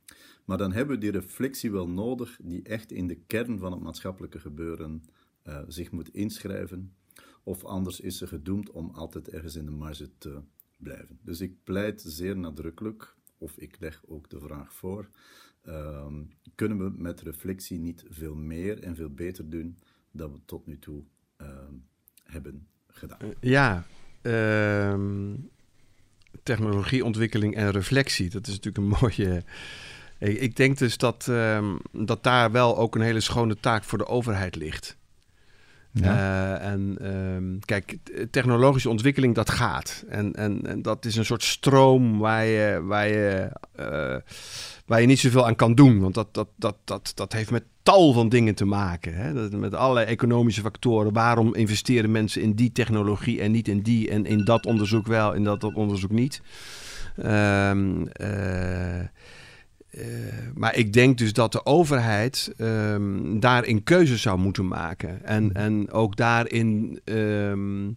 Maar 0.45 0.59
dan 0.59 0.73
hebben 0.73 0.95
we 0.95 1.01
die 1.01 1.11
reflectie 1.11 1.71
wel 1.71 1.89
nodig 1.89 2.39
die 2.43 2.63
echt 2.63 2.93
in 2.93 3.07
de 3.07 3.19
kern 3.27 3.59
van 3.59 3.73
het 3.73 3.81
maatschappelijke 3.81 4.41
gebeuren 4.41 5.03
uh, 5.45 5.59
zich 5.69 5.91
moet 5.91 6.15
inschrijven. 6.15 6.95
Of 7.43 7.65
anders 7.65 8.01
is 8.01 8.19
ze 8.19 8.27
gedoemd 8.27 8.71
om 8.71 8.91
altijd 8.91 9.29
ergens 9.29 9.57
in 9.57 9.65
de 9.65 9.71
marge 9.71 10.11
te 10.19 10.41
blijven. 10.79 11.19
Dus 11.23 11.41
ik 11.41 11.55
pleit 11.65 12.03
zeer 12.07 12.37
nadrukkelijk 12.37 13.15
of 13.39 13.57
ik 13.57 13.77
leg 13.79 14.03
ook 14.07 14.31
de 14.31 14.41
vraag 14.41 14.75
voor, 14.75 15.09
ehm, 15.63 16.23
kunnen 16.55 16.79
we 16.79 16.93
met 16.97 17.21
reflectie 17.21 17.79
niet 17.79 18.05
veel 18.09 18.35
meer 18.35 18.83
en 18.83 18.95
veel 18.95 19.11
beter 19.11 19.51
doen 19.51 19.79
dan 20.11 20.33
we 20.33 20.39
tot 20.45 20.67
nu 20.67 20.79
toe 20.79 21.03
ehm, 21.37 21.75
hebben 22.25 22.67
gedaan? 22.87 23.19
Uh, 23.23 23.29
ja, 23.41 23.87
ehm, 24.23 25.35
technologieontwikkeling 26.43 27.55
en 27.55 27.71
reflectie, 27.71 28.31
dat 28.31 28.47
is 28.47 28.61
natuurlijk 28.61 28.77
een 28.77 28.99
mooie... 29.01 29.45
Ik 30.19 30.57
denk 30.57 30.79
dus 30.79 30.97
dat, 30.97 31.31
dat 31.93 32.23
daar 32.23 32.51
wel 32.51 32.79
ook 32.79 32.95
een 32.95 33.01
hele 33.01 33.21
schone 33.21 33.57
taak 33.61 33.85
voor 33.85 33.99
de 33.99 34.07
overheid 34.07 34.57
ligt. 34.57 34.97
Ja. 36.03 36.59
Uh, 36.61 36.73
en 36.73 36.99
um, 37.11 37.59
kijk, 37.65 37.97
technologische 38.31 38.89
ontwikkeling 38.89 39.35
dat 39.35 39.51
gaat. 39.51 40.05
En, 40.09 40.35
en, 40.35 40.67
en 40.67 40.83
dat 40.83 41.05
is 41.05 41.17
een 41.17 41.25
soort 41.25 41.43
stroom 41.43 42.19
waar 42.19 42.45
je, 42.45 42.83
waar 42.83 43.09
je, 43.09 43.51
uh, 43.81 44.17
waar 44.87 45.01
je 45.01 45.07
niet 45.07 45.19
zoveel 45.19 45.47
aan 45.47 45.57
kan 45.57 45.75
doen. 45.75 46.01
Want 46.01 46.15
dat, 46.15 46.35
dat, 46.35 46.49
dat, 46.57 46.77
dat, 46.85 47.13
dat 47.15 47.33
heeft 47.33 47.51
met 47.51 47.65
tal 47.83 48.13
van 48.13 48.29
dingen 48.29 48.55
te 48.55 48.65
maken. 48.65 49.15
Hè? 49.15 49.33
Dat, 49.33 49.51
met 49.51 49.75
allerlei 49.75 50.07
economische 50.07 50.61
factoren. 50.61 51.13
Waarom 51.13 51.55
investeren 51.55 52.11
mensen 52.11 52.43
in 52.43 52.55
die 52.55 52.73
technologie 52.73 53.41
en 53.41 53.51
niet 53.51 53.69
in 53.69 53.81
die? 53.81 54.11
En 54.11 54.27
in 54.27 54.45
dat 54.45 54.67
onderzoek 54.67 55.07
wel, 55.07 55.33
in 55.33 55.45
dat, 55.45 55.61
dat 55.61 55.75
onderzoek 55.75 56.11
niet. 56.11 56.43
Um, 57.19 58.07
uh, 58.21 59.01
uh, 59.97 60.05
maar 60.55 60.77
ik 60.77 60.93
denk 60.93 61.19
dus 61.19 61.33
dat 61.33 61.53
de 61.53 61.67
overheid 61.67 62.53
um, 62.59 63.41
daarin 63.41 63.83
keuzes 63.83 64.23
zou 64.23 64.39
moeten 64.39 64.69
maken. 64.69 65.25
En, 65.25 65.53
en 65.53 65.91
ook 65.91 66.17
daarin 66.17 67.01
um, 67.05 67.97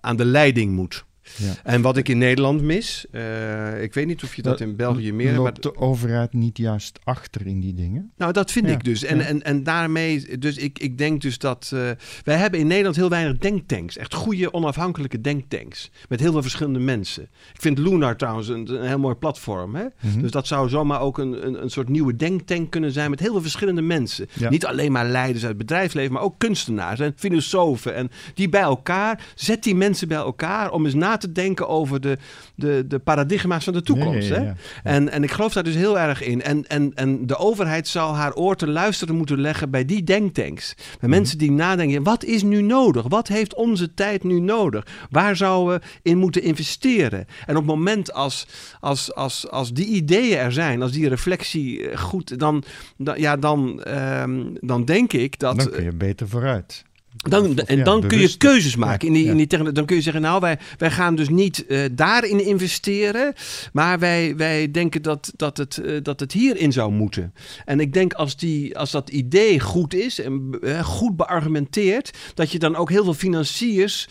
aan 0.00 0.16
de 0.16 0.24
leiding 0.24 0.72
moet. 0.72 1.04
Ja. 1.36 1.52
En 1.64 1.82
wat 1.82 1.96
ik 1.96 2.08
in 2.08 2.18
Nederland 2.18 2.62
mis, 2.62 3.06
uh, 3.12 3.82
ik 3.82 3.94
weet 3.94 4.06
niet 4.06 4.22
of 4.22 4.34
je 4.34 4.42
dat, 4.42 4.58
dat 4.58 4.68
in 4.68 4.76
België 4.76 5.12
meer... 5.12 5.32
Loopt 5.32 5.42
maar, 5.42 5.72
de 5.72 5.80
overheid 5.80 6.32
niet 6.32 6.58
juist 6.58 6.98
achter 7.04 7.46
in 7.46 7.60
die 7.60 7.74
dingen? 7.74 8.12
Nou, 8.16 8.32
dat 8.32 8.52
vind 8.52 8.66
ja. 8.66 8.72
ik 8.72 8.84
dus. 8.84 9.04
En, 9.04 9.18
ja. 9.18 9.24
en, 9.24 9.42
en 9.42 9.62
daarmee, 9.62 10.38
dus 10.38 10.56
ik, 10.56 10.78
ik 10.78 10.98
denk 10.98 11.22
dus 11.22 11.38
dat... 11.38 11.70
Uh, 11.74 11.80
wij 12.24 12.36
hebben 12.36 12.60
in 12.60 12.66
Nederland 12.66 12.96
heel 12.96 13.08
weinig 13.08 13.38
denktanks. 13.38 13.96
Echt 13.96 14.14
goede, 14.14 14.52
onafhankelijke 14.52 15.20
denktanks. 15.20 15.90
Met 16.08 16.20
heel 16.20 16.32
veel 16.32 16.42
verschillende 16.42 16.78
mensen. 16.78 17.22
Ik 17.54 17.60
vind 17.60 17.78
Lunar 17.78 18.16
trouwens 18.16 18.48
een, 18.48 18.74
een 18.74 18.86
heel 18.86 18.98
mooi 18.98 19.14
platform. 19.14 19.74
Hè? 19.74 19.82
Mm 19.82 19.90
-hmm. 20.10 20.22
Dus 20.22 20.30
dat 20.30 20.46
zou 20.46 20.68
zomaar 20.68 21.00
ook 21.00 21.18
een, 21.18 21.46
een, 21.46 21.62
een 21.62 21.70
soort 21.70 21.88
nieuwe 21.88 22.16
denktank 22.16 22.70
kunnen 22.70 22.92
zijn... 22.92 23.10
met 23.10 23.20
heel 23.20 23.32
veel 23.32 23.40
verschillende 23.40 23.82
mensen. 23.82 24.28
Niet 24.48 24.66
alleen 24.66 24.92
maar 24.92 25.06
leiders 25.06 25.44
uit 25.44 25.58
het 25.58 25.66
bedrijfsleven... 25.66 26.12
maar 26.12 26.22
ook 26.22 26.38
kunstenaars 26.38 27.00
en 27.00 27.12
filosofen. 27.16 27.94
En 27.94 28.10
die 28.34 28.48
bij 28.48 28.60
elkaar, 28.60 29.26
zet 29.34 29.62
die 29.62 29.74
mensen 29.74 30.08
bij 30.08 30.16
elkaar... 30.16 30.70
om 30.70 30.84
eens 30.84 30.94
na 30.94 31.15
te 31.16 31.32
denken 31.32 31.68
over 31.68 32.00
de, 32.00 32.18
de, 32.54 32.84
de 32.88 32.98
paradigma's 32.98 33.64
van 33.64 33.72
de 33.72 33.82
toekomst. 33.82 34.28
Hè? 34.28 34.40
ja. 34.40 34.54
En, 34.82 35.08
en 35.08 35.22
ik 35.22 35.30
geloof 35.30 35.52
daar 35.52 35.64
dus 35.64 35.74
heel 35.74 35.98
erg 35.98 36.22
in. 36.22 36.42
En, 36.42 36.66
en, 36.66 36.92
en 36.94 37.26
de 37.26 37.36
overheid 37.36 37.88
zal 37.88 38.14
haar 38.14 38.34
oor 38.34 38.56
te 38.56 38.68
luisteren 38.68 39.14
moeten 39.16 39.40
leggen 39.40 39.70
bij 39.70 39.84
die 39.84 40.04
denktanks. 40.04 40.74
Bij 40.76 40.84
Mhm. 41.00 41.10
mensen 41.10 41.38
die 41.38 41.50
nadenken, 41.50 42.02
wat 42.02 42.24
is 42.24 42.42
nu 42.42 42.62
nodig? 42.62 43.04
Wat 43.08 43.28
heeft 43.28 43.54
onze 43.54 43.94
tijd 43.94 44.24
nu 44.24 44.40
nodig? 44.40 44.86
Waar 45.10 45.36
zouden 45.36 45.80
we 45.80 45.86
in 46.02 46.18
moeten 46.18 46.42
investeren? 46.42 47.26
En 47.46 47.56
op 47.56 47.66
het 47.66 47.76
moment 47.76 48.12
als, 48.12 48.46
als, 48.80 49.14
als, 49.14 49.50
als 49.50 49.72
die 49.72 49.86
ideeën 49.86 50.38
er 50.38 50.52
zijn, 50.52 50.82
als 50.82 50.92
die 50.92 51.08
reflectie 51.08 51.88
eh, 51.90 51.98
goed, 51.98 52.38
dan, 52.38 52.64
dan, 52.96 53.20
ja, 53.20 53.36
dan, 53.36 53.82
ehm, 53.82 54.40
dan 54.60 54.84
denk 54.84 55.12
ik 55.12 55.38
dat... 55.38 55.56
Dan 55.56 55.70
kun 55.70 55.84
je 55.84 55.92
beter 55.94 56.28
vooruit. 56.28 56.84
Dan, 57.16 57.58
en 57.58 57.76
ja, 57.78 57.84
dan 57.84 58.06
kun 58.06 58.18
je 58.18 58.36
keuzes 58.36 58.76
maken. 58.76 59.08
In 59.08 59.14
die, 59.14 59.24
Ja. 59.24 59.30
in 59.30 59.36
die 59.36 59.46
techno- 59.46 59.72
dan 59.72 59.86
kun 59.86 59.96
je 59.96 60.02
zeggen, 60.02 60.22
nou, 60.22 60.40
wij, 60.40 60.58
wij 60.78 60.90
gaan 60.90 61.14
dus 61.14 61.28
niet 61.28 61.66
eh, 61.66 61.80
daarin 61.92 62.44
investeren. 62.46 63.32
Maar 63.72 63.98
wij, 63.98 64.36
wij 64.36 64.70
denken 64.70 65.02
dat, 65.02 65.32
dat, 65.36 65.56
het, 65.56 65.78
eh, 65.78 65.94
dat 66.02 66.20
het 66.20 66.32
hierin 66.32 66.72
zou 66.72 66.92
moeten. 66.92 67.32
En 67.64 67.80
ik 67.80 67.92
denk 67.92 68.12
als, 68.12 68.36
die, 68.36 68.78
als 68.78 68.90
dat 68.90 69.10
idee 69.10 69.60
goed 69.60 69.94
is 69.94 70.20
en 70.20 70.58
eh, 70.62 70.80
goed 70.84 71.16
beargumenteerd... 71.16 72.10
dat 72.34 72.52
je 72.52 72.58
dan 72.58 72.76
ook 72.76 72.90
heel 72.90 73.04
veel 73.04 73.14
financiers 73.14 74.08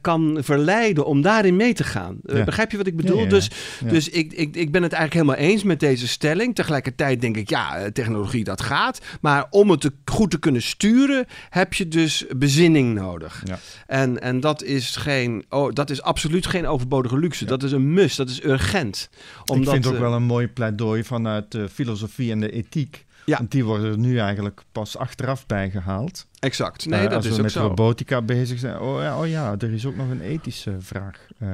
kan 0.00 0.38
verleiden 0.40 1.06
om 1.06 1.22
daarin 1.22 1.56
mee 1.56 1.74
te 1.74 1.84
gaan. 1.84 2.16
Ja. 2.22 2.44
Begrijp 2.44 2.70
je 2.70 2.76
wat 2.76 2.86
ik 2.86 2.96
bedoel? 2.96 3.28
Dus, 3.28 3.50
dus 3.84 4.08
ik, 4.08 4.32
ik, 4.32 4.56
ik 4.56 4.72
ben 4.72 4.82
het 4.82 4.92
eigenlijk 4.92 5.12
helemaal 5.26 5.50
eens 5.50 5.62
met 5.62 5.80
deze 5.80 6.08
stelling. 6.08 6.54
Tegelijkertijd 6.54 7.20
denk 7.20 7.36
ik, 7.36 7.50
ja, 7.50 7.90
technologie 7.92 8.44
dat 8.44 8.60
gaat. 8.60 9.00
Maar 9.20 9.46
om 9.50 9.70
het 9.70 9.80
te, 9.80 9.92
goed 10.04 10.30
te 10.30 10.38
kunnen 10.38 10.62
sturen, 10.62 11.26
heb 11.50 11.74
je 11.74 11.88
dus 11.88 12.24
bezinning 12.38 12.94
nodig. 12.94 13.42
Ja. 13.44 13.58
En, 13.86 14.20
en 14.20 14.40
dat, 14.40 14.62
is 14.62 14.96
geen, 14.96 15.44
oh, 15.48 15.72
dat 15.72 15.90
is 15.90 16.02
absoluut 16.02 16.46
geen 16.46 16.66
overbodige 16.66 17.18
luxe. 17.18 17.44
Dat 17.44 17.62
is 17.62 17.72
een 17.72 17.92
must, 17.92 18.16
dat 18.16 18.28
is 18.28 18.44
urgent. 18.44 19.08
Omdat, 19.46 19.66
ik 19.66 19.72
vind 19.82 19.86
ook 19.86 19.94
eh, 19.94 20.00
wel 20.08 20.14
een 20.14 20.22
mooi 20.22 20.48
pleidooi 20.48 21.04
vanuit 21.04 21.50
de 21.52 21.68
filosofie 21.68 22.30
en 22.30 22.40
de 22.40 22.50
ethiek. 22.50 23.04
Ja. 23.24 23.36
Want 23.38 23.50
die 23.50 23.64
worden 23.64 23.90
er 23.90 23.98
nu 23.98 24.18
eigenlijk 24.18 24.62
pas 24.72 24.96
achteraf 24.96 25.46
bijgehaald. 25.46 26.26
Exact. 26.38 26.86
Nee, 26.86 27.00
Eh, 27.00 27.04
dat 27.06 27.14
als 27.14 27.24
is 27.24 27.30
we 27.30 27.36
ook 27.36 27.42
met 27.42 27.52
zo. 27.52 27.66
robotica 27.66 28.22
bezig 28.22 28.58
zijn. 28.58 28.78
Oh 28.80 29.00
ja, 29.00 29.18
oh 29.20 29.28
ja, 29.28 29.54
er 29.58 29.72
is 29.72 29.86
ook 29.86 29.96
nog 29.96 30.10
een 30.10 30.20
ethische 30.20 30.76
vraag. 30.80 31.26
eh. 31.38 31.48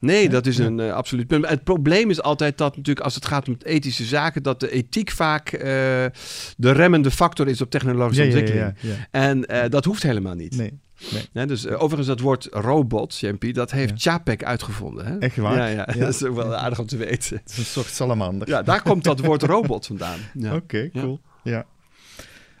Nee, 0.00 0.28
dat 0.28 0.46
is 0.46 0.58
een 0.58 0.80
eh, 0.80 0.92
absoluut 0.92 1.26
punt. 1.26 1.48
Het 1.48 1.64
probleem 1.64 2.10
is 2.10 2.22
altijd 2.22 2.58
dat 2.58 2.76
natuurlijk 2.76 3.04
als 3.04 3.14
het 3.14 3.26
gaat 3.26 3.48
om 3.48 3.56
ethische 3.62 4.04
zaken, 4.04 4.42
dat 4.42 4.60
de 4.60 4.70
ethiek 4.70 5.10
vaak 5.10 5.48
eh, 5.52 5.60
de 6.56 6.70
remmende 6.72 7.10
factor 7.10 7.48
is 7.48 7.60
op 7.60 7.70
technologische 7.70 8.22
ja, 8.22 8.28
ontwikkeling. 8.28 8.72
ja, 8.80 8.88
ja. 8.88 8.94
En 9.10 9.46
eh, 9.46 9.70
dat 9.70 9.84
hoeft 9.84 10.02
helemaal 10.02 10.34
niet. 10.34 10.56
Nee, 10.56 10.78
Ja, 11.32 11.46
dus 11.46 11.66
overigens 11.68 12.06
dat 12.06 12.20
woord 12.20 12.48
robot, 12.50 13.18
JMP, 13.18 13.54
dat 13.54 13.70
heeft 13.70 14.02
Ja. 14.02 14.10
Chapek 14.12 14.44
uitgevonden. 14.44 15.06
Hè? 15.06 15.18
echt 15.18 15.36
waar. 15.36 15.56
Ja, 15.56 15.66
ja, 15.66 15.88
Ja. 15.94 15.98
dat 16.00 16.14
is 16.14 16.24
ook 16.24 16.36
wel 16.36 16.54
aardig 16.54 16.78
om 16.78 16.86
te 16.86 16.96
weten. 16.96 17.36
Het 17.36 17.50
is 17.50 17.58
een 17.58 17.64
soort 17.64 17.86
salamander. 17.86 18.48
Ja, 18.48 18.62
daar 18.62 18.82
komt 18.82 19.04
dat 19.04 19.20
woord 19.20 19.42
robot 19.42 19.86
vandaan. 19.86 20.18
Ja. 20.34 20.54
Oké, 20.54 20.90
cool. 20.90 21.20
Ja. 21.42 21.64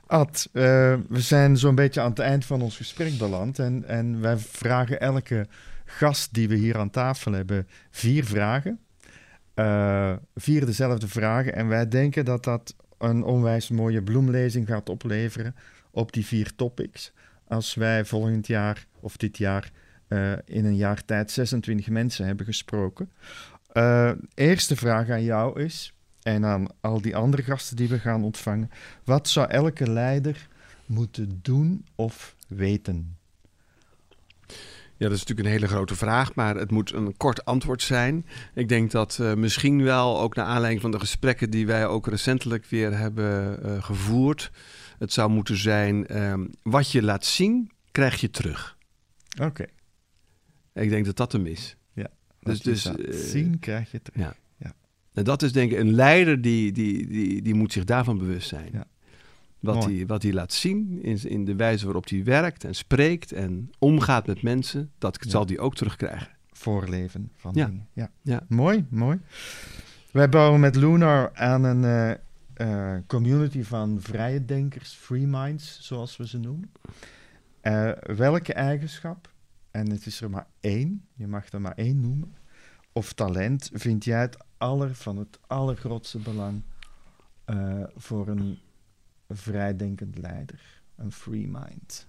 Ad, 0.06 0.48
we 0.52 0.98
zijn 1.10 1.56
zo'n 1.56 1.74
beetje 1.74 2.00
aan 2.00 2.10
het 2.10 2.18
eind 2.18 2.44
van 2.44 2.62
ons 2.62 2.76
gesprek 2.76 3.18
beland. 3.18 3.58
En, 3.58 3.84
en 3.86 4.20
wij 4.20 4.36
vragen 4.38 5.00
elke 5.00 5.46
gast 5.90 6.34
die 6.34 6.48
we 6.48 6.54
hier 6.54 6.78
aan 6.78 6.90
tafel 6.90 7.32
hebben 7.32 7.68
vier 7.90 8.24
vragen. 8.24 8.80
Eh, 9.54 10.12
vier 10.34 10.66
dezelfde 10.66 11.08
vragen. 11.08 11.54
En 11.54 11.68
wij 11.68 11.88
denken 11.88 12.24
dat 12.24 12.44
dat 12.44 12.74
een 12.98 13.22
onwijs 13.22 13.68
mooie 13.68 14.02
bloemlezing 14.02 14.66
gaat 14.66 14.88
opleveren 14.88 15.54
op 15.90 16.12
die 16.12 16.26
vier 16.26 16.54
topics. 16.56 17.12
Als 17.48 17.74
wij 17.74 18.04
volgend 18.04 18.46
jaar 18.46 18.86
of 19.00 19.16
dit 19.16 19.38
jaar 19.38 19.70
eh, 20.08 20.32
in 20.44 20.64
een 20.64 20.76
jaar 20.76 21.04
tijd 21.04 21.30
26 21.30 21.88
mensen 21.88 22.26
hebben 22.26 22.46
gesproken. 22.46 23.10
Eh, 23.72 24.12
eerste 24.34 24.76
vraag 24.76 25.10
aan 25.10 25.22
jou 25.22 25.60
is, 25.60 25.94
en 26.22 26.44
aan 26.44 26.66
al 26.80 27.00
die 27.00 27.16
andere 27.16 27.42
gasten 27.42 27.76
die 27.76 27.88
we 27.88 27.98
gaan 27.98 28.24
ontvangen. 28.24 28.70
Wat 29.04 29.28
zou 29.28 29.50
elke 29.50 29.90
leider 29.90 30.48
moeten 30.86 31.38
doen 31.42 31.84
of 31.94 32.36
weten? 32.48 33.16
Ja, 35.00 35.06
dat 35.08 35.16
is 35.16 35.24
natuurlijk 35.24 35.48
een 35.48 35.54
hele 35.54 35.72
grote 35.72 35.96
vraag, 35.96 36.34
maar 36.34 36.56
het 36.56 36.70
moet 36.70 36.92
een 36.92 37.16
kort 37.16 37.44
antwoord 37.44 37.82
zijn. 37.82 38.26
Ik 38.54 38.68
denk 38.68 38.90
dat 38.90 39.18
eh, 39.20 39.34
misschien 39.34 39.82
wel, 39.82 40.20
ook 40.20 40.34
naar 40.34 40.46
aanleiding 40.46 40.80
van 40.80 40.90
de 40.90 40.98
gesprekken 40.98 41.50
die 41.50 41.66
wij 41.66 41.86
ook 41.86 42.06
recentelijk 42.06 42.66
weer 42.66 42.98
hebben 42.98 43.62
eh, 43.62 43.82
gevoerd, 43.82 44.50
het 44.98 45.12
zou 45.12 45.30
moeten 45.30 45.56
zijn, 45.56 46.06
ehm, 46.06 46.46
wat 46.62 46.90
je 46.90 47.02
laat 47.02 47.24
zien, 47.24 47.70
krijg 47.90 48.20
je 48.20 48.30
terug. 48.30 48.76
Oké. 49.42 49.64
Ik 50.74 50.88
denk 50.88 51.04
dat 51.04 51.16
dat 51.16 51.32
hem 51.32 51.46
is. 51.46 51.76
Dus, 52.42 52.60
Dus- 52.60 52.82
dus 52.82 52.96
eh, 52.96 53.14
zien 53.14 53.58
krijg 53.58 53.90
je 53.90 54.02
terug. 54.02 54.34
En 55.12 55.24
dat 55.24 55.42
is 55.42 55.52
denk 55.52 55.72
ik 55.72 55.78
een 55.78 55.94
leider 55.94 56.40
die, 56.40 56.72
die, 56.72 57.06
die, 57.06 57.42
die 57.42 57.54
moet 57.54 57.72
zich 57.72 57.84
daarvan 57.84 58.18
bewust 58.18 58.48
zijn. 58.48 58.68
Ja. 58.72 58.86
Wat 59.60 59.74
Mooi. 59.74 59.96
hij, 59.96 60.06
wat 60.06 60.22
hij 60.22 60.32
laat 60.32 60.52
zien 60.52 61.02
in, 61.02 61.18
in 61.22 61.44
de 61.44 61.54
wijze 61.56 61.84
waarop 61.84 62.08
hij 62.08 62.24
werkt 62.24 62.64
en 62.64 62.74
spreekt 62.74 63.32
en 63.32 63.70
omgaat 63.78 64.26
met 64.26 64.42
mensen, 64.42 64.90
dat 64.98 65.18
Ja. 65.20 65.30
zal 65.30 65.46
hij 65.46 65.58
ook 65.58 65.74
terugkrijgen. 65.74 66.28
Voorleven 66.50 67.30
van 67.36 67.52
Ja. 67.54 67.66
dingen. 67.66 67.88
Ja. 67.92 68.10
Ja. 68.22 68.40
Mooi, 68.48 68.86
mooi. 68.90 69.18
Wij 70.12 70.28
bouwen 70.28 70.60
met 70.60 70.76
Lunar 70.76 71.30
aan 71.34 71.64
een 71.64 71.84
eh, 71.84 72.10
eh, 72.94 73.00
community 73.06 73.62
van 73.62 74.00
vrije 74.00 74.44
denkers, 74.44 74.92
free 74.92 75.26
minds, 75.26 75.78
zoals 75.80 76.16
we 76.16 76.26
ze 76.26 76.38
noemen. 76.38 76.70
Eh, 77.60 77.90
welke 78.16 78.52
eigenschap, 78.52 79.32
en 79.70 79.90
het 79.90 80.06
is 80.06 80.20
er 80.20 80.30
maar 80.30 80.46
één, 80.60 81.04
je 81.14 81.26
mag 81.26 81.52
er 81.52 81.60
maar 81.60 81.74
één 81.76 82.00
noemen, 82.00 82.34
of 82.92 83.12
talent 83.12 83.70
vind 83.72 84.04
jij 84.04 84.20
het 84.20 84.36
aller 84.56 84.94
van 84.94 85.16
het 85.16 85.38
allergrootste 85.46 86.18
belang 86.18 86.62
voor 87.96 88.28
een 88.28 88.58
vrijdenkend 89.36 90.18
leider, 90.18 90.82
een 90.96 91.12
free 91.12 91.48
mind? 91.48 92.06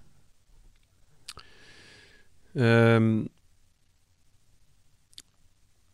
Ehm, 2.54 3.24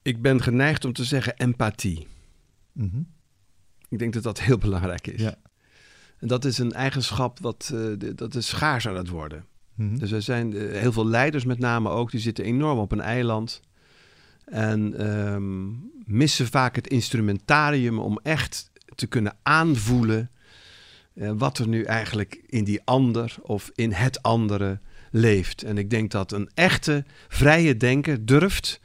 ik 0.02 0.22
ben 0.22 0.42
geneigd 0.42 0.84
om 0.84 0.92
te 0.92 1.04
zeggen 1.04 1.36
empathie. 1.36 2.06
Mhm. 2.72 3.00
Ik 3.88 3.98
denk 3.98 4.12
dat 4.12 4.22
dat 4.22 4.40
heel 4.40 4.58
belangrijk 4.58 5.06
is. 5.06 5.20
Ja. 5.20 5.34
En 6.18 6.28
dat 6.28 6.44
is 6.44 6.58
een 6.58 6.72
eigenschap 6.72 7.38
wat 7.38 7.66
de- 7.98 8.12
dat 8.14 8.34
is 8.34 8.46
schaars 8.48 8.88
aan 8.88 8.96
het 8.96 9.08
worden. 9.08 9.46
Mhm. 9.74 9.96
Dus 9.98 10.10
er 10.10 10.22
zijn 10.22 10.52
eh, 10.56 10.80
heel 10.80 10.92
veel 10.92 11.06
leiders 11.06 11.44
met 11.44 11.58
name 11.58 11.88
ook, 11.88 12.10
die 12.10 12.20
zitten 12.20 12.44
enorm 12.44 12.78
op 12.78 12.92
een 12.92 13.00
eiland. 13.00 13.60
En 14.44 14.94
ehm, 14.94 15.66
missen 16.14 16.46
vaak 16.46 16.74
het 16.76 16.86
instrumentarium 16.88 17.98
om 17.98 18.18
echt 18.22 18.70
te 18.94 19.06
kunnen 19.06 19.36
aanvoelen 19.42 20.30
eh, 21.18 21.30
wat 21.36 21.58
er 21.58 21.68
nu 21.68 21.82
eigenlijk 21.82 22.40
in 22.46 22.64
die 22.64 22.80
ander 22.84 23.36
of 23.42 23.70
in 23.74 23.92
het 23.92 24.22
andere 24.22 24.80
leeft. 25.10 25.62
En 25.62 25.78
ik 25.78 25.90
denk 25.90 26.10
dat 26.10 26.32
een 26.32 26.50
echte 26.54 27.04
vrije 27.28 27.76
denker 27.76 28.26
durft 28.26 28.80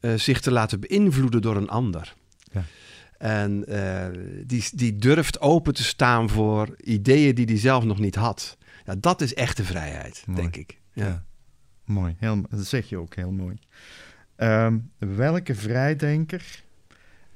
eh, 0.00 0.14
zich 0.14 0.40
te 0.40 0.50
laten 0.50 0.80
beïnvloeden 0.80 1.42
door 1.42 1.56
een 1.56 1.68
ander. 1.68 2.14
Ja. 2.52 2.64
En 3.18 3.66
eh, 3.66 4.20
die, 4.46 4.64
die 4.74 4.96
durft 4.96 5.40
open 5.40 5.74
te 5.74 5.84
staan 5.84 6.28
voor 6.28 6.74
ideeën 6.80 7.34
die 7.34 7.46
hij 7.46 7.58
zelf 7.58 7.84
nog 7.84 7.98
niet 7.98 8.14
had. 8.14 8.56
Ja, 8.84 8.94
dat 8.98 9.20
is 9.20 9.34
echte 9.34 9.64
vrijheid, 9.64 10.22
Mooi. 10.26 10.40
denk 10.40 10.56
ik. 10.56 10.78
Ja. 10.92 11.06
Ja. 11.06 11.24
Mooi, 11.84 12.14
heel, 12.18 12.40
dat 12.50 12.66
zeg 12.66 12.88
je 12.88 12.96
ook 12.96 13.14
heel 13.14 13.32
mooi. 13.32 13.58
Ehm, 14.36 14.78
welke 14.98 15.54
vrijdenker 15.54 16.62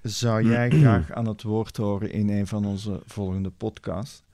zou 0.02 0.48
jij 0.48 0.70
graag 0.80 1.12
aan 1.12 1.26
het 1.26 1.42
woord 1.42 1.76
horen 1.76 2.10
in 2.10 2.28
een 2.28 2.46
van 2.46 2.64
onze 2.64 3.02
volgende 3.06 3.50
podcasts? 3.50 4.24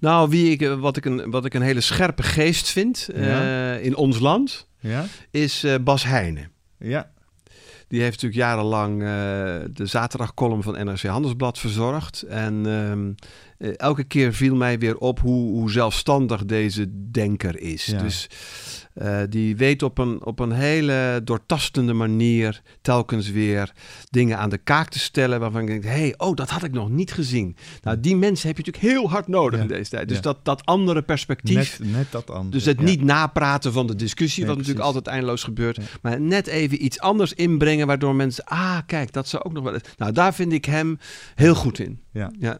Nou, 0.00 0.28
wie 0.30 0.50
ik, 0.50 0.62
eh, 0.62 0.80
wat, 0.80 0.96
ik 0.96 1.04
een, 1.04 1.30
wat 1.30 1.44
ik 1.44 1.54
een 1.54 1.62
hele 1.62 1.80
scherpe 1.80 2.22
geest 2.22 2.68
vind 2.68 3.08
eh, 3.14 3.84
in 3.84 3.96
ons 3.96 4.18
land, 4.18 4.66
Ja? 4.80 5.06
is 5.30 5.64
eh, 5.64 5.74
Bas 5.80 6.04
Heijnen. 6.04 6.50
Ja, 6.78 7.10
Die 7.88 8.00
heeft 8.00 8.22
natuurlijk 8.22 8.40
jarenlang 8.40 8.98
de 9.72 9.86
zaterdagcolumn 9.86 10.62
van 10.62 10.84
NRC 10.84 11.02
Handelsblad 11.02 11.58
verzorgd. 11.58 12.22
En 12.22 12.66
ehm, 12.66 13.12
eh, 13.60 13.70
elke 13.76 14.04
keer 14.04 14.34
viel 14.34 14.54
mij 14.54 14.78
weer 14.78 14.96
op 14.96 15.20
hoe, 15.20 15.50
hoe 15.52 15.70
zelfstandig 15.70 16.44
deze 16.44 17.10
denker 17.10 17.60
is. 17.60 17.86
Ja. 17.86 17.98
Dus 18.02 18.26
eh, 19.00 19.18
die 19.28 19.56
weet 19.56 19.82
op 19.82 19.98
een, 19.98 20.24
op 20.24 20.38
een 20.38 20.52
hele 20.52 21.20
doortastende 21.24 21.92
manier 21.92 22.62
telkens 22.82 23.30
weer 23.30 23.72
dingen 24.10 24.38
aan 24.38 24.50
de 24.50 24.58
kaak 24.58 24.88
te 24.88 24.98
stellen. 24.98 25.40
Waarvan 25.40 25.60
ik 25.60 25.66
denk, 25.66 25.84
hé, 25.84 25.90
hey, 25.90 26.14
oh, 26.16 26.34
dat 26.36 26.50
had 26.50 26.62
ik 26.62 26.72
nog 26.72 26.90
niet 26.90 27.12
gezien. 27.12 27.56
Nou, 27.82 28.00
die 28.00 28.16
mensen 28.16 28.48
heb 28.48 28.56
je 28.56 28.62
natuurlijk 28.64 28.94
heel 28.94 29.10
hard 29.10 29.28
nodig 29.28 29.56
Ja. 29.58 29.62
in 29.62 29.68
deze 29.72 29.90
tijd. 29.90 30.08
Dus 30.08 30.16
Ja. 30.16 30.22
dat, 30.22 30.44
dat 30.44 30.66
andere 30.66 31.02
perspectief. 31.02 31.78
net, 31.78 31.92
net 31.92 32.06
dat 32.10 32.30
andere. 32.30 32.50
Dus 32.50 32.64
het 32.64 32.78
ja. 32.78 32.84
niet 32.84 33.02
napraten 33.02 33.72
van 33.72 33.86
de 33.86 33.94
discussie, 33.96 34.38
Nee, 34.42 34.48
wat 34.48 34.58
natuurlijk 34.58 34.86
altijd 34.86 35.06
eindeloos 35.06 35.42
gebeurt. 35.44 35.78
Maar 36.02 36.20
net 36.20 36.46
even 36.46 36.84
iets 36.84 37.00
anders 37.00 37.32
inbrengen, 37.32 37.86
waardoor 37.86 38.14
mensen... 38.14 38.44
Ah, 38.44 38.78
kijk, 38.86 39.12
dat 39.12 39.28
zou 39.28 39.42
ook 39.42 39.52
nog 39.52 39.62
wel... 39.64 39.76
Nou, 39.96 40.12
daar 40.12 40.34
vind 40.34 40.52
ik 40.52 40.64
hem 40.64 40.98
heel 41.34 41.54
goed 41.54 41.78
in. 41.78 42.00
Ja. 42.12 42.30
Ja. 42.38 42.58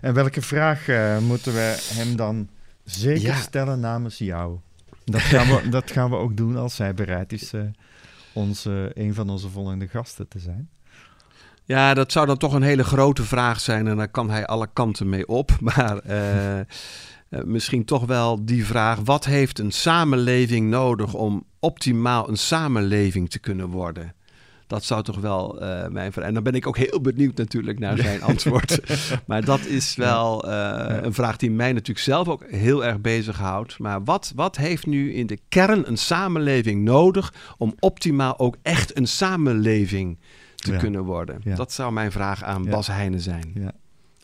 En 0.00 0.14
welke 0.14 0.42
vraag 0.42 0.88
eh, 0.88 1.18
moeten 1.18 1.52
we 1.52 1.76
hem 1.94 2.16
dan 2.16 2.48
zeker 2.84 3.34
stellen 3.34 3.80
namens 3.80 4.18
jou? 4.18 4.58
Dat 5.04 5.20
gaan, 5.20 5.46
we, 5.46 5.68
dat 5.68 5.90
gaan 5.90 6.10
we 6.10 6.16
ook 6.16 6.36
doen 6.36 6.56
als 6.56 6.78
hij 6.78 6.94
bereid 6.94 7.32
is 7.32 7.52
onze, 8.32 8.90
een 8.94 9.14
van 9.14 9.30
onze 9.30 9.48
volgende 9.48 9.88
gasten 9.88 10.28
te 10.28 10.38
zijn. 10.38 10.68
Ja, 11.64 11.94
dat 11.94 12.12
zou 12.12 12.26
dan 12.26 12.36
toch 12.36 12.52
een 12.52 12.62
hele 12.62 12.84
grote 12.84 13.22
vraag 13.22 13.60
zijn 13.60 13.86
en 13.86 13.96
daar 13.96 14.08
kan 14.08 14.30
hij 14.30 14.46
alle 14.46 14.68
kanten 14.72 15.08
mee 15.08 15.28
op. 15.28 15.50
Maar 15.60 15.98
eh, 15.98 16.58
eh, 16.60 16.64
misschien 17.44 17.84
toch 17.84 18.06
wel 18.06 18.44
die 18.44 18.66
vraag: 18.66 18.98
wat 18.98 19.24
heeft 19.24 19.58
een 19.58 19.72
samenleving 19.72 20.70
nodig 20.70 21.14
om 21.14 21.44
optimaal 21.58 22.28
een 22.28 22.38
samenleving 22.38 23.30
te 23.30 23.38
kunnen 23.38 23.68
worden? 23.68 24.14
Dat 24.72 24.84
zou 24.84 25.02
toch 25.02 25.20
wel 25.20 25.60
eh, 25.60 25.88
mijn 25.88 26.12
vraag. 26.12 26.26
En 26.26 26.34
dan 26.34 26.42
ben 26.42 26.54
ik 26.54 26.66
ook 26.66 26.76
heel 26.76 27.00
benieuwd 27.00 27.36
natuurlijk 27.36 27.78
naar 27.78 27.98
zijn 27.98 28.22
antwoord. 28.22 28.80
maar 29.26 29.44
dat 29.44 29.66
is 29.66 29.94
wel 29.96 30.50
eh, 30.50 31.02
een 31.02 31.14
vraag 31.14 31.36
die 31.36 31.50
mij 31.50 31.72
natuurlijk 31.72 31.98
zelf 31.98 32.28
ook 32.28 32.44
heel 32.50 32.84
erg 32.84 33.00
bezighoudt. 33.00 33.78
Maar 33.78 34.04
wat, 34.04 34.32
wat 34.36 34.56
heeft 34.56 34.86
nu 34.86 35.12
in 35.12 35.26
de 35.26 35.38
kern 35.48 35.88
een 35.88 35.96
samenleving 35.98 36.82
nodig 36.84 37.34
om 37.58 37.74
optimaal 37.78 38.38
ook 38.38 38.56
echt 38.62 38.96
een 38.96 39.08
samenleving 39.08 40.18
te 40.56 40.72
Ja. 40.72 40.78
kunnen 40.78 41.04
worden? 41.04 41.40
Ja. 41.44 41.54
Dat 41.54 41.72
zou 41.72 41.92
mijn 41.92 42.12
vraag 42.12 42.42
aan 42.42 42.62
Ja. 42.64 42.70
Bas 42.70 42.86
Heijnen 42.86 43.20
zijn. 43.20 43.50
Ja. 43.54 43.72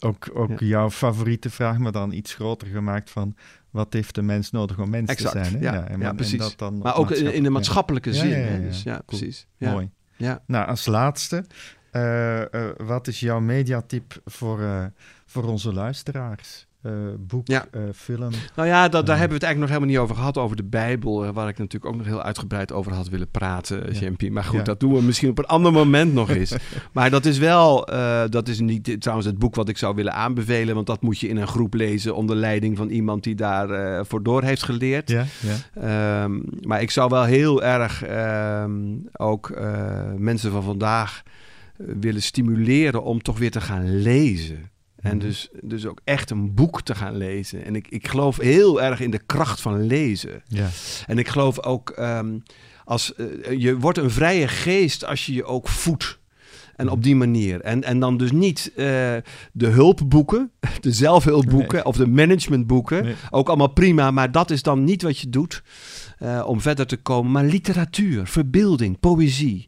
Ook, 0.00 0.30
ook 0.34 0.60
jouw 0.60 0.90
favoriete 0.90 1.50
vraag, 1.50 1.78
maar 1.78 1.92
dan 1.92 2.12
iets 2.12 2.34
groter 2.34 2.68
gemaakt 2.68 3.10
van... 3.10 3.34
wat 3.70 3.92
heeft 3.92 4.14
de 4.14 4.22
mens 4.22 4.50
nodig 4.50 4.78
om 4.78 4.90
mens 4.90 5.10
Exact, 5.10 5.34
te 5.34 5.44
zijn? 5.44 5.54
Hè? 5.54 5.60
ja, 5.60 5.84
en, 5.88 6.00
ja, 6.00 6.08
en 6.08 6.16
precies. 6.16 6.38
dat 6.38 6.54
dan 6.56 6.78
Maar 6.78 6.96
ook 6.96 7.10
in, 7.10 7.32
in 7.32 7.42
de 7.42 7.50
maatschappelijke 7.50 8.14
zin. 8.14 8.28
ja. 8.28 8.58
Dus 8.58 8.82
ja, 8.82 9.02
precies. 9.06 9.46
Mooi. 9.58 9.90
Ja. 10.18 10.42
Nou, 10.46 10.66
als 10.66 10.86
laatste, 10.86 11.44
eh, 11.90 12.54
eh, 12.54 12.76
wat 12.76 13.06
is 13.06 13.20
jouw 13.20 13.40
mediatip 13.40 14.20
voor, 14.24 14.62
eh, 14.62 14.84
voor 15.26 15.44
onze 15.44 15.72
luisteraars? 15.72 16.67
Eh, 16.82 16.92
boek, 17.18 17.46
Ja. 17.46 17.66
eh, 17.70 17.80
film. 17.94 18.30
Nou 18.56 18.68
ja, 18.68 18.88
dat, 18.88 19.06
daar 19.06 19.14
Ja. 19.14 19.20
hebben 19.20 19.28
we 19.28 19.34
het 19.34 19.42
eigenlijk 19.44 19.58
nog 19.58 19.68
helemaal 19.68 19.88
niet 19.88 19.98
over 19.98 20.14
gehad, 20.16 20.38
over 20.38 20.56
de 20.56 20.64
Bijbel, 20.64 21.24
eh, 21.24 21.30
waar 21.30 21.48
ik 21.48 21.58
natuurlijk 21.58 21.92
ook 21.92 21.96
nog 21.98 22.06
heel 22.06 22.22
uitgebreid 22.22 22.72
over 22.72 22.92
had 22.92 23.08
willen 23.08 23.30
praten, 23.30 23.88
eh, 23.88 24.00
Ja. 24.00 24.30
Maar 24.30 24.44
goed, 24.44 24.58
Ja. 24.58 24.62
dat 24.64 24.80
doen 24.80 24.92
we 24.94 25.02
misschien 25.02 25.30
op 25.30 25.38
een 25.38 25.46
ander 25.46 25.72
moment 25.72 26.12
nog 26.12 26.30
eens. 26.30 26.54
maar 26.92 27.10
dat 27.10 27.24
is 27.24 27.38
wel, 27.38 27.86
eh, 27.88 28.22
dat 28.28 28.48
is 28.48 28.60
niet 28.60 28.96
trouwens 29.00 29.26
het 29.28 29.38
boek 29.38 29.54
wat 29.54 29.68
ik 29.68 29.78
zou 29.78 29.94
willen 29.94 30.12
aanbevelen, 30.14 30.74
want 30.74 30.86
dat 30.86 31.02
moet 31.02 31.18
je 31.18 31.28
in 31.28 31.36
een 31.36 31.46
groep 31.46 31.74
lezen 31.74 32.14
onder 32.14 32.36
leiding 32.36 32.76
van 32.76 32.88
iemand 32.88 33.22
die 33.24 33.34
daar 33.34 33.70
eh, 33.70 34.04
voor 34.04 34.22
door 34.22 34.42
heeft 34.42 34.62
geleerd. 34.62 35.10
Ja, 35.10 35.24
ja. 35.40 35.54
Ehm, 36.24 36.38
maar 36.62 36.82
ik 36.82 36.90
zou 36.90 37.08
wel 37.10 37.24
heel 37.24 37.62
erg 37.62 38.02
ehm, 38.04 38.72
ook 39.12 39.50
eh, 39.50 40.12
mensen 40.16 40.50
van 40.52 40.62
vandaag 40.62 41.22
eh, 41.76 41.86
willen 42.00 42.22
stimuleren 42.22 43.02
om 43.02 43.22
toch 43.22 43.38
weer 43.38 43.50
te 43.50 43.60
gaan 43.60 44.00
lezen. 44.02 44.70
En 45.00 45.16
Mhm. 45.16 45.26
dus, 45.26 45.48
dus 45.62 45.86
ook 45.86 46.00
echt 46.04 46.30
een 46.30 46.54
boek 46.54 46.82
te 46.82 46.94
gaan 46.94 47.16
lezen. 47.16 47.64
En 47.64 47.76
ik, 47.76 47.86
ik 47.88 48.08
geloof 48.08 48.36
heel 48.36 48.82
erg 48.82 49.00
in 49.00 49.10
de 49.10 49.20
kracht 49.26 49.60
van 49.60 49.86
lezen. 49.86 50.42
ja. 50.48 50.68
En 51.06 51.18
ik 51.18 51.28
geloof 51.28 51.62
ook, 51.62 51.90
ehm, 51.90 52.38
als, 52.84 53.14
eh, 53.14 53.26
je 53.58 53.78
wordt 53.78 53.98
een 53.98 54.10
vrije 54.10 54.48
geest 54.48 55.04
als 55.04 55.26
je 55.26 55.32
je 55.34 55.44
ook 55.44 55.68
voedt. 55.68 56.18
En 56.76 56.90
op 56.90 57.02
die 57.02 57.16
manier. 57.16 57.60
En, 57.60 57.82
en 57.84 57.98
dan 58.00 58.16
dus 58.16 58.32
niet 58.32 58.72
eh, 58.76 58.84
de 59.52 59.66
hulpboeken, 59.66 60.50
de 60.80 60.92
zelfhulpboeken 60.92 61.74
Nee. 61.74 61.84
of 61.84 61.96
de 61.96 62.06
managementboeken. 62.06 63.04
Nee. 63.04 63.14
Ook 63.30 63.48
allemaal 63.48 63.72
prima, 63.72 64.10
maar 64.10 64.32
dat 64.32 64.50
is 64.50 64.62
dan 64.62 64.84
niet 64.84 65.02
wat 65.02 65.18
je 65.18 65.28
doet 65.28 65.62
eh, 66.18 66.44
om 66.46 66.60
verder 66.60 66.86
te 66.86 66.96
komen. 66.96 67.32
Maar 67.32 67.44
literatuur, 67.44 68.26
verbeelding, 68.26 69.00
poëzie. 69.00 69.66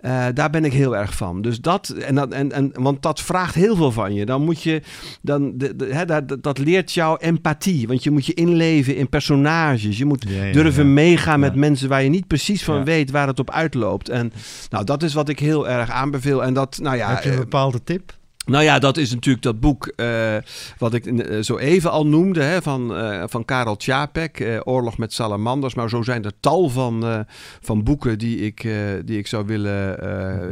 Eh, 0.00 0.26
daar 0.34 0.50
ben 0.50 0.64
ik 0.64 0.72
heel 0.72 0.96
erg 0.96 1.14
van. 1.14 1.42
Dus 1.42 1.60
dat, 1.60 1.88
en 1.88 2.14
dat 2.14 2.32
en, 2.32 2.52
en, 2.52 2.70
want 2.74 3.02
dat 3.02 3.20
vraagt 3.20 3.54
heel 3.54 3.76
veel 3.76 3.92
van 3.92 4.14
je. 4.14 4.26
Dan 4.26 4.42
moet 4.42 4.62
je, 4.62 4.82
dan, 5.22 5.52
de, 5.58 5.76
de, 5.76 5.84
hè, 5.94 6.04
dat, 6.04 6.42
dat 6.42 6.58
leert 6.58 6.92
jou 6.92 7.18
empathie. 7.20 7.86
Want 7.86 8.02
je 8.04 8.10
moet 8.10 8.26
je 8.26 8.34
inleven 8.34 8.96
in 8.96 9.08
personages. 9.08 9.98
Je 9.98 10.04
moet 10.04 10.24
Ja, 10.28 10.44
ja, 10.44 10.52
durven 10.52 10.86
ja. 10.86 10.92
meegaan 10.92 11.40
met 11.40 11.54
mensen 11.54 11.88
waar 11.88 12.02
je 12.02 12.08
niet 12.08 12.26
precies 12.26 12.64
van 12.64 12.84
weet 12.84 13.10
waar 13.10 13.26
het 13.26 13.38
op 13.38 13.50
uitloopt. 13.50 14.08
En 14.08 14.32
nou, 14.70 14.84
dat 14.84 15.02
is 15.02 15.14
wat 15.14 15.28
ik 15.28 15.38
heel 15.38 15.68
erg 15.68 15.90
aanbeveel. 15.90 16.44
En 16.44 16.54
dat, 16.54 16.78
nou 16.82 16.96
ja, 16.96 17.08
Heb 17.08 17.22
je 17.22 17.28
een 17.28 17.34
eh, 17.34 17.40
bepaalde 17.40 17.82
tip? 17.84 18.17
Nou 18.48 18.64
ja, 18.64 18.78
dat 18.78 18.96
is 18.96 19.10
natuurlijk 19.14 19.44
dat 19.44 19.60
boek 19.60 19.86
eh, 19.86 20.36
wat 20.78 20.94
ik 20.94 21.06
eh, 21.06 21.42
zo 21.42 21.56
even 21.56 21.90
al 21.90 22.06
noemde 22.06 22.42
hè, 22.42 22.62
van, 22.62 22.96
eh, 22.96 23.22
van 23.26 23.44
Karel 23.44 23.76
Tjapek, 23.76 24.60
Oorlog 24.64 24.98
met 24.98 25.12
Salamanders. 25.12 25.74
Maar 25.74 25.88
zo 25.88 26.02
zijn 26.02 26.24
er 26.24 26.32
tal 26.40 26.68
van, 26.68 27.24
van 27.60 27.84
boeken 27.84 28.18
die 28.18 28.38
ik, 28.38 28.68
die 29.04 29.18
ik 29.18 29.26
zou 29.26 29.46
willen 29.46 29.76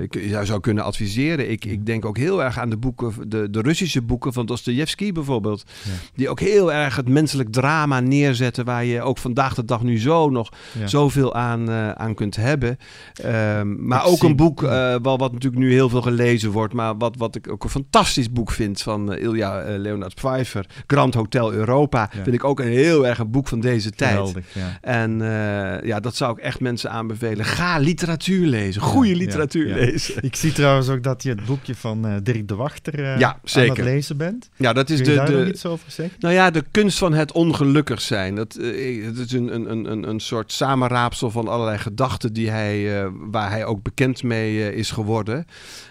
ik, 0.02 0.28
zou- 0.30 0.46
zou 0.46 0.60
kunnen 0.60 0.84
adviseren. 0.84 1.50
Ik, 1.50 1.64
ik 1.64 1.86
denk 1.86 2.04
ook 2.04 2.16
heel 2.16 2.42
erg 2.42 2.58
aan 2.58 2.70
de 2.70 2.76
boeken, 2.76 3.12
de, 3.28 3.50
de 3.50 3.60
Russische 3.60 4.02
boeken 4.02 4.32
van 4.32 4.46
Dostoevsky 4.46 5.12
bijvoorbeeld. 5.12 5.64
Ja. 5.84 5.90
Die 6.14 6.28
ook 6.28 6.40
heel 6.40 6.72
erg 6.72 6.96
het 6.96 7.08
menselijk 7.08 7.52
drama 7.52 8.00
neerzetten, 8.00 8.64
waar 8.64 8.84
je 8.84 9.02
ook 9.02 9.18
vandaag 9.18 9.54
de 9.54 9.64
dag 9.64 9.82
nu 9.82 9.98
zo 10.00 10.30
nog 10.30 10.48
Ja. 10.78 10.86
zoveel 10.86 11.34
aan, 11.34 11.70
aan 11.98 12.14
kunt 12.14 12.36
hebben. 12.36 12.76
Ehm, 13.14 13.86
maar 13.86 14.00
Ik 14.00 14.06
ook 14.06 14.18
zie- 14.18 14.28
een 14.28 14.36
boek, 14.36 14.60
wel 14.60 15.18
wat 15.18 15.32
natuurlijk 15.32 15.62
nu 15.62 15.72
heel 15.72 15.88
veel 15.88 16.02
gelezen 16.02 16.50
wordt, 16.50 16.74
maar 16.74 16.96
wat, 16.96 17.14
wat 17.16 17.34
ik 17.36 17.50
ook 17.52 17.64
een 17.64 17.70
fantastisch 17.90 18.32
boek 18.32 18.50
vind 18.50 18.82
van 18.82 19.12
eh, 19.12 19.22
Ilja 19.22 19.60
eh, 19.62 19.78
Leonard 19.78 20.14
Pfeiffer. 20.14 20.66
Grand 20.86 21.14
Hotel 21.14 21.52
Europa. 21.52 22.10
Ja. 22.12 22.22
Vind 22.22 22.34
ik 22.36 22.44
ook 22.44 22.60
een 22.60 22.66
heel 22.68 23.06
erg 23.06 23.18
een 23.18 23.30
boek 23.30 23.48
van 23.48 23.60
deze 23.60 23.90
tijd. 23.90 24.10
Geweldig, 24.16 24.44
ja. 24.52 24.78
En 24.80 25.20
eh, 25.22 25.86
ja, 25.88 26.00
dat 26.00 26.16
zou 26.16 26.32
ik 26.32 26.38
echt 26.44 26.60
mensen 26.60 26.90
aanbevelen. 26.90 27.44
Ga 27.44 27.78
literatuur 27.78 28.46
lezen. 28.46 28.82
Goede 28.82 29.14
literatuur 29.16 29.74
lezen. 29.74 30.22
Ik 30.22 30.36
zie 30.36 30.52
trouwens 30.52 30.88
ook 30.88 31.02
dat 31.02 31.22
je 31.22 31.28
het 31.28 31.44
boekje 31.44 31.74
van 31.74 32.20
Dirk 32.22 32.48
de 32.48 32.54
Wachter 32.54 33.06
aan 33.12 33.60
het 33.68 33.78
lezen 33.84 34.16
bent. 34.16 34.48
Ja, 34.56 34.72
dat 34.72 34.90
is 34.90 35.00
Kun 35.00 35.12
je 35.12 35.18
de, 35.18 35.24
daar 35.26 35.32
nog 35.34 35.44
de, 35.44 35.50
iets 35.50 35.66
over 35.66 35.90
zeggen? 35.90 36.16
Nou 36.20 36.34
ja, 36.34 36.50
de 36.50 36.64
kunst 36.70 36.98
van 36.98 37.12
het 37.12 37.32
ongelukkig 37.32 38.00
zijn. 38.00 38.34
Dat, 38.34 38.52
het 38.52 39.18
is 39.18 39.32
een, 39.32 39.54
een, 39.54 39.70
een- 39.70 39.90
een, 39.90 40.08
een 40.08 40.20
soort 40.20 40.52
samenraapsel 40.52 41.30
van 41.30 41.48
allerlei 41.48 41.78
gedachten 41.78 42.32
die 42.32 42.50
hij, 42.50 43.04
waar 43.12 43.50
hij 43.50 43.64
ook 43.64 43.82
bekend 43.82 44.22
mee 44.22 44.74
is 44.74 44.90
geworden. 44.90 45.46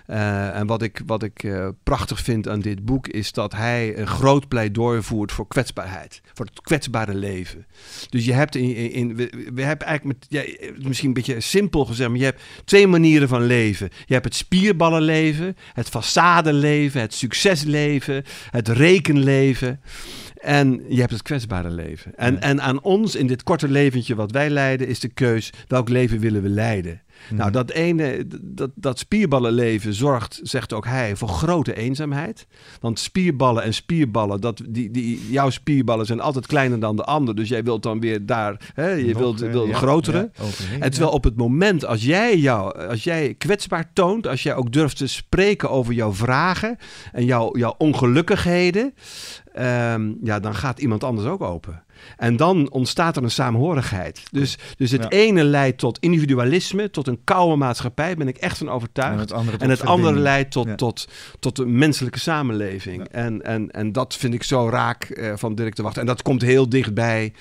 En 0.06 0.68
wat 0.68 0.82
ik, 0.82 1.02
wat 1.06 1.24
ik 1.24 1.46
prachtig 1.86 2.20
vind 2.20 2.48
aan 2.48 2.60
dit 2.60 2.86
boek 2.86 3.08
is 3.08 3.32
dat 3.32 3.52
hij 3.52 3.98
een 3.98 4.08
groot 4.08 4.48
pleidooi 4.48 5.02
voert 5.02 5.32
voor 5.32 5.48
kwetsbaarheid. 5.48 6.22
Voor 6.34 6.46
het 6.46 6.62
kwetsbare 6.62 7.16
leven. 7.16 7.66
Dus 8.10 8.26
je 8.26 8.34
hebt 8.34 8.56
in, 8.56 8.92
in, 8.92 9.16
we, 9.16 9.50
we 9.54 9.62
hebben 9.62 9.88
eigenlijk 9.88 10.20
met, 10.20 10.26
ja, 10.30 10.70
misschien 10.84 11.08
een 11.08 11.14
beetje 11.14 11.42
simpel 11.42 11.86
gezegd, 11.86 12.10
maar 12.10 12.20
je 12.20 12.26
hebt 12.26 12.42
twee 12.64 12.88
manieren 12.88 13.28
van 13.28 13.46
leven. 13.46 13.90
Je 14.06 14.14
hebt 14.14 14.26
het 14.26 14.36
spierballenleven, 14.36 15.58
het 15.74 15.90
façadeleven, 15.90 17.02
het 17.02 17.14
succesleven, 17.14 18.24
het 18.50 18.68
rekenleven. 18.68 19.80
En 20.36 20.84
je 20.90 21.00
hebt 21.00 21.12
het 21.12 21.22
kwetsbare 21.22 21.70
leven. 21.70 22.16
En, 22.16 22.34
Ja. 22.34 22.40
en 22.40 22.62
aan 22.62 22.82
ons 22.82 23.16
in 23.16 23.28
dit 23.28 23.44
korte 23.44 23.68
leventje 23.68 24.16
wat 24.16 24.32
wij 24.32 24.50
leiden 24.50 24.88
is 24.88 25.00
de 25.00 25.10
keus 25.10 25.50
welk 25.68 25.90
leven 25.90 26.20
willen 26.20 26.42
we 26.42 26.50
leiden. 26.50 27.02
Mhm. 27.28 27.36
Nou, 27.36 27.52
dat 27.52 27.72
ene, 27.72 28.26
dat, 28.42 28.70
dat 28.76 29.00
spierballenleven 29.00 29.94
zorgt, 29.94 30.40
zegt 30.44 30.74
ook 30.74 30.86
hij, 30.86 31.16
voor 31.16 31.28
grote 31.28 31.76
eenzaamheid. 31.76 32.48
Want 32.80 33.00
spierballen 33.00 33.64
en 33.64 33.74
spierballen, 33.74 34.42
dat, 34.42 34.62
die, 34.70 34.92
die, 34.92 35.32
jouw 35.32 35.50
spierballen 35.50 36.06
zijn 36.06 36.20
altijd 36.20 36.48
kleiner 36.48 36.80
dan 36.80 36.96
de 36.96 37.04
ander. 37.04 37.36
Dus 37.36 37.50
jij 37.50 37.64
wilt 37.64 37.84
dan 37.84 38.00
weer 38.00 38.26
daar, 38.26 38.72
hè, 38.74 38.90
je 38.92 39.06
Nog, 39.12 39.18
wilt, 39.18 39.42
eh, 39.42 39.52
wil 39.52 39.64
een 39.64 39.70
ja, 39.70 39.76
grotere. 39.76 40.32
En 40.80 40.92
terwijl 40.92 41.12
op 41.12 41.24
het 41.24 41.36
moment 41.38 41.86
als 41.86 42.04
jij, 42.04 42.38
jou, 42.38 42.88
als 42.88 43.04
jij 43.04 43.34
kwetsbaar 43.34 43.94
toont, 43.94 44.28
als 44.28 44.44
jij 44.44 44.56
ook 44.56 44.72
durft 44.72 44.98
te 44.98 45.08
spreken 45.08 45.70
over 45.70 45.94
jouw 45.94 46.14
vragen 46.14 46.78
en 47.12 47.26
jouw, 47.26 47.58
jouw 47.58 47.76
ongelukkigheden, 47.78 48.94
ehm, 49.56 50.14
ja, 50.22 50.40
dan 50.40 50.56
gaat 50.56 50.80
iemand 50.80 51.04
anders 51.04 51.28
ook 51.28 51.42
open. 51.42 51.84
En 52.18 52.36
dan 52.38 52.72
ontstaat 52.72 53.18
er 53.18 53.24
een 53.24 53.32
saamhorigheid. 53.32 54.22
Dus, 54.32 54.58
dus 54.78 54.92
het 54.92 55.04
Ja. 55.04 55.10
ene 55.10 55.44
leidt 55.44 55.78
tot 55.78 56.00
individualisme, 56.00 56.90
tot 56.90 57.08
een 57.08 57.20
koude 57.24 57.56
maatschappij, 57.56 58.16
ben 58.16 58.28
ik 58.28 58.38
echt 58.38 58.58
van 58.58 58.70
overtuigd. 58.70 59.14
En 59.14 59.20
het 59.20 59.32
andere, 59.32 59.58
En 59.58 59.70
het 59.70 59.80
tot 59.80 59.88
andere 59.88 60.08
verbinding. 60.14 60.24
leidt 60.36 60.52
tot, 60.52 60.68
Ja. 60.68 60.76
tot, 60.76 61.08
tot 61.40 61.60
een 61.60 61.78
menselijke 61.78 62.20
samenleving. 62.20 62.98
Ja. 62.98 63.20
En, 63.20 63.42
en, 63.42 63.72
en 63.72 63.92
dat 63.92 64.16
vind 64.16 64.34
ik 64.34 64.44
zo 64.44 64.70
raak 64.70 65.04
eh, 65.04 65.34
van 65.36 65.56
Dirk 65.56 65.76
de 65.76 65.84
Wacht. 65.84 65.98
En 65.98 66.06
dat 66.06 66.22
komt 66.22 66.42
heel 66.42 66.70
dichtbij 66.70 67.34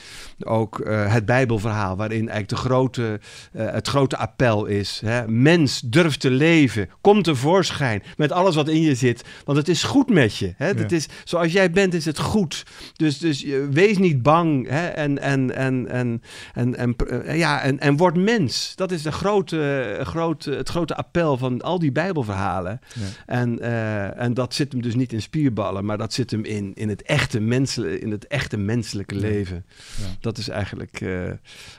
ook 0.45 0.81
eh, 0.81 1.13
het 1.13 1.25
Bijbelverhaal, 1.25 1.97
waarin 1.97 2.19
eigenlijk 2.29 2.49
de 2.49 2.57
grote, 2.57 3.21
eh, 3.53 3.67
het 3.71 3.89
grote 3.89 4.17
appel 4.17 4.67
is. 4.67 5.01
Hè? 5.05 5.29
Mens, 5.29 5.81
durf 5.81 6.17
te 6.17 6.31
leven. 6.31 6.89
Kom 7.01 7.23
tevoorschijn 7.23 8.03
met 8.17 8.33
alles 8.33 8.55
wat 8.55 8.69
in 8.69 8.81
je 8.83 8.95
zit. 8.95 9.25
Want 9.45 9.59
het 9.59 9.69
is 9.69 9.83
goed 9.83 10.11
met 10.11 10.37
je. 10.37 10.55
Hè? 10.57 10.69
Ja. 10.69 10.89
is, 10.89 11.07
zoals 11.25 11.53
jij 11.53 11.71
bent, 11.71 11.95
is 11.95 12.05
het 12.05 12.19
goed. 12.19 12.63
Dus, 12.97 13.19
dus 13.19 13.45
wees 13.71 13.99
niet 13.99 14.23
bang. 14.23 14.44
Hè? 14.47 14.87
En, 14.87 15.19
en, 15.19 15.55
en, 15.55 15.87
en, 15.89 16.23
en, 16.55 16.77
en, 16.77 16.97
eh, 16.97 17.39
ja, 17.39 17.63
en, 17.63 17.81
en 17.81 17.97
word 17.97 18.17
mens. 18.17 18.73
Dat 18.77 18.91
is 18.91 19.03
de 19.03 19.13
grote, 19.13 19.99
grote, 20.03 20.51
het 20.51 20.69
grote 20.69 20.97
appel 20.97 21.37
van 21.37 21.61
al 21.61 21.79
die 21.79 21.93
Bijbelverhalen. 21.93 22.81
Ja. 22.95 23.03
En, 23.27 23.61
eh, 23.61 24.21
en 24.21 24.35
dat 24.35 24.55
zit 24.55 24.73
hem 24.73 24.83
dus 24.83 24.95
niet 24.95 25.13
in 25.13 25.23
spierballen, 25.23 25.85
maar 25.85 25.99
dat 25.99 26.13
zit 26.13 26.31
hem 26.31 26.45
in, 26.45 26.73
in, 26.75 26.89
het, 26.89 27.03
echte 27.03 27.41
menselijke, 27.41 28.01
in 28.01 28.11
het 28.11 28.27
echte 28.27 28.57
menselijke 28.57 29.15
leven. 29.15 29.65
Ja. 29.97 30.07
Dat 30.21 30.39
is 30.39 30.49
eigenlijk 30.49 31.01
eh, 31.01 31.31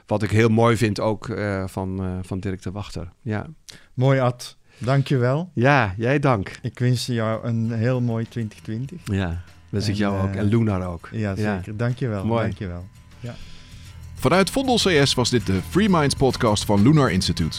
wat 0.06 0.24
ik 0.24 0.30
heel 0.30 0.50
mooi 0.50 0.78
vind 0.78 1.00
ook 1.00 1.26
van, 1.66 2.20
van 2.22 2.40
Dirk 2.40 2.62
de 2.62 2.72
Wachter. 2.72 3.10
Ja. 3.22 3.48
Mooi, 3.94 4.20
Ad. 4.20 4.58
Dankjewel. 4.78 5.52
ja, 5.54 5.94
jij 5.98 6.20
dank. 6.20 6.60
Ik 6.62 6.80
wens 6.80 7.06
jou 7.06 7.48
een 7.48 7.72
heel 7.72 8.02
mooi 8.02 8.28
2020. 8.28 9.16
Ja, 9.18 9.44
wens 9.78 9.88
ik 9.88 9.96
jou 9.96 10.22
ook. 10.28 10.34
eh, 10.34 10.40
En 10.40 10.46
Lunar 10.46 10.88
ook. 10.88 11.10
Ja, 11.12 11.36
zeker. 11.36 11.78
Dankjewel. 11.78 12.26
Mooi. 12.26 12.42
Dankjewel. 12.42 12.86
Vanuit 14.18 14.50
Vondel 14.50 14.76
CS 14.76 15.14
was 15.14 15.30
dit 15.30 15.46
de 15.46 15.60
Free 15.70 15.90
Minds 15.90 16.16
podcast 16.16 16.66
van 16.66 16.82
Lunar 16.82 17.12
Institute. 17.12 17.58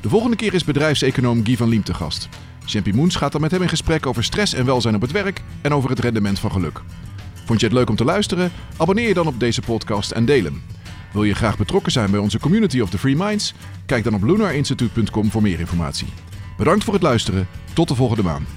De 0.00 0.08
volgende 0.08 0.36
keer 0.36 0.54
is 0.54 0.64
bedrijfseconoom 0.64 1.44
Guy 1.44 1.56
van 1.56 1.68
Liem 1.68 1.82
te 1.82 1.94
gast. 1.94 2.28
Champy 2.64 2.90
Moens 2.90 3.16
gaat 3.16 3.32
dan 3.32 3.40
met 3.40 3.50
hem 3.50 3.62
in 3.62 3.68
gesprek 3.68 4.06
over 4.06 4.24
stress 4.24 4.52
en 4.54 4.64
welzijn 4.64 4.94
op 4.94 5.00
het 5.00 5.10
werk 5.12 5.42
en 5.60 5.72
over 5.72 5.90
het 5.90 5.98
rendement 5.98 6.38
van 6.38 6.52
geluk. 6.52 6.80
Vond 7.44 7.60
je 7.60 7.66
het 7.66 7.74
leuk 7.74 7.88
om 7.90 7.96
te 7.96 8.04
luisteren? 8.04 8.52
Abonneer 8.76 9.08
je 9.08 9.14
dan 9.14 9.26
op 9.26 9.40
deze 9.40 9.60
podcast 9.60 10.10
en 10.10 10.24
deel 10.24 10.44
hem. 10.44 10.62
Wil 11.12 11.24
je 11.24 11.34
graag 11.34 11.56
betrokken 11.58 11.92
zijn 11.92 12.10
bij 12.10 12.20
onze 12.20 12.38
community 12.38 12.80
of 12.80 12.90
the 12.90 12.98
Free 12.98 13.16
Minds? 13.16 13.54
Kijk 13.86 14.04
dan 14.04 14.14
op 14.14 14.22
lunarinstitute.com 14.22 15.30
voor 15.30 15.42
meer 15.42 15.60
informatie. 15.60 16.08
Bedankt 16.56 16.84
voor 16.84 16.94
het 16.94 17.02
luisteren. 17.02 17.46
Tot 17.72 17.88
de 17.88 17.94
volgende 17.94 18.22
maand. 18.22 18.48